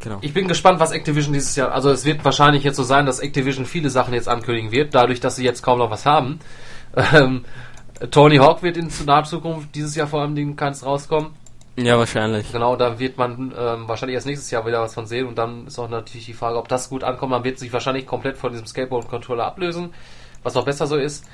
genau. 0.00 0.18
ich 0.20 0.32
bin 0.32 0.48
gespannt, 0.48 0.80
was 0.80 0.92
Activision 0.92 1.32
dieses 1.32 1.56
Jahr. 1.56 1.72
Also 1.72 1.90
es 1.90 2.04
wird 2.04 2.24
wahrscheinlich 2.24 2.64
jetzt 2.64 2.76
so 2.76 2.82
sein, 2.82 3.06
dass 3.06 3.20
Activision 3.20 3.66
viele 3.66 3.90
Sachen 3.90 4.14
jetzt 4.14 4.28
ankündigen 4.28 4.72
wird, 4.72 4.94
dadurch, 4.94 5.20
dass 5.20 5.36
sie 5.36 5.44
jetzt 5.44 5.62
kaum 5.62 5.78
noch 5.78 5.90
was 5.90 6.06
haben. 6.06 6.40
Ähm, 7.12 7.44
Tony 8.10 8.38
Hawk 8.38 8.64
wird 8.64 8.76
in 8.76 8.90
naher 9.06 9.22
Zukunft 9.22 9.72
dieses 9.76 9.94
Jahr 9.94 10.08
vor 10.08 10.22
allem 10.22 10.56
keins 10.56 10.84
rauskommen. 10.84 11.30
Ja, 11.76 11.98
wahrscheinlich. 11.98 12.50
Genau, 12.50 12.76
da 12.76 12.98
wird 12.98 13.16
man 13.16 13.54
ähm, 13.56 13.88
wahrscheinlich 13.88 14.14
erst 14.14 14.26
nächstes 14.26 14.50
Jahr 14.50 14.66
wieder 14.66 14.80
was 14.80 14.94
von 14.94 15.06
sehen 15.06 15.26
und 15.26 15.38
dann 15.38 15.66
ist 15.66 15.78
auch 15.78 15.88
natürlich 15.88 16.26
die 16.26 16.32
Frage, 16.32 16.58
ob 16.58 16.68
das 16.68 16.88
gut 16.88 17.04
ankommt. 17.04 17.30
Man 17.30 17.44
wird 17.44 17.58
sich 17.58 17.72
wahrscheinlich 17.72 18.06
komplett 18.06 18.36
von 18.36 18.52
diesem 18.52 18.66
Skateboard-Controller 18.66 19.44
ablösen, 19.44 19.94
was 20.42 20.56
auch 20.56 20.64
besser 20.64 20.86
so 20.86 20.96
ist. 20.96 21.24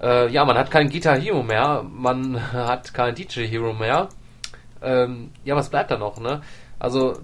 Äh, 0.00 0.30
ja, 0.30 0.44
man 0.44 0.56
hat 0.56 0.70
keinen 0.70 0.90
Guitar 0.90 1.16
Hero 1.16 1.42
mehr, 1.42 1.84
man 1.88 2.40
hat 2.52 2.94
keinen 2.94 3.14
DJ 3.14 3.46
Hero 3.46 3.72
mehr. 3.72 4.08
Ähm, 4.82 5.30
ja, 5.44 5.56
was 5.56 5.70
bleibt 5.70 5.90
da 5.90 5.98
noch, 5.98 6.18
ne? 6.20 6.40
Also, 6.78 7.18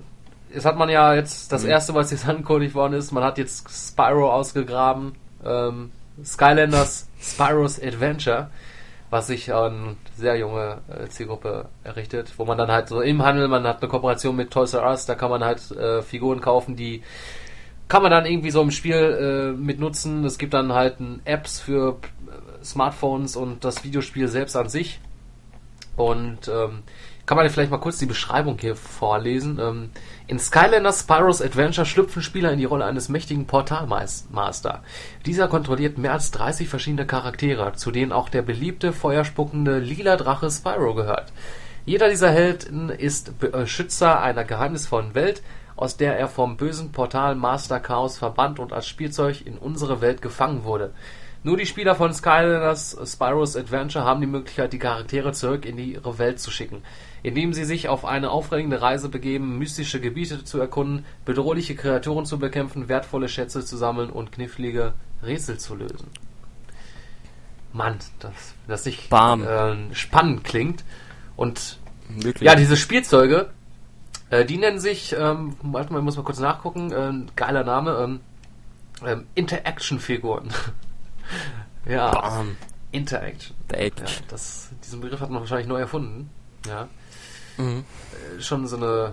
jetzt 0.52 0.64
hat 0.64 0.76
man 0.76 0.88
ja 0.88 1.14
jetzt 1.14 1.52
das 1.52 1.64
mhm. 1.64 1.70
erste, 1.70 1.94
was 1.94 2.10
jetzt 2.10 2.28
angekündigt 2.28 2.74
worden 2.74 2.94
ist, 2.94 3.12
man 3.12 3.24
hat 3.24 3.38
jetzt 3.38 3.68
Spyro 3.70 4.32
ausgegraben, 4.32 5.14
ähm, 5.44 5.92
Skylanders 6.24 7.08
Spyro's 7.20 7.80
Adventure 7.80 8.50
was 9.12 9.26
sich 9.26 9.52
an 9.52 9.98
sehr 10.16 10.36
junge 10.38 10.78
äh, 10.88 11.06
Zielgruppe 11.06 11.68
errichtet, 11.84 12.32
wo 12.38 12.46
man 12.46 12.56
dann 12.56 12.70
halt 12.70 12.88
so 12.88 13.02
im 13.02 13.22
Handel, 13.22 13.46
man 13.46 13.64
hat 13.64 13.82
eine 13.82 13.90
Kooperation 13.90 14.34
mit 14.34 14.50
Toys 14.50 14.72
R 14.72 14.88
Us, 14.88 15.04
da 15.04 15.14
kann 15.14 15.28
man 15.28 15.44
halt 15.44 15.70
äh, 15.70 16.00
Figuren 16.00 16.40
kaufen, 16.40 16.76
die 16.76 17.02
kann 17.88 18.00
man 18.00 18.10
dann 18.10 18.24
irgendwie 18.24 18.50
so 18.50 18.62
im 18.62 18.70
Spiel 18.70 18.94
äh, 18.94 19.52
mit 19.52 19.78
nutzen. 19.78 20.24
Es 20.24 20.38
gibt 20.38 20.54
dann 20.54 20.72
halt 20.72 20.96
Apps 21.26 21.60
für 21.60 21.98
äh, 22.26 22.64
Smartphones 22.64 23.36
und 23.36 23.66
das 23.66 23.84
Videospiel 23.84 24.28
selbst 24.28 24.56
an 24.56 24.70
sich. 24.70 24.98
Und 25.94 26.48
ähm, 26.48 26.82
kann 27.26 27.36
man 27.36 27.48
vielleicht 27.48 27.70
mal 27.70 27.78
kurz 27.78 27.98
die 27.98 28.06
Beschreibung 28.06 28.58
hier 28.58 28.74
vorlesen. 28.74 29.58
Ähm, 29.60 29.90
in 30.26 30.38
Skylanders 30.38 31.00
Spyro's 31.00 31.40
Adventure 31.40 31.86
schlüpfen 31.86 32.22
Spieler 32.22 32.52
in 32.52 32.58
die 32.58 32.64
Rolle 32.64 32.84
eines 32.84 33.08
mächtigen 33.08 33.46
Portalmaster. 33.46 34.82
Dieser 35.24 35.48
kontrolliert 35.48 35.98
mehr 35.98 36.12
als 36.12 36.30
30 36.32 36.68
verschiedene 36.68 37.06
Charaktere, 37.06 37.74
zu 37.74 37.90
denen 37.90 38.12
auch 38.12 38.28
der 38.28 38.42
beliebte, 38.42 38.92
feuerspuckende 38.92 39.78
lila 39.78 40.16
Drache 40.16 40.50
Spyro 40.50 40.94
gehört. 40.94 41.32
Jeder 41.84 42.08
dieser 42.08 42.30
Helden 42.30 42.90
ist 42.90 43.38
Beschützer 43.38 44.20
einer 44.20 44.44
geheimnisvollen 44.44 45.14
Welt, 45.14 45.42
aus 45.76 45.96
der 45.96 46.18
er 46.18 46.28
vom 46.28 46.56
bösen 46.56 46.92
Portalmaster 46.92 47.80
Chaos 47.80 48.18
verbannt 48.18 48.58
und 48.58 48.72
als 48.72 48.86
Spielzeug 48.86 49.46
in 49.46 49.58
unsere 49.58 50.00
Welt 50.00 50.22
gefangen 50.22 50.64
wurde. 50.64 50.92
Nur 51.44 51.56
die 51.56 51.66
Spieler 51.66 51.94
von 51.94 52.14
Skylanders 52.14 52.96
Spyro's 53.04 53.56
Adventure 53.56 54.04
haben 54.04 54.20
die 54.20 54.26
Möglichkeit, 54.28 54.72
die 54.72 54.78
Charaktere 54.78 55.32
zurück 55.32 55.66
in 55.66 55.76
ihre 55.78 56.18
Welt 56.18 56.38
zu 56.38 56.50
schicken 56.50 56.82
indem 57.22 57.52
sie 57.52 57.64
sich 57.64 57.88
auf 57.88 58.04
eine 58.04 58.30
aufregende 58.30 58.82
Reise 58.82 59.08
begeben, 59.08 59.58
mystische 59.58 60.00
Gebiete 60.00 60.44
zu 60.44 60.58
erkunden, 60.58 61.04
bedrohliche 61.24 61.76
Kreaturen 61.76 62.26
zu 62.26 62.38
bekämpfen, 62.38 62.88
wertvolle 62.88 63.28
Schätze 63.28 63.64
zu 63.64 63.76
sammeln 63.76 64.10
und 64.10 64.32
knifflige 64.32 64.94
Rätsel 65.22 65.58
zu 65.58 65.76
lösen. 65.76 66.08
Mann, 67.72 67.98
das, 68.18 68.54
das 68.66 68.84
sich 68.84 69.10
äh, 69.10 69.94
spannend 69.94 70.44
klingt. 70.44 70.84
Und 71.36 71.78
Wirklich? 72.08 72.46
ja, 72.46 72.54
diese 72.54 72.76
Spielzeuge, 72.76 73.50
äh, 74.32 74.46
die 74.46 74.56
nennen 74.56 74.80
sich, 74.80 75.14
ähm, 75.16 75.56
warte 75.62 75.92
mal, 75.92 75.98
ich 75.98 76.04
muss 76.04 76.16
mal 76.16 76.22
kurz 76.22 76.38
nachgucken, 76.38 76.90
äh, 76.90 77.30
geiler 77.36 77.64
Name, 77.64 77.98
ähm, 78.02 78.20
ähm, 79.06 79.26
Interaction-Figuren. 79.34 80.48
ja, 81.86 82.10
Bam. 82.10 82.56
Interaction. 82.92 83.54
Ja, 83.70 83.88
das, 84.28 84.70
diesen 84.82 85.02
Begriff 85.02 85.20
hat 85.20 85.28
man 85.28 85.40
wahrscheinlich 85.40 85.68
neu 85.68 85.80
erfunden. 85.80 86.30
Ja. 86.66 86.88
Mhm. 87.58 87.84
Schon 88.38 88.66
so 88.66 88.76
eine, 88.78 89.12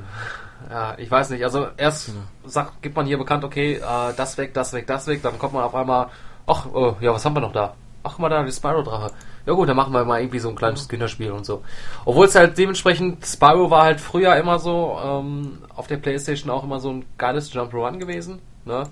ja, 0.70 0.98
ich 0.98 1.12
weiß 1.12 1.32
nicht, 1.32 1.44
also 1.44 1.68
erst 1.76 2.10
mhm. 2.10 2.24
sagt, 2.46 2.82
gibt 2.82 2.96
man 2.96 3.06
hier 3.06 3.18
bekannt, 3.18 3.44
okay, 3.44 3.74
äh, 3.74 4.14
das 4.16 4.38
weg, 4.38 4.54
das 4.54 4.72
weg, 4.72 4.88
das 4.88 5.06
weg, 5.08 5.22
dann 5.22 5.38
kommt 5.38 5.52
man 5.52 5.64
auf 5.64 5.76
einmal, 5.76 6.08
ach, 6.48 6.66
oh, 6.72 6.96
ja, 7.02 7.14
was 7.14 7.26
haben 7.26 7.36
wir 7.36 7.42
noch 7.42 7.52
da? 7.52 7.76
Ach, 8.04 8.18
mal 8.20 8.30
da, 8.30 8.42
die 8.44 8.54
Spyro-Drache. 8.54 9.12
Ja 9.46 9.54
gut, 9.54 9.70
dann 9.70 9.78
machen 9.78 9.94
wir 9.94 10.04
mal 10.06 10.20
irgendwie 10.20 10.40
so 10.40 10.50
ein 10.50 10.56
kleines 10.56 10.88
Kinderspiel 10.88 11.32
und 11.32 11.46
so. 11.46 11.64
Obwohl 12.06 12.26
es 12.26 12.36
halt 12.36 12.58
dementsprechend, 12.58 13.26
Spyro 13.26 13.72
war 13.72 13.84
halt 13.84 14.00
früher 14.00 14.36
immer 14.36 14.60
so, 14.60 14.98
ähm, 15.04 15.60
auf 15.76 15.88
der 15.88 15.98
Playstation 15.98 16.50
auch 16.52 16.64
immer 16.64 16.80
so 16.80 16.92
ein 16.92 17.06
geiles 17.18 17.52
Jump 17.54 17.74
Run 17.74 18.00
gewesen, 18.00 18.42
ne? 18.66 18.84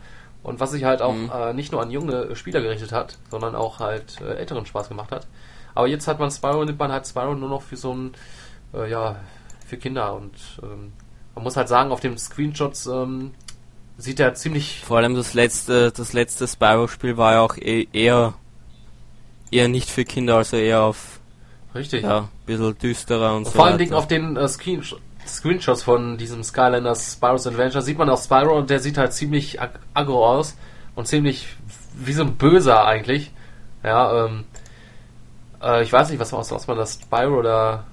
Und 0.44 0.60
was 0.60 0.72
sich 0.72 0.86
halt 0.86 1.02
auch 1.02 1.14
mhm. 1.14 1.32
äh, 1.34 1.54
nicht 1.54 1.72
nur 1.72 1.82
an 1.82 1.92
junge 1.92 2.36
Spieler 2.36 2.62
gerichtet 2.62 2.94
hat, 2.94 3.18
sondern 3.30 3.56
auch 3.56 3.80
halt 3.80 4.22
äh, 4.22 4.36
älteren 4.36 4.66
Spaß 4.66 4.88
gemacht 4.88 5.12
hat. 5.12 5.28
Aber 5.76 5.88
jetzt 5.88 6.08
hat 6.08 6.20
man 6.20 6.32
Spyro, 6.32 6.64
nimmt 6.64 6.80
man 6.80 6.92
halt 6.92 7.06
Spyro 7.06 7.36
nur 7.36 7.50
noch 7.50 7.62
für 7.62 7.76
so 7.76 7.94
ein, 7.94 8.14
äh, 8.74 8.90
ja, 8.90 9.18
für 9.66 9.78
Kinder 9.78 10.16
und 10.16 10.34
ähm, 10.64 10.94
man 11.36 11.44
muss 11.44 11.58
halt 11.58 11.68
sagen, 11.68 11.92
auf 11.92 12.00
den 12.00 12.18
Screenshots 12.18 12.88
ähm, 12.88 13.32
sieht 13.98 14.20
er 14.20 14.34
ziemlich. 14.34 14.84
Vor 14.84 14.98
allem 14.98 15.16
das 15.16 15.34
letzte, 15.34 15.92
das 15.92 16.14
letzte 16.14 16.48
Spyro-Spiel 16.48 17.18
war 17.18 17.34
ja 17.34 17.42
auch 17.42 17.58
e 17.58 17.88
eher 17.94 18.34
eher 19.52 19.68
nicht 19.68 19.90
für 19.90 20.06
Kinder, 20.06 20.38
also 20.38 20.58
eher 20.58 20.84
auf 20.84 21.20
richtig, 21.76 22.04
ja, 22.04 22.20
ein 22.20 22.30
bisschen 22.46 22.78
düsterer 22.78 23.32
und, 23.32 23.38
und 23.38 23.46
so. 23.46 23.52
Vor 23.52 23.66
allem 23.66 23.94
auf 23.94 24.08
den 24.08 24.36
äh, 24.36 24.48
Screen 24.48 24.84
Screenshots 25.26 25.84
von 25.84 26.18
diesem 26.18 26.44
Skylanders 26.44 27.14
Spyro's 27.14 27.48
Adventure 27.48 27.82
sieht 27.82 27.98
man 27.98 28.10
auch 28.10 28.22
Spyro 28.22 28.58
und 28.58 28.70
der 28.70 28.80
sieht 28.80 28.98
halt 28.98 29.14
ziemlich 29.14 29.62
ag 29.62 29.72
aggro 29.94 30.26
aus 30.26 30.56
und 30.96 31.08
ziemlich 31.08 31.48
wie 31.96 32.14
so 32.14 32.24
ein 32.24 32.36
Böser 32.36 32.86
eigentlich. 32.86 33.32
Ja, 33.84 34.26
ähm, 34.26 34.46
äh, 35.62 35.84
ich 35.84 35.92
weiß 35.92 36.10
nicht, 36.10 36.20
was, 36.20 36.34
was, 36.34 36.52
was 36.52 36.68
man 36.68 36.78
das 36.78 37.00
Spyro 37.02 37.40
oder 37.40 37.86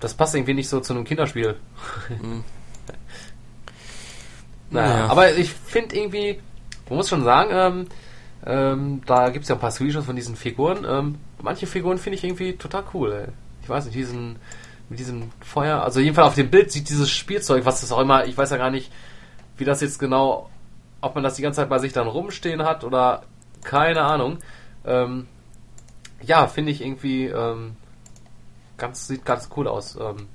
das 0.00 0.14
passt 0.14 0.34
irgendwie 0.34 0.54
nicht 0.54 0.68
so 0.68 0.80
zu 0.80 0.94
einem 0.94 1.04
Kinderspiel. 1.04 1.56
Mhm. 2.08 2.44
naja, 4.70 4.98
ja. 4.98 5.06
aber 5.06 5.36
ich 5.36 5.50
finde 5.52 5.96
irgendwie, 5.96 6.40
man 6.88 6.96
muss 6.96 7.08
schon 7.08 7.24
sagen, 7.24 7.50
ähm, 7.52 7.86
ähm, 8.46 9.02
da 9.06 9.30
gibt 9.30 9.44
es 9.44 9.48
ja 9.48 9.56
ein 9.56 9.60
paar 9.60 9.70
Screenshots 9.70 10.06
von 10.06 10.16
diesen 10.16 10.36
Figuren. 10.36 10.86
Ähm, 10.88 11.18
manche 11.42 11.66
Figuren 11.66 11.98
finde 11.98 12.18
ich 12.18 12.24
irgendwie 12.24 12.54
total 12.54 12.84
cool. 12.94 13.12
Ey. 13.12 13.32
Ich 13.62 13.68
weiß 13.68 13.84
nicht, 13.84 13.96
diesen 13.96 14.36
mit 14.90 14.98
diesem 14.98 15.30
Feuer. 15.40 15.82
Also 15.82 16.00
jedenfalls 16.00 16.28
auf 16.28 16.34
dem 16.34 16.50
Bild 16.50 16.70
sieht 16.70 16.90
dieses 16.90 17.10
Spielzeug, 17.10 17.64
was 17.64 17.80
das 17.80 17.92
auch 17.92 18.00
immer, 18.00 18.26
ich 18.26 18.36
weiß 18.36 18.50
ja 18.50 18.56
gar 18.56 18.70
nicht, 18.70 18.92
wie 19.56 19.64
das 19.64 19.80
jetzt 19.80 19.98
genau, 19.98 20.50
ob 21.00 21.14
man 21.14 21.24
das 21.24 21.36
die 21.36 21.42
ganze 21.42 21.58
Zeit 21.58 21.68
bei 21.68 21.78
sich 21.78 21.92
dann 21.92 22.08
rumstehen 22.08 22.64
hat 22.64 22.82
oder 22.84 23.22
keine 23.62 24.02
Ahnung. 24.02 24.38
Ähm, 24.84 25.28
ja, 26.22 26.48
finde 26.48 26.72
ich 26.72 26.82
irgendwie 26.82 27.26
ähm, 27.26 27.76
ganz, 28.76 29.06
sieht 29.06 29.24
ganz 29.24 29.48
cool 29.56 29.68
aus. 29.68 29.94
Ähm, 29.94 30.26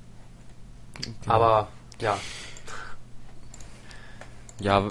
okay. 0.98 1.12
Aber 1.26 1.68
ja. 2.00 2.16
Ja, 4.58 4.88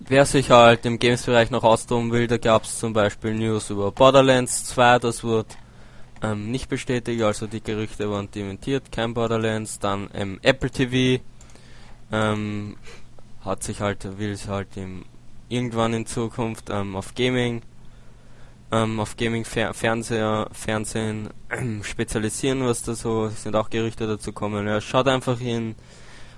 wer 0.00 0.24
sich 0.24 0.50
halt 0.50 0.86
im 0.86 0.98
Games-Bereich 0.98 1.50
noch 1.50 1.64
austoben 1.64 2.12
will, 2.12 2.26
da 2.26 2.38
gab 2.38 2.64
es 2.64 2.78
zum 2.78 2.92
Beispiel 2.92 3.34
News 3.34 3.70
über 3.70 3.92
Borderlands 3.92 4.64
2, 4.66 4.98
das 5.00 5.24
wurde 5.24 5.48
ähm, 6.22 6.50
nicht 6.50 6.68
bestätigt, 6.68 7.22
also 7.22 7.46
die 7.46 7.62
Gerüchte 7.62 8.10
waren 8.10 8.30
dementiert, 8.30 8.90
kein 8.92 9.14
Borderlands, 9.14 9.78
dann 9.78 10.08
ähm, 10.14 10.38
Apple 10.42 10.70
TV 10.70 11.22
ähm, 12.12 12.76
hat 13.44 13.62
sich 13.62 13.80
halt, 13.80 14.18
will 14.18 14.32
es 14.32 14.48
halt 14.48 14.76
im, 14.76 15.04
irgendwann 15.48 15.94
in 15.94 16.06
Zukunft 16.06 16.70
ähm, 16.70 16.96
auf 16.96 17.14
Gaming 17.14 17.62
ähm, 18.70 19.00
auf 19.00 19.16
Gaming 19.16 19.44
-Fer 19.44 19.72
Fernseher, 19.72 20.48
Fernsehen 20.52 21.30
spezialisieren, 21.82 22.64
was 22.64 22.82
da 22.82 22.94
so 22.94 23.28
sind 23.28 23.56
auch 23.56 23.70
Gerüchte 23.70 24.06
dazu 24.06 24.32
kommen. 24.32 24.66
Ja, 24.66 24.80
schaut 24.80 25.08
einfach 25.08 25.40
in 25.40 25.74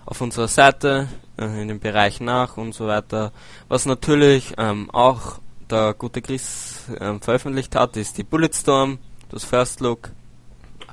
auf 0.06 0.20
unserer 0.20 0.48
Seite 0.48 1.08
äh, 1.38 1.62
in 1.62 1.68
den 1.68 1.80
Bereich 1.80 2.20
nach 2.20 2.56
und 2.56 2.74
so 2.74 2.86
weiter. 2.86 3.32
Was 3.68 3.86
natürlich 3.86 4.54
ähm, 4.58 4.90
auch 4.90 5.38
der 5.70 5.94
gute 5.94 6.22
Chris 6.22 6.84
ähm, 7.00 7.20
veröffentlicht 7.20 7.76
hat, 7.76 7.96
ist 7.96 8.18
die 8.18 8.24
Bulletstorm, 8.24 8.98
das 9.30 9.44
First 9.44 9.80
Look. 9.80 10.10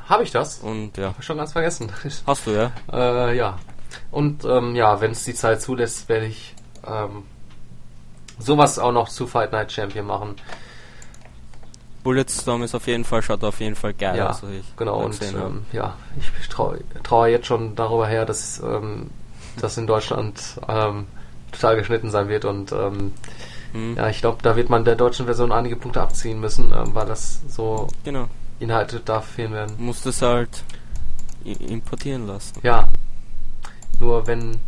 Habe 0.07 0.23
ich 0.23 0.31
das? 0.31 0.59
Und 0.59 0.97
ja. 0.97 1.13
Schon 1.19 1.37
ganz 1.37 1.51
vergessen. 1.51 1.91
Hast 2.27 2.47
du, 2.47 2.51
ja? 2.51 2.71
Äh, 2.91 3.35
ja. 3.35 3.57
Und 4.11 4.45
ähm, 4.45 4.75
ja, 4.75 5.01
wenn 5.01 5.11
es 5.11 5.23
die 5.23 5.33
Zeit 5.33 5.61
zulässt, 5.61 6.07
werde 6.07 6.27
ich 6.27 6.55
ähm, 6.85 7.23
sowas 8.39 8.79
auch 8.79 8.91
noch 8.91 9.09
zu 9.09 9.27
Fight 9.27 9.51
Night 9.51 9.71
Champion 9.71 10.05
machen. 10.05 10.35
Bulletstorm 12.07 12.63
ist 12.63 12.73
auf 12.73 12.87
jeden 12.87 13.03
Fall, 13.03 13.21
schaut 13.21 13.43
auf 13.43 13.59
jeden 13.59 13.75
Fall 13.75 13.93
geil 13.93 14.15
ja, 14.15 14.29
aus. 14.29 14.41
genau, 14.77 15.03
und 15.03 15.21
ähm, 15.21 15.65
ja, 15.73 15.97
ich 16.17 16.47
traue 16.47 16.79
trau 17.03 17.25
jetzt 17.25 17.47
schon 17.47 17.75
darüber 17.75 18.07
her, 18.07 18.23
dass 18.23 18.61
ähm, 18.61 19.09
das 19.59 19.77
in 19.77 19.87
Deutschland 19.87 20.41
ähm, 20.69 21.07
total 21.51 21.75
geschnitten 21.75 22.09
sein 22.09 22.29
wird 22.29 22.45
und 22.45 22.71
ähm, 22.71 23.11
mhm. 23.73 23.97
ja, 23.97 24.07
ich 24.07 24.21
glaube, 24.21 24.37
da 24.41 24.55
wird 24.55 24.69
man 24.69 24.85
der 24.85 24.95
deutschen 24.95 25.25
Version 25.25 25.51
einige 25.51 25.75
Punkte 25.75 26.01
abziehen 26.01 26.39
müssen, 26.39 26.71
ähm, 26.71 26.95
weil 26.95 27.07
das 27.07 27.41
so 27.49 27.89
genau. 28.05 28.29
Inhalte 28.61 29.01
da 29.03 29.19
fehlen 29.19 29.51
werden. 29.51 29.75
Muss 29.77 30.01
das 30.01 30.21
halt 30.21 30.63
importieren 31.43 32.25
lassen. 32.25 32.57
Ja. 32.63 32.87
Nur 33.99 34.27
wenn, 34.27 34.61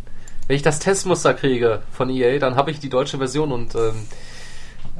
wenn 0.46 0.56
ich 0.56 0.62
das 0.62 0.78
Testmuster 0.78 1.32
kriege 1.32 1.80
von 1.90 2.10
EA, 2.10 2.38
dann 2.38 2.56
habe 2.56 2.70
ich 2.70 2.80
die 2.80 2.90
deutsche 2.90 3.16
Version 3.16 3.50
und 3.50 3.74
ähm, 3.76 4.06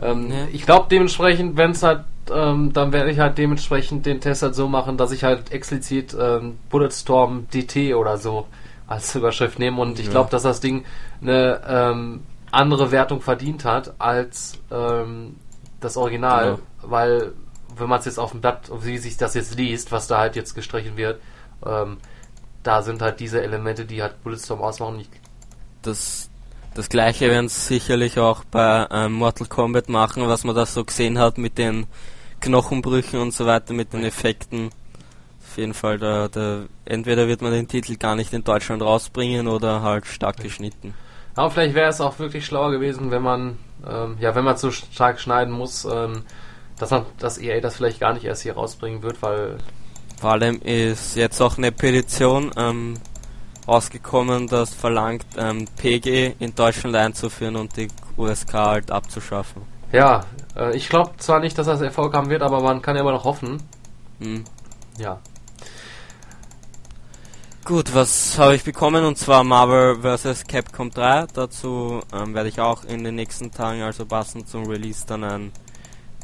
ähm, 0.01 0.33
ja. 0.33 0.47
ich 0.51 0.65
glaube 0.65 0.87
dementsprechend, 0.91 1.59
wenn 1.59 1.73
es 1.73 1.83
halt 1.83 2.05
ähm, 2.33 2.73
dann 2.73 2.93
werde 2.93 3.11
ich 3.11 3.19
halt 3.19 3.39
dementsprechend 3.39 4.07
den 4.07 4.21
Test 4.21 4.43
halt 4.43 4.55
so 4.55 4.69
machen, 4.69 4.97
dass 4.97 5.13
ich 5.13 5.25
halt 5.25 5.53
explizit 5.53 6.17
ähm, 6.19 6.59
Bulletstorm 6.69 7.49
DT 7.53 7.95
oder 7.95 8.19
so 8.19 8.47
als 8.87 9.15
Überschrift 9.17 9.59
nehme 9.59 9.81
und 9.81 9.99
ich 9.99 10.07
ja. 10.07 10.13
glaube, 10.13 10.31
dass 10.31 10.43
das 10.43 10.61
Ding 10.61 10.85
eine 11.23 11.61
ähm, 11.67 12.23
andere 12.51 12.91
Wertung 12.91 13.21
verdient 13.21 13.65
hat 13.65 13.95
als 13.99 14.59
ähm, 14.71 15.37
das 15.81 15.97
Original, 15.97 16.57
genau. 16.57 16.59
weil 16.83 17.33
wenn 17.77 17.89
man 17.89 18.01
es 18.01 18.07
jetzt 18.07 18.19
auf 18.19 18.33
dem 18.33 18.41
Blatt, 18.41 18.71
wie 18.83 18.99
sich 18.99 19.17
das 19.17 19.35
jetzt 19.35 19.57
liest, 19.57 19.93
was 19.93 20.07
da 20.07 20.19
halt 20.19 20.37
jetzt 20.37 20.55
gestrichen 20.55 20.97
wird, 20.97 21.21
ähm, 21.65 21.99
da 22.63 22.83
sind 22.83 23.01
halt 23.01 23.21
diese 23.21 23.43
Elemente, 23.43 23.85
die 23.87 24.03
halt 24.03 24.23
Bulletstorm 24.23 24.61
ausmachen. 24.61 25.05
das, 25.83 26.30
das 26.81 26.89
gleiche 26.89 27.29
werden 27.29 27.51
sie 27.51 27.75
sicherlich 27.75 28.19
auch 28.19 28.43
bei 28.43 28.87
ähm, 28.91 29.13
Mortal 29.13 29.47
Kombat 29.47 29.91
machen, 29.91 30.27
was 30.27 30.45
man 30.45 30.57
da 30.57 30.65
so 30.65 30.83
gesehen 30.83 31.19
hat 31.19 31.37
mit 31.37 31.59
den 31.59 31.87
Knochenbrüchen 32.41 33.21
und 33.21 33.35
so 33.35 33.45
weiter 33.45 33.75
mit 33.75 33.93
den 33.93 34.03
Effekten. 34.03 34.71
Auf 35.47 35.59
jeden 35.59 35.75
Fall, 35.75 35.99
da, 35.99 36.29
da, 36.29 36.63
entweder 36.87 37.29
wird 37.29 37.43
man 37.43 37.53
den 37.53 37.69
Titel 37.69 37.97
gar 37.97 38.17
nicht 38.17 38.33
in 38.33 38.45
Deutschland 38.45 38.81
rausbringen 38.81 39.47
oder 39.47 39.83
halt 39.83 40.07
stark 40.07 40.39
geschnitten. 40.39 40.95
Aber 41.35 41.51
vielleicht 41.51 41.75
wäre 41.75 41.91
es 41.91 42.01
auch 42.01 42.19
wirklich 42.19 42.47
schlauer 42.47 42.71
gewesen, 42.71 43.11
wenn 43.11 43.23
man, 43.23 43.59
ähm, 43.87 44.17
ja, 44.19 44.35
wenn 44.35 44.45
man 44.45 44.57
so 44.57 44.71
stark 44.71 45.21
schneiden 45.21 45.53
muss, 45.53 45.85
ähm, 45.85 46.23
dass 46.79 46.93
man, 46.93 47.05
dass 47.19 47.37
EA 47.37 47.61
das 47.61 47.77
vielleicht 47.77 48.01
gar 48.01 48.15
nicht 48.15 48.25
erst 48.25 48.41
hier 48.41 48.55
rausbringen 48.55 49.03
wird, 49.03 49.21
weil. 49.21 49.59
Vor 50.19 50.31
allem 50.31 50.63
ist 50.63 51.15
jetzt 51.15 51.43
auch 51.43 51.59
eine 51.59 51.73
Petition 51.73 52.51
ähm, 52.57 52.95
rausgekommen, 53.71 54.49
das 54.49 54.75
verlangt, 54.75 55.25
ähm, 55.39 55.67
PG 55.77 56.35
in 56.41 56.55
Deutschland 56.55 56.97
einzuführen 56.97 57.57
und 57.57 57.77
die 57.77 57.89
USK 58.17 58.55
halt 58.55 58.91
abzuschaffen. 58.91 59.63
Ja, 59.93 60.25
äh, 60.57 60.77
ich 60.77 60.89
glaube 60.89 61.13
zwar 61.19 61.41
nicht, 61.41 61.57
dass 61.57 61.67
das 61.67 61.81
Erfolg 61.81 62.15
haben 62.15 62.31
wird, 62.31 62.43
aber 62.43 62.61
man 62.61 62.83
kann 62.83 62.97
ja 62.97 63.03
immer 63.03 63.13
noch 63.13 63.25
hoffen. 63.25 63.63
Hm. 64.21 64.45
Ja. 64.99 65.21
Gut, 67.65 67.95
was 67.95 68.37
habe 68.39 68.57
ich 68.57 68.65
bekommen? 68.65 69.05
Und 69.05 69.17
zwar 69.19 69.45
Marvel 69.45 70.01
vs. 70.03 70.45
Capcom 70.49 70.91
3. 70.91 71.27
Dazu 71.33 72.01
ähm, 72.13 72.35
werde 72.35 72.49
ich 72.49 72.61
auch 72.61 72.85
in 72.85 73.05
den 73.05 73.15
nächsten 73.15 73.53
Tagen, 73.53 73.83
also 73.83 74.07
passend 74.07 74.49
zum 74.49 74.67
Release, 74.67 75.07
dann 75.07 75.23
einen 75.23 75.53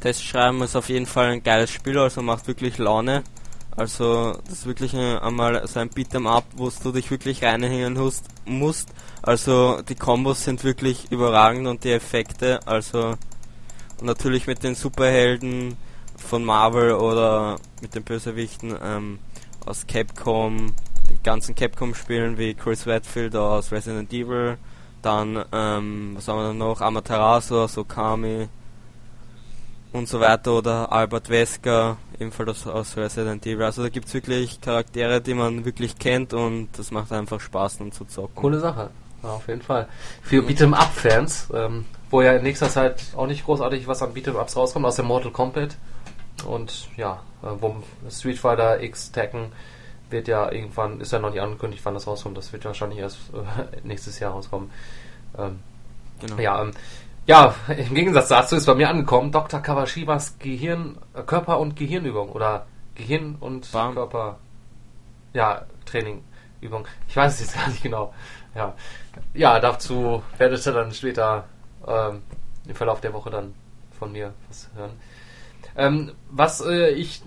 Test 0.00 0.24
schreiben. 0.24 0.62
Ist 0.62 0.74
auf 0.74 0.88
jeden 0.88 1.06
Fall 1.06 1.26
ein 1.26 1.42
geiles 1.42 1.70
Spiel, 1.70 1.98
also 1.98 2.22
macht 2.22 2.48
wirklich 2.48 2.78
Laune. 2.78 3.22
Also 3.76 4.32
das 4.44 4.60
ist 4.60 4.66
wirklich 4.66 4.96
einmal 4.96 5.66
so 5.68 5.80
ein 5.80 5.90
Beat'em 5.90 6.26
Up, 6.26 6.44
wo 6.56 6.70
du 6.82 6.92
dich 6.92 7.10
wirklich 7.10 7.44
reinhängen 7.44 7.98
musst. 8.46 8.88
Also 9.20 9.82
die 9.82 9.94
Kombos 9.94 10.44
sind 10.44 10.64
wirklich 10.64 11.12
überragend 11.12 11.66
und 11.66 11.84
die 11.84 11.92
Effekte, 11.92 12.66
also 12.66 13.14
natürlich 14.00 14.46
mit 14.46 14.62
den 14.62 14.74
Superhelden 14.74 15.76
von 16.16 16.42
Marvel 16.42 16.92
oder 16.92 17.58
mit 17.82 17.94
den 17.94 18.02
Bösewichten 18.02 18.74
ähm, 18.82 19.18
aus 19.66 19.86
Capcom, 19.86 20.72
den 21.10 21.22
ganzen 21.22 21.54
Capcom-Spielen 21.54 22.38
wie 22.38 22.54
Chris 22.54 22.86
Redfield 22.86 23.36
aus 23.36 23.72
Resident 23.72 24.10
Evil, 24.12 24.56
dann, 25.02 25.44
ähm, 25.52 26.12
was 26.16 26.28
haben 26.28 26.38
wir 26.38 26.52
noch, 26.54 26.80
Amaterasu 26.80 27.60
aus 27.60 27.76
Okami 27.76 28.48
und 29.92 30.08
so 30.08 30.20
weiter 30.20 30.52
oder 30.52 30.92
Albert 30.92 31.28
Wesker, 31.30 31.96
ebenfalls 32.18 32.66
aus 32.66 32.96
Resident 32.96 33.46
Evil. 33.46 33.64
Also 33.64 33.82
da 33.82 33.88
gibt 33.88 34.08
es 34.08 34.14
wirklich 34.14 34.60
Charaktere, 34.60 35.20
die 35.20 35.34
man 35.34 35.64
wirklich 35.64 35.98
kennt 35.98 36.34
und 36.34 36.68
das 36.76 36.90
macht 36.90 37.12
einfach 37.12 37.40
Spaß, 37.40 37.78
dann 37.78 37.92
zu 37.92 38.04
zocken. 38.04 38.34
Coole 38.34 38.60
Sache, 38.60 38.90
auf 39.22 39.48
jeden 39.48 39.62
Fall. 39.62 39.88
Für 40.22 40.42
Beat'em 40.42 40.74
Up-Fans 40.74 41.48
ähm, 41.54 41.84
wo 42.10 42.22
ja 42.22 42.32
in 42.32 42.42
nächster 42.42 42.68
Zeit 42.68 43.02
auch 43.16 43.26
nicht 43.26 43.44
großartig 43.44 43.86
was 43.88 44.02
an 44.02 44.14
Beat'em-Ups 44.14 44.56
rauskommt, 44.56 44.86
aus 44.86 44.96
dem 44.96 45.06
Mortal 45.06 45.32
Kombat. 45.32 45.76
Und 46.46 46.88
ja, 46.96 47.22
äh, 47.42 47.48
wo 47.60 47.76
Street 48.10 48.38
Fighter 48.38 48.82
X 48.82 49.10
Tekken 49.12 49.52
wird 50.10 50.28
ja 50.28 50.50
irgendwann, 50.52 51.00
ist 51.00 51.12
ja 51.12 51.18
noch 51.18 51.30
nicht 51.30 51.40
angekündigt, 51.40 51.84
wann 51.84 51.94
das 51.94 52.06
rauskommt. 52.06 52.36
Das 52.36 52.52
wird 52.52 52.64
wahrscheinlich 52.64 53.00
erst 53.00 53.18
äh, 53.34 53.78
nächstes 53.82 54.18
Jahr 54.20 54.32
rauskommen. 54.32 54.70
Ähm, 55.36 55.58
genau. 56.20 56.38
Ja, 56.38 56.62
ähm, 56.62 56.70
ja, 57.26 57.54
im 57.68 57.94
Gegensatz 57.94 58.28
dazu 58.28 58.56
ist 58.56 58.66
bei 58.66 58.74
mir 58.74 58.88
angekommen 58.88 59.32
Dr. 59.32 59.60
Kawashimas 59.60 60.38
Gehirn, 60.38 60.98
äh, 61.14 61.22
Körper- 61.22 61.58
und 61.58 61.76
Gehirnübung 61.76 62.30
oder 62.30 62.66
Gehirn- 62.94 63.36
und. 63.40 63.70
Körper, 63.94 64.38
ja, 65.32 65.66
Training, 65.84 66.22
Übung. 66.60 66.86
Ich 67.08 67.16
weiß 67.16 67.34
es 67.34 67.40
jetzt 67.40 67.54
gar 67.56 67.68
nicht 67.68 67.82
genau. 67.82 68.14
Ja, 68.54 68.74
ja 69.34 69.60
dazu 69.60 70.22
werdet 70.38 70.64
ihr 70.66 70.72
dann 70.72 70.92
später 70.92 71.44
ähm, 71.86 72.22
im 72.66 72.74
Verlauf 72.74 73.00
der 73.00 73.12
Woche 73.12 73.30
dann 73.30 73.54
von 73.98 74.12
mir 74.12 74.32
was 74.48 74.68
hören. 74.74 74.92
Ähm, 75.76 76.12
was 76.30 76.60
äh, 76.60 76.90
ich, 76.90 77.22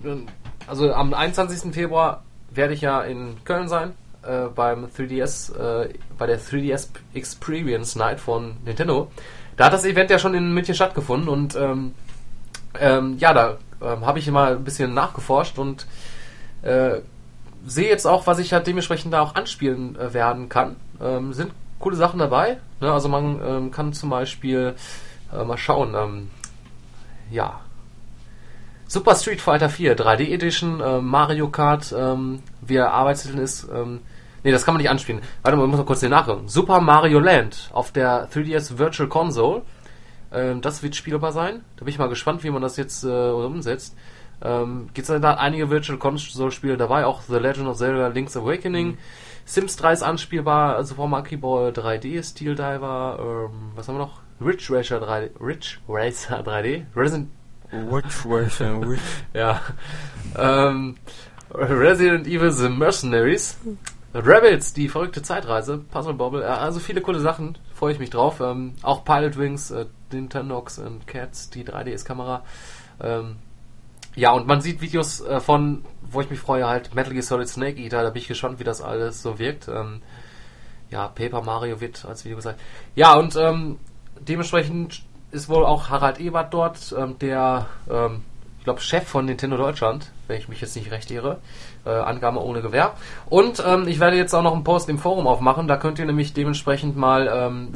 also 0.66 0.92
am 0.92 1.14
21. 1.14 1.72
Februar 1.72 2.24
werde 2.50 2.74
ich 2.74 2.80
ja 2.80 3.02
in 3.02 3.42
Köln 3.44 3.68
sein, 3.68 3.94
äh, 4.22 4.46
beim 4.54 4.86
3DS, 4.86 5.56
äh, 5.56 5.94
bei 6.18 6.26
der 6.26 6.40
3DS 6.40 6.88
Experience 7.14 7.96
Night 7.96 8.20
von 8.20 8.56
Nintendo. 8.64 9.10
Da 9.56 9.66
hat 9.66 9.72
das 9.72 9.84
Event 9.84 10.10
ja 10.10 10.18
schon 10.18 10.34
in 10.34 10.52
München 10.52 10.74
stattgefunden 10.74 11.28
und 11.28 11.54
ähm, 11.56 11.94
ähm, 12.78 13.16
ja, 13.18 13.32
da 13.32 13.58
ähm, 13.82 14.06
habe 14.06 14.18
ich 14.18 14.30
mal 14.30 14.56
ein 14.56 14.64
bisschen 14.64 14.94
nachgeforscht 14.94 15.58
und 15.58 15.86
äh, 16.62 17.00
sehe 17.66 17.88
jetzt 17.88 18.06
auch, 18.06 18.26
was 18.26 18.38
ich 18.38 18.52
halt 18.52 18.66
dementsprechend 18.66 19.12
da 19.12 19.20
auch 19.20 19.34
anspielen 19.34 19.96
äh, 19.96 20.12
werden 20.14 20.48
kann. 20.48 20.76
Ähm, 21.00 21.32
sind 21.32 21.52
coole 21.78 21.96
Sachen 21.96 22.18
dabei. 22.18 22.58
Ne? 22.80 22.92
Also 22.92 23.08
man 23.08 23.40
ähm, 23.44 23.70
kann 23.70 23.92
zum 23.92 24.10
Beispiel 24.10 24.74
äh, 25.32 25.44
mal 25.44 25.58
schauen. 25.58 25.94
Ähm, 25.94 26.30
ja. 27.30 27.60
Super 28.86 29.14
Street 29.14 29.40
Fighter 29.40 29.68
4 29.68 29.96
3D 29.96 30.32
Edition, 30.32 30.80
äh, 30.80 31.00
Mario 31.00 31.48
Kart, 31.48 31.94
ähm, 31.96 32.42
wie 32.60 32.74
der 32.74 32.92
Arbeitstitel 32.92 33.38
ist. 33.38 33.68
Ähm, 33.72 34.00
ne, 34.42 34.52
das 34.52 34.64
kann 34.64 34.74
man 34.74 34.82
nicht 34.82 34.90
anspielen. 34.90 35.22
Warte 35.42 35.56
mal, 35.56 35.64
ich 35.64 35.70
muss 35.70 35.78
mal 35.78 35.86
kurz 35.86 36.00
den 36.00 36.10
nachgucken. 36.10 36.48
Super 36.48 36.80
Mario 36.80 37.20
Land 37.20 37.70
auf 37.72 37.92
der 37.92 38.28
3DS 38.30 38.78
Virtual 38.78 39.08
Console. 39.08 39.62
Ähm, 40.32 40.60
das 40.60 40.82
wird 40.82 40.96
spielbar 40.96 41.32
sein. 41.32 41.64
Da 41.76 41.84
bin 41.84 41.92
ich 41.92 41.98
mal 41.98 42.08
gespannt, 42.08 42.44
wie 42.44 42.50
man 42.50 42.62
das 42.62 42.76
jetzt 42.76 43.04
äh, 43.04 43.08
umsetzt. 43.08 43.96
Ähm, 44.42 44.88
Gibt 44.94 45.08
es 45.08 45.20
da 45.20 45.34
einige 45.34 45.70
Virtual 45.70 45.98
Console-Spiele 45.98 46.76
dabei, 46.76 47.04
auch 47.04 47.22
The 47.22 47.36
Legend 47.36 47.68
of 47.68 47.76
Zelda 47.76 48.08
Link's 48.08 48.36
Awakening. 48.36 48.88
Mhm. 48.88 48.98
Sims 49.44 49.76
3 49.76 49.92
ist 49.92 50.02
anspielbar, 50.02 50.82
Super 50.84 51.08
Monkey 51.08 51.36
Ball 51.36 51.72
3D, 51.72 52.22
Steel 52.22 52.54
Diver, 52.54 53.48
ähm, 53.50 53.72
was 53.74 53.88
haben 53.88 53.96
wir 53.96 54.00
noch? 54.00 54.20
Ridge 54.40 54.68
Racer 54.70 55.02
3D, 55.02 55.30
Ridge 55.40 55.78
Racer 55.88 56.40
3D, 56.42 56.84
Resident 56.96 57.28
Ridge 57.72 58.14
Racer, 58.24 58.80
Ridge. 58.80 59.02
ja. 59.34 59.60
Ähm, 60.36 60.96
Resident 61.52 62.26
Evil 62.26 62.50
The 62.50 62.68
Mercenaries, 62.68 63.58
Rebels, 64.14 64.72
die 64.72 64.88
verrückte 64.88 65.22
Zeitreise, 65.22 65.78
Puzzle 65.78 66.14
Bobble, 66.14 66.44
also 66.44 66.80
viele 66.80 67.00
coole 67.00 67.20
Sachen, 67.20 67.56
freue 67.74 67.92
ich 67.92 68.00
mich 68.00 68.10
drauf. 68.10 68.40
Ähm, 68.40 68.74
auch 68.82 69.04
Pilot 69.04 69.38
Wings, 69.38 69.70
äh, 69.70 69.86
Nintendox 70.10 70.78
und 70.78 71.06
Cats, 71.06 71.50
die 71.50 71.64
3DS-Kamera. 71.64 72.42
Ähm, 73.00 73.36
ja, 74.16 74.32
und 74.32 74.46
man 74.46 74.60
sieht 74.60 74.80
Videos 74.80 75.20
äh, 75.20 75.38
von, 75.40 75.84
wo 76.02 76.20
ich 76.20 76.30
mich 76.30 76.40
freue, 76.40 76.66
halt 76.66 76.94
Metal 76.94 77.12
Gear 77.12 77.22
Solid 77.22 77.48
Snake 77.48 77.80
Eater, 77.80 78.02
da 78.02 78.10
bin 78.10 78.20
ich 78.20 78.28
gespannt, 78.28 78.58
wie 78.58 78.64
das 78.64 78.82
alles 78.82 79.22
so 79.22 79.38
wirkt. 79.38 79.68
Ähm, 79.68 80.02
ja, 80.90 81.06
Paper 81.06 81.42
Mario 81.42 81.80
wird 81.80 82.04
als 82.04 82.24
Video 82.24 82.36
gesagt. 82.36 82.60
Ja, 82.96 83.14
und 83.14 83.36
ähm, 83.36 83.78
dementsprechend 84.18 85.02
ist 85.30 85.48
wohl 85.48 85.64
auch 85.64 85.88
Harald 85.88 86.18
Ebert 86.18 86.52
dort, 86.52 86.94
ähm, 86.98 87.16
der, 87.20 87.66
ähm, 87.88 88.24
ich 88.58 88.64
glaube, 88.64 88.80
Chef 88.80 89.06
von 89.06 89.24
Nintendo 89.24 89.56
Deutschland, 89.56 90.10
wenn 90.26 90.38
ich 90.38 90.48
mich 90.48 90.60
jetzt 90.60 90.74
nicht 90.74 90.90
recht 90.90 91.10
irre. 91.12 91.38
Äh, 91.86 91.90
Angabe 91.90 92.44
ohne 92.44 92.60
Gewehr. 92.60 92.92
Und 93.30 93.64
ähm, 93.66 93.88
ich 93.88 94.00
werde 94.00 94.16
jetzt 94.16 94.34
auch 94.34 94.42
noch 94.42 94.52
einen 94.52 94.64
Post 94.64 94.90
im 94.90 94.98
Forum 94.98 95.26
aufmachen, 95.26 95.66
da 95.66 95.78
könnt 95.78 95.98
ihr 95.98 96.04
nämlich 96.04 96.34
dementsprechend 96.34 96.94
mal 96.94 97.30
ähm, 97.32 97.68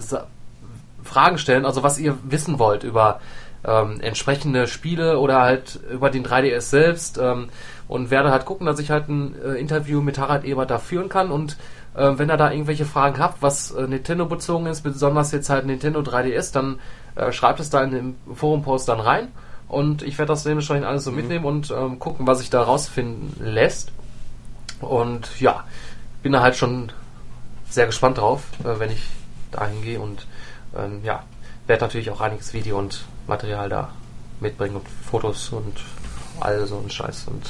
Fragen 1.03 1.39
stellen, 1.39 1.65
also 1.65 1.83
was 1.83 1.99
ihr 1.99 2.19
wissen 2.23 2.59
wollt 2.59 2.85
über 2.85 3.21
ähm, 3.65 4.01
entsprechende 4.01 4.67
Spiele 4.67 5.19
oder 5.19 5.41
halt 5.41 5.81
über 5.91 6.11
den 6.11 6.25
3DS 6.25 6.61
selbst. 6.61 7.19
Ähm, 7.19 7.49
und 7.89 8.11
werde 8.11 8.31
halt 8.31 8.45
gucken, 8.45 8.67
dass 8.67 8.79
ich 8.79 8.91
halt 8.91 9.09
ein 9.09 9.35
äh, 9.43 9.55
Interview 9.55 10.01
mit 10.01 10.19
Harald 10.19 10.45
Ebert 10.45 10.71
da 10.71 10.79
führen 10.79 11.09
kann. 11.09 11.31
Und 11.31 11.57
äh, 11.95 12.13
wenn 12.17 12.31
ihr 12.31 12.37
da 12.37 12.51
irgendwelche 12.51 12.85
Fragen 12.85 13.19
habt, 13.19 13.43
was 13.43 13.71
äh, 13.71 13.87
Nintendo 13.87 14.27
bezogen 14.27 14.67
ist, 14.67 14.83
besonders 14.83 15.33
jetzt 15.33 15.51
halt 15.51 15.67
Nintendo 15.67 16.01
3DS, 16.01 16.53
dann 16.53 16.79
äh, 17.15 17.33
schreibt 17.33 17.61
es 17.61 17.71
da 17.71 17.83
in 17.83 17.91
den 17.91 18.17
Forum-Post 18.35 18.89
dann 18.89 19.01
rein 19.01 19.29
und 19.69 20.03
ich 20.03 20.19
werde 20.19 20.33
das 20.33 20.45
dementsprechend 20.45 20.87
alles 20.87 21.05
so 21.05 21.11
mhm. 21.11 21.17
mitnehmen 21.17 21.45
und 21.45 21.71
ähm, 21.71 21.99
gucken, 21.99 22.27
was 22.27 22.39
sich 22.39 22.51
da 22.51 22.63
rausfinden 22.63 23.35
lässt. 23.45 23.93
Und 24.81 25.41
ja, 25.41 25.65
bin 26.23 26.33
da 26.33 26.43
halt 26.43 26.57
schon 26.57 26.93
sehr 27.69 27.87
gespannt 27.87 28.19
drauf, 28.19 28.43
äh, 28.61 28.79
wenn 28.79 28.91
ich 28.91 29.03
dahin 29.51 29.83
gehe 29.83 30.01
und 30.01 30.27
ähm, 30.77 31.01
ja, 31.05 31.23
werde 31.67 31.85
natürlich 31.85 32.11
auch 32.11 32.21
einiges 32.21 32.53
Video 32.53 32.79
und 32.79 33.05
Material 33.27 33.69
da 33.69 33.91
mitbringen 34.41 34.77
und 34.77 34.89
Fotos 34.89 35.51
und 35.51 35.81
all 36.41 36.67
so 36.67 36.79
ein 36.79 36.91
Scheiß 36.91 37.29
und 37.29 37.49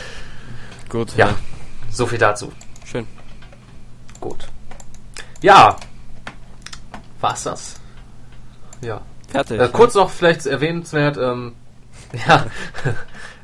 gut. 0.88 1.16
Ja, 1.16 1.28
ja, 1.28 1.36
so 1.90 2.06
viel 2.06 2.18
dazu. 2.18 2.52
Schön. 2.84 3.06
Gut. 4.20 4.46
Ja, 5.40 5.76
war's 7.20 7.44
das? 7.44 7.74
Ja. 8.80 9.00
Fertig. 9.34 9.60
Äh, 9.60 9.68
kurz 9.72 9.96
noch 9.96 10.10
vielleicht 10.10 10.46
erwähnenswert, 10.46 11.16
ähm, 11.16 11.56
ja, 12.28 12.46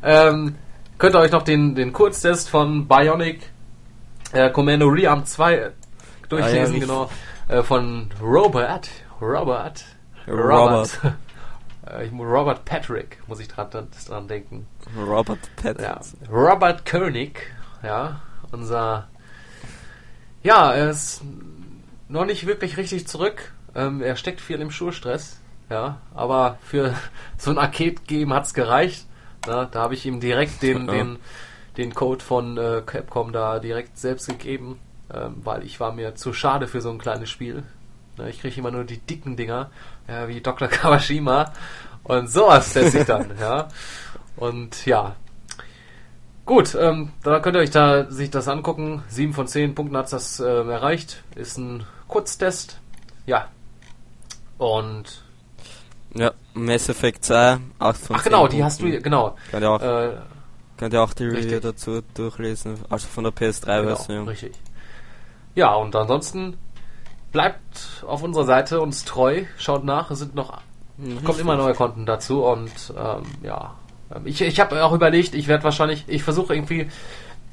ähm, 0.04 0.54
könnt 0.98 1.16
ihr 1.16 1.18
euch 1.18 1.32
noch 1.32 1.42
den, 1.42 1.74
den 1.74 1.92
Kurztest 1.92 2.48
von 2.48 2.86
Bionic 2.86 3.50
äh, 4.32 4.50
Commando 4.50 4.86
Rearm 4.86 5.26
2 5.26 5.72
durchlesen, 6.28 6.76
ah, 6.76 6.78
ja, 6.78 6.80
genau. 6.80 7.10
Äh, 7.48 7.64
von 7.64 8.08
Robert. 8.22 8.88
Robert. 9.20 9.84
Robert. 10.28 10.90
Robert. 11.00 11.00
Äh, 11.86 12.08
Robert 12.16 12.64
Patrick, 12.64 13.18
muss 13.26 13.40
ich 13.40 13.48
dran, 13.48 13.68
dran 14.06 14.28
denken. 14.28 14.68
Robert 14.96 15.40
Patrick. 15.56 15.80
Ja. 15.82 16.00
Robert 16.30 16.84
König, 16.84 17.52
ja, 17.82 18.20
unser. 18.52 19.08
Ja, 20.44 20.72
er 20.72 20.90
ist 20.90 21.22
noch 22.08 22.26
nicht 22.26 22.46
wirklich 22.46 22.76
richtig 22.76 23.08
zurück. 23.08 23.52
Ähm, 23.74 24.02
er 24.02 24.14
steckt 24.14 24.40
viel 24.40 24.60
im 24.60 24.70
Schulstress, 24.70 25.39
ja, 25.70 25.98
aber 26.14 26.58
für 26.62 26.94
so 27.38 27.50
ein 27.50 27.58
Arcade-Game 27.58 28.34
hat 28.34 28.44
es 28.44 28.54
gereicht. 28.54 29.06
Ja, 29.46 29.64
da 29.64 29.80
habe 29.80 29.94
ich 29.94 30.04
ihm 30.04 30.20
direkt 30.20 30.62
den, 30.62 30.86
den, 30.86 31.18
den 31.76 31.94
Code 31.94 32.22
von 32.22 32.58
äh, 32.58 32.82
Capcom 32.84 33.32
da 33.32 33.58
direkt 33.58 33.96
selbst 33.96 34.28
gegeben, 34.28 34.78
ähm, 35.14 35.36
weil 35.44 35.64
ich 35.64 35.80
war 35.80 35.92
mir 35.92 36.14
zu 36.14 36.34
schade 36.34 36.66
für 36.66 36.82
so 36.82 36.90
ein 36.90 36.98
kleines 36.98 37.30
Spiel. 37.30 37.62
Ja, 38.18 38.26
ich 38.26 38.40
kriege 38.40 38.58
immer 38.58 38.70
nur 38.70 38.84
die 38.84 38.98
dicken 38.98 39.36
Dinger 39.36 39.70
ja, 40.08 40.28
wie 40.28 40.40
Dr. 40.40 40.68
Kawashima. 40.68 41.52
Und 42.02 42.28
sowas 42.28 42.72
teste 42.72 42.98
ich 42.98 43.06
dann, 43.06 43.38
ja. 43.40 43.68
Und 44.36 44.84
ja. 44.86 45.14
Gut, 46.44 46.74
ähm, 46.74 47.12
da 47.22 47.38
könnt 47.38 47.56
ihr 47.56 47.60
euch 47.60 47.70
da 47.70 48.10
sich 48.10 48.30
das 48.30 48.48
angucken. 48.48 49.04
7 49.08 49.32
von 49.32 49.46
10 49.46 49.74
Punkten 49.74 49.96
hat 49.96 50.12
das 50.12 50.40
äh, 50.40 50.44
erreicht. 50.44 51.22
Ist 51.36 51.58
ein 51.58 51.84
Kurztest. 52.08 52.80
Ja. 53.26 53.48
Und 54.58 55.22
ja, 56.14 56.32
Mass 56.54 56.88
Effect 56.88 57.24
2, 57.24 57.58
8 57.78 57.96
von 58.00 58.16
Ach 58.16 58.24
genau, 58.24 58.48
die 58.48 58.62
hast 58.64 58.82
du, 58.82 59.00
genau. 59.00 59.36
Könnt 59.50 59.62
ihr 59.62 59.70
auch, 59.70 59.80
äh, 59.80 60.16
könnt 60.76 60.94
ihr 60.94 61.02
auch 61.02 61.12
die 61.12 61.24
richtig. 61.24 61.46
Review 61.46 61.60
dazu 61.60 62.02
durchlesen, 62.14 62.78
also 62.88 63.06
von 63.06 63.24
der 63.24 63.32
PS3-Version. 63.32 64.18
Genau, 64.18 64.30
richtig. 64.30 64.52
Ja, 65.54 65.74
und 65.74 65.94
ansonsten 65.94 66.56
bleibt 67.32 68.04
auf 68.06 68.22
unserer 68.22 68.44
Seite 68.44 68.80
uns 68.80 69.04
treu, 69.04 69.44
schaut 69.56 69.84
nach, 69.84 70.10
es 70.10 70.18
sind 70.18 70.34
noch 70.34 70.60
mhm. 70.96 71.22
kommt 71.24 71.38
immer 71.38 71.56
neue 71.56 71.74
Konten 71.74 72.06
dazu 72.06 72.44
und 72.44 72.72
ähm, 72.96 73.22
ja, 73.42 73.74
ähm, 74.14 74.22
ich, 74.24 74.40
ich 74.40 74.60
habe 74.60 74.84
auch 74.84 74.92
überlegt, 74.92 75.34
ich 75.34 75.48
werde 75.48 75.64
wahrscheinlich, 75.64 76.04
ich 76.08 76.22
versuche 76.22 76.54
irgendwie, 76.54 76.88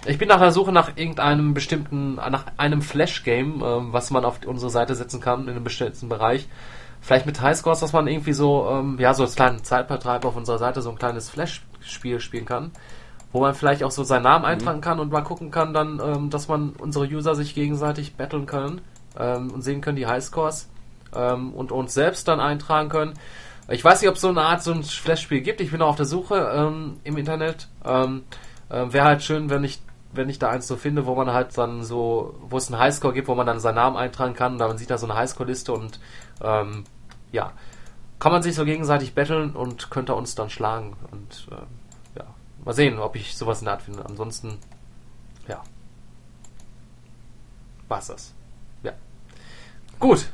ich 0.05 0.17
bin 0.17 0.27
nach 0.27 0.39
der 0.39 0.51
Suche 0.51 0.71
nach 0.71 0.95
irgendeinem 0.95 1.53
bestimmten, 1.53 2.15
nach 2.15 2.45
einem 2.57 2.81
Flash-Game, 2.81 3.63
ähm, 3.63 3.93
was 3.93 4.11
man 4.11 4.25
auf 4.25 4.39
unsere 4.45 4.71
Seite 4.71 4.95
setzen 4.95 5.19
kann 5.19 5.43
in 5.43 5.49
einem 5.49 5.63
bestimmten 5.63 6.09
Bereich. 6.09 6.47
Vielleicht 7.01 7.25
mit 7.25 7.41
Highscores, 7.41 7.79
dass 7.79 7.93
man 7.93 8.07
irgendwie 8.07 8.33
so, 8.33 8.67
ähm, 8.69 8.97
ja, 8.99 9.13
so 9.13 9.23
als 9.23 9.35
kleinen 9.35 9.63
Zeitvertreib 9.63 10.25
auf 10.25 10.35
unserer 10.35 10.57
Seite 10.57 10.81
so 10.81 10.89
ein 10.89 10.97
kleines 10.97 11.29
Flash-Spiel 11.29 12.19
spielen 12.19 12.45
kann, 12.45 12.71
wo 13.31 13.39
man 13.39 13.55
vielleicht 13.55 13.83
auch 13.83 13.91
so 13.91 14.03
seinen 14.03 14.23
Namen 14.23 14.43
mhm. 14.43 14.51
eintragen 14.51 14.81
kann 14.81 14.99
und 14.99 15.11
mal 15.11 15.21
gucken 15.21 15.51
kann 15.51 15.73
dann, 15.73 16.01
ähm, 16.03 16.29
dass 16.29 16.47
man 16.47 16.71
unsere 16.71 17.05
User 17.05 17.35
sich 17.35 17.55
gegenseitig 17.55 18.15
battlen 18.15 18.45
können 18.45 18.81
ähm, 19.17 19.51
und 19.51 19.61
sehen 19.61 19.81
können 19.81 19.95
die 19.95 20.07
Highscores 20.07 20.69
ähm, 21.15 21.53
und 21.53 21.71
uns 21.71 21.93
selbst 21.93 22.27
dann 22.27 22.39
eintragen 22.39 22.89
können. 22.89 23.13
Ich 23.69 23.83
weiß 23.83 24.01
nicht, 24.01 24.09
ob 24.09 24.15
es 24.15 24.21
so 24.21 24.29
eine 24.29 24.41
Art 24.41 24.63
so 24.63 24.71
ein 24.71 24.83
Flash-Spiel 24.83 25.41
gibt. 25.41 25.59
Ich 25.59 25.71
bin 25.71 25.81
auch 25.81 25.89
auf 25.89 25.95
der 25.97 26.05
Suche 26.05 26.51
ähm, 26.55 26.97
im 27.03 27.17
Internet. 27.17 27.67
Ähm, 27.85 28.23
äh, 28.69 28.85
Wäre 28.91 29.05
halt 29.05 29.23
schön, 29.23 29.49
wenn 29.49 29.63
ich 29.63 29.79
wenn 30.17 30.29
ich 30.29 30.39
da 30.39 30.49
eins 30.49 30.67
so 30.67 30.75
finde, 30.75 31.05
wo 31.05 31.15
man 31.15 31.31
halt 31.31 31.57
dann 31.57 31.83
so, 31.83 32.35
wo 32.41 32.57
es 32.57 32.71
einen 32.71 32.81
Highscore 32.81 33.13
gibt, 33.13 33.27
wo 33.27 33.35
man 33.35 33.47
dann 33.47 33.59
seinen 33.59 33.75
Namen 33.75 33.97
eintragen 33.97 34.33
kann, 34.33 34.57
da 34.57 34.67
man 34.67 34.77
sieht 34.77 34.89
da 34.89 34.97
so 34.97 35.07
eine 35.07 35.15
Highscore-Liste 35.15 35.71
und 35.71 35.99
ähm, 36.41 36.83
ja, 37.31 37.53
kann 38.19 38.31
man 38.31 38.41
sich 38.41 38.55
so 38.55 38.65
gegenseitig 38.65 39.13
betteln 39.13 39.55
und 39.55 39.89
könnte 39.91 40.15
uns 40.15 40.35
dann 40.35 40.49
schlagen 40.49 40.95
und 41.11 41.47
äh, 41.51 42.19
ja, 42.19 42.25
mal 42.65 42.73
sehen, 42.73 42.99
ob 42.99 43.15
ich 43.15 43.37
sowas 43.37 43.59
in 43.59 43.65
der 43.65 43.75
Art 43.75 43.83
finde. 43.83 44.05
Ansonsten, 44.05 44.57
ja, 45.47 45.61
war's 47.87 48.07
das. 48.07 48.33
Gut. 49.99 50.27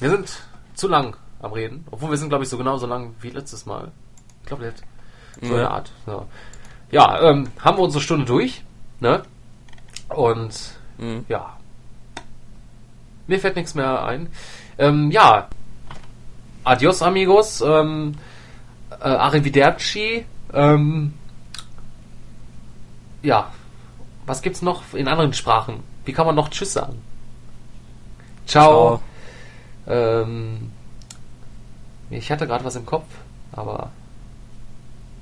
Wir 0.00 0.10
sind 0.10 0.42
zu 0.74 0.88
lang 0.88 1.16
am 1.40 1.52
Reden. 1.52 1.86
Obwohl 1.90 2.10
wir 2.10 2.16
sind, 2.16 2.28
glaube 2.28 2.44
ich, 2.44 2.50
so 2.50 2.58
genauso 2.58 2.86
lang 2.86 3.14
wie 3.20 3.30
letztes 3.30 3.66
Mal. 3.66 3.92
Ich 4.42 4.48
glaube, 4.48 4.72
so 5.40 5.54
eine 5.54 5.70
Art. 5.70 5.92
Ja, 6.06 6.26
ja 6.90 7.30
ähm, 7.30 7.48
haben 7.60 7.78
wir 7.78 7.82
unsere 7.82 8.02
Stunde 8.02 8.24
durch. 8.24 8.64
Ne? 9.00 9.22
Und 10.08 10.74
mhm. 10.98 11.24
ja. 11.28 11.56
Mir 13.26 13.40
fällt 13.40 13.56
nichts 13.56 13.74
mehr 13.74 14.04
ein. 14.04 14.28
Ähm, 14.78 15.10
ja. 15.10 15.48
Adios, 16.64 17.02
amigos. 17.02 17.60
Ähm, 17.60 18.14
äh, 18.90 19.08
arrivederci. 19.08 20.26
Ähm, 20.52 21.14
ja. 23.22 23.50
Was 24.26 24.42
gibt's 24.42 24.62
noch 24.62 24.94
in 24.94 25.08
anderen 25.08 25.32
Sprachen? 25.32 25.82
Wie 26.04 26.12
kann 26.12 26.26
man 26.26 26.34
noch 26.34 26.48
Tschüss 26.48 26.72
sagen? 26.72 27.00
Ciao. 28.46 29.00
Ciao. 29.86 30.22
Ähm, 30.22 30.70
ich 32.10 32.30
hatte 32.30 32.46
gerade 32.46 32.64
was 32.64 32.76
im 32.76 32.86
Kopf, 32.86 33.06
aber 33.52 33.90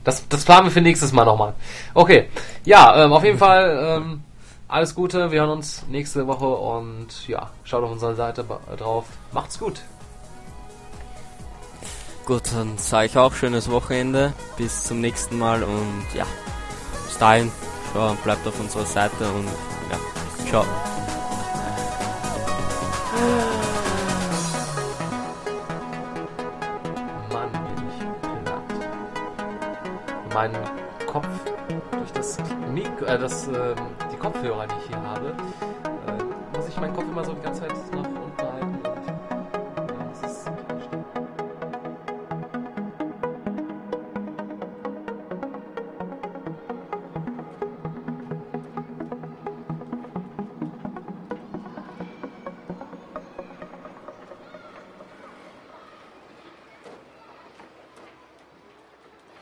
das, 0.05 0.27
das 0.29 0.45
planen 0.45 0.67
wir 0.67 0.71
für 0.71 0.81
nächstes 0.81 1.13
Mal 1.13 1.25
nochmal. 1.25 1.55
Okay, 1.95 2.29
ja, 2.65 3.05
ähm, 3.05 3.13
auf 3.13 3.25
jeden 3.25 3.39
Fall 3.39 4.01
ähm, 4.03 4.23
alles 4.69 4.95
Gute. 4.95 5.31
Wir 5.31 5.41
hören 5.41 5.51
uns 5.51 5.85
nächste 5.89 6.27
Woche 6.27 6.47
und 6.47 7.29
ja, 7.29 7.51
schaut 7.65 7.85
auf 7.85 7.91
unserer 7.91 8.15
Seite 8.15 8.45
drauf. 8.77 9.05
Macht's 9.33 9.59
gut. 9.59 9.83
Gut, 12.25 12.43
dann 12.55 12.79
sage 12.79 13.07
ich 13.07 13.19
auch 13.19 13.35
schönes 13.35 13.71
Wochenende. 13.71 14.33
Bis 14.57 14.85
zum 14.85 15.01
nächsten 15.01 15.39
Mal 15.39 15.63
und 15.63 16.05
ja, 16.15 16.27
bis 17.07 17.19
dahin, 17.19 17.51
ja, 17.95 18.17
bleibt 18.23 18.47
auf 18.47 18.59
unserer 18.61 18.87
Seite 18.87 19.29
und 19.29 19.47
ja, 19.91 19.99
ciao. 20.49 20.65
Platt. 30.33 30.53
Mein 30.53 31.07
Kopf 31.07 31.29
durch 31.93 32.13
das 32.13 32.39
Mik 32.73 32.87
äh, 33.07 33.19
das, 33.19 33.49
ähm, 33.49 33.55
die 34.13 34.17
Kopfhörer, 34.17 34.67
die 34.67 34.75
ich 34.83 34.89
hier 34.89 35.03
habe, 35.03 35.35
äh, 36.07 36.57
muss 36.57 36.69
ich 36.69 36.77
meinen 36.81 36.95
Kopf 36.95 37.05
immer 37.11 37.25
so 37.25 37.33
die 37.33 37.43
ganze 37.43 37.63
Zeit 37.63 37.73
nach 37.95 38.12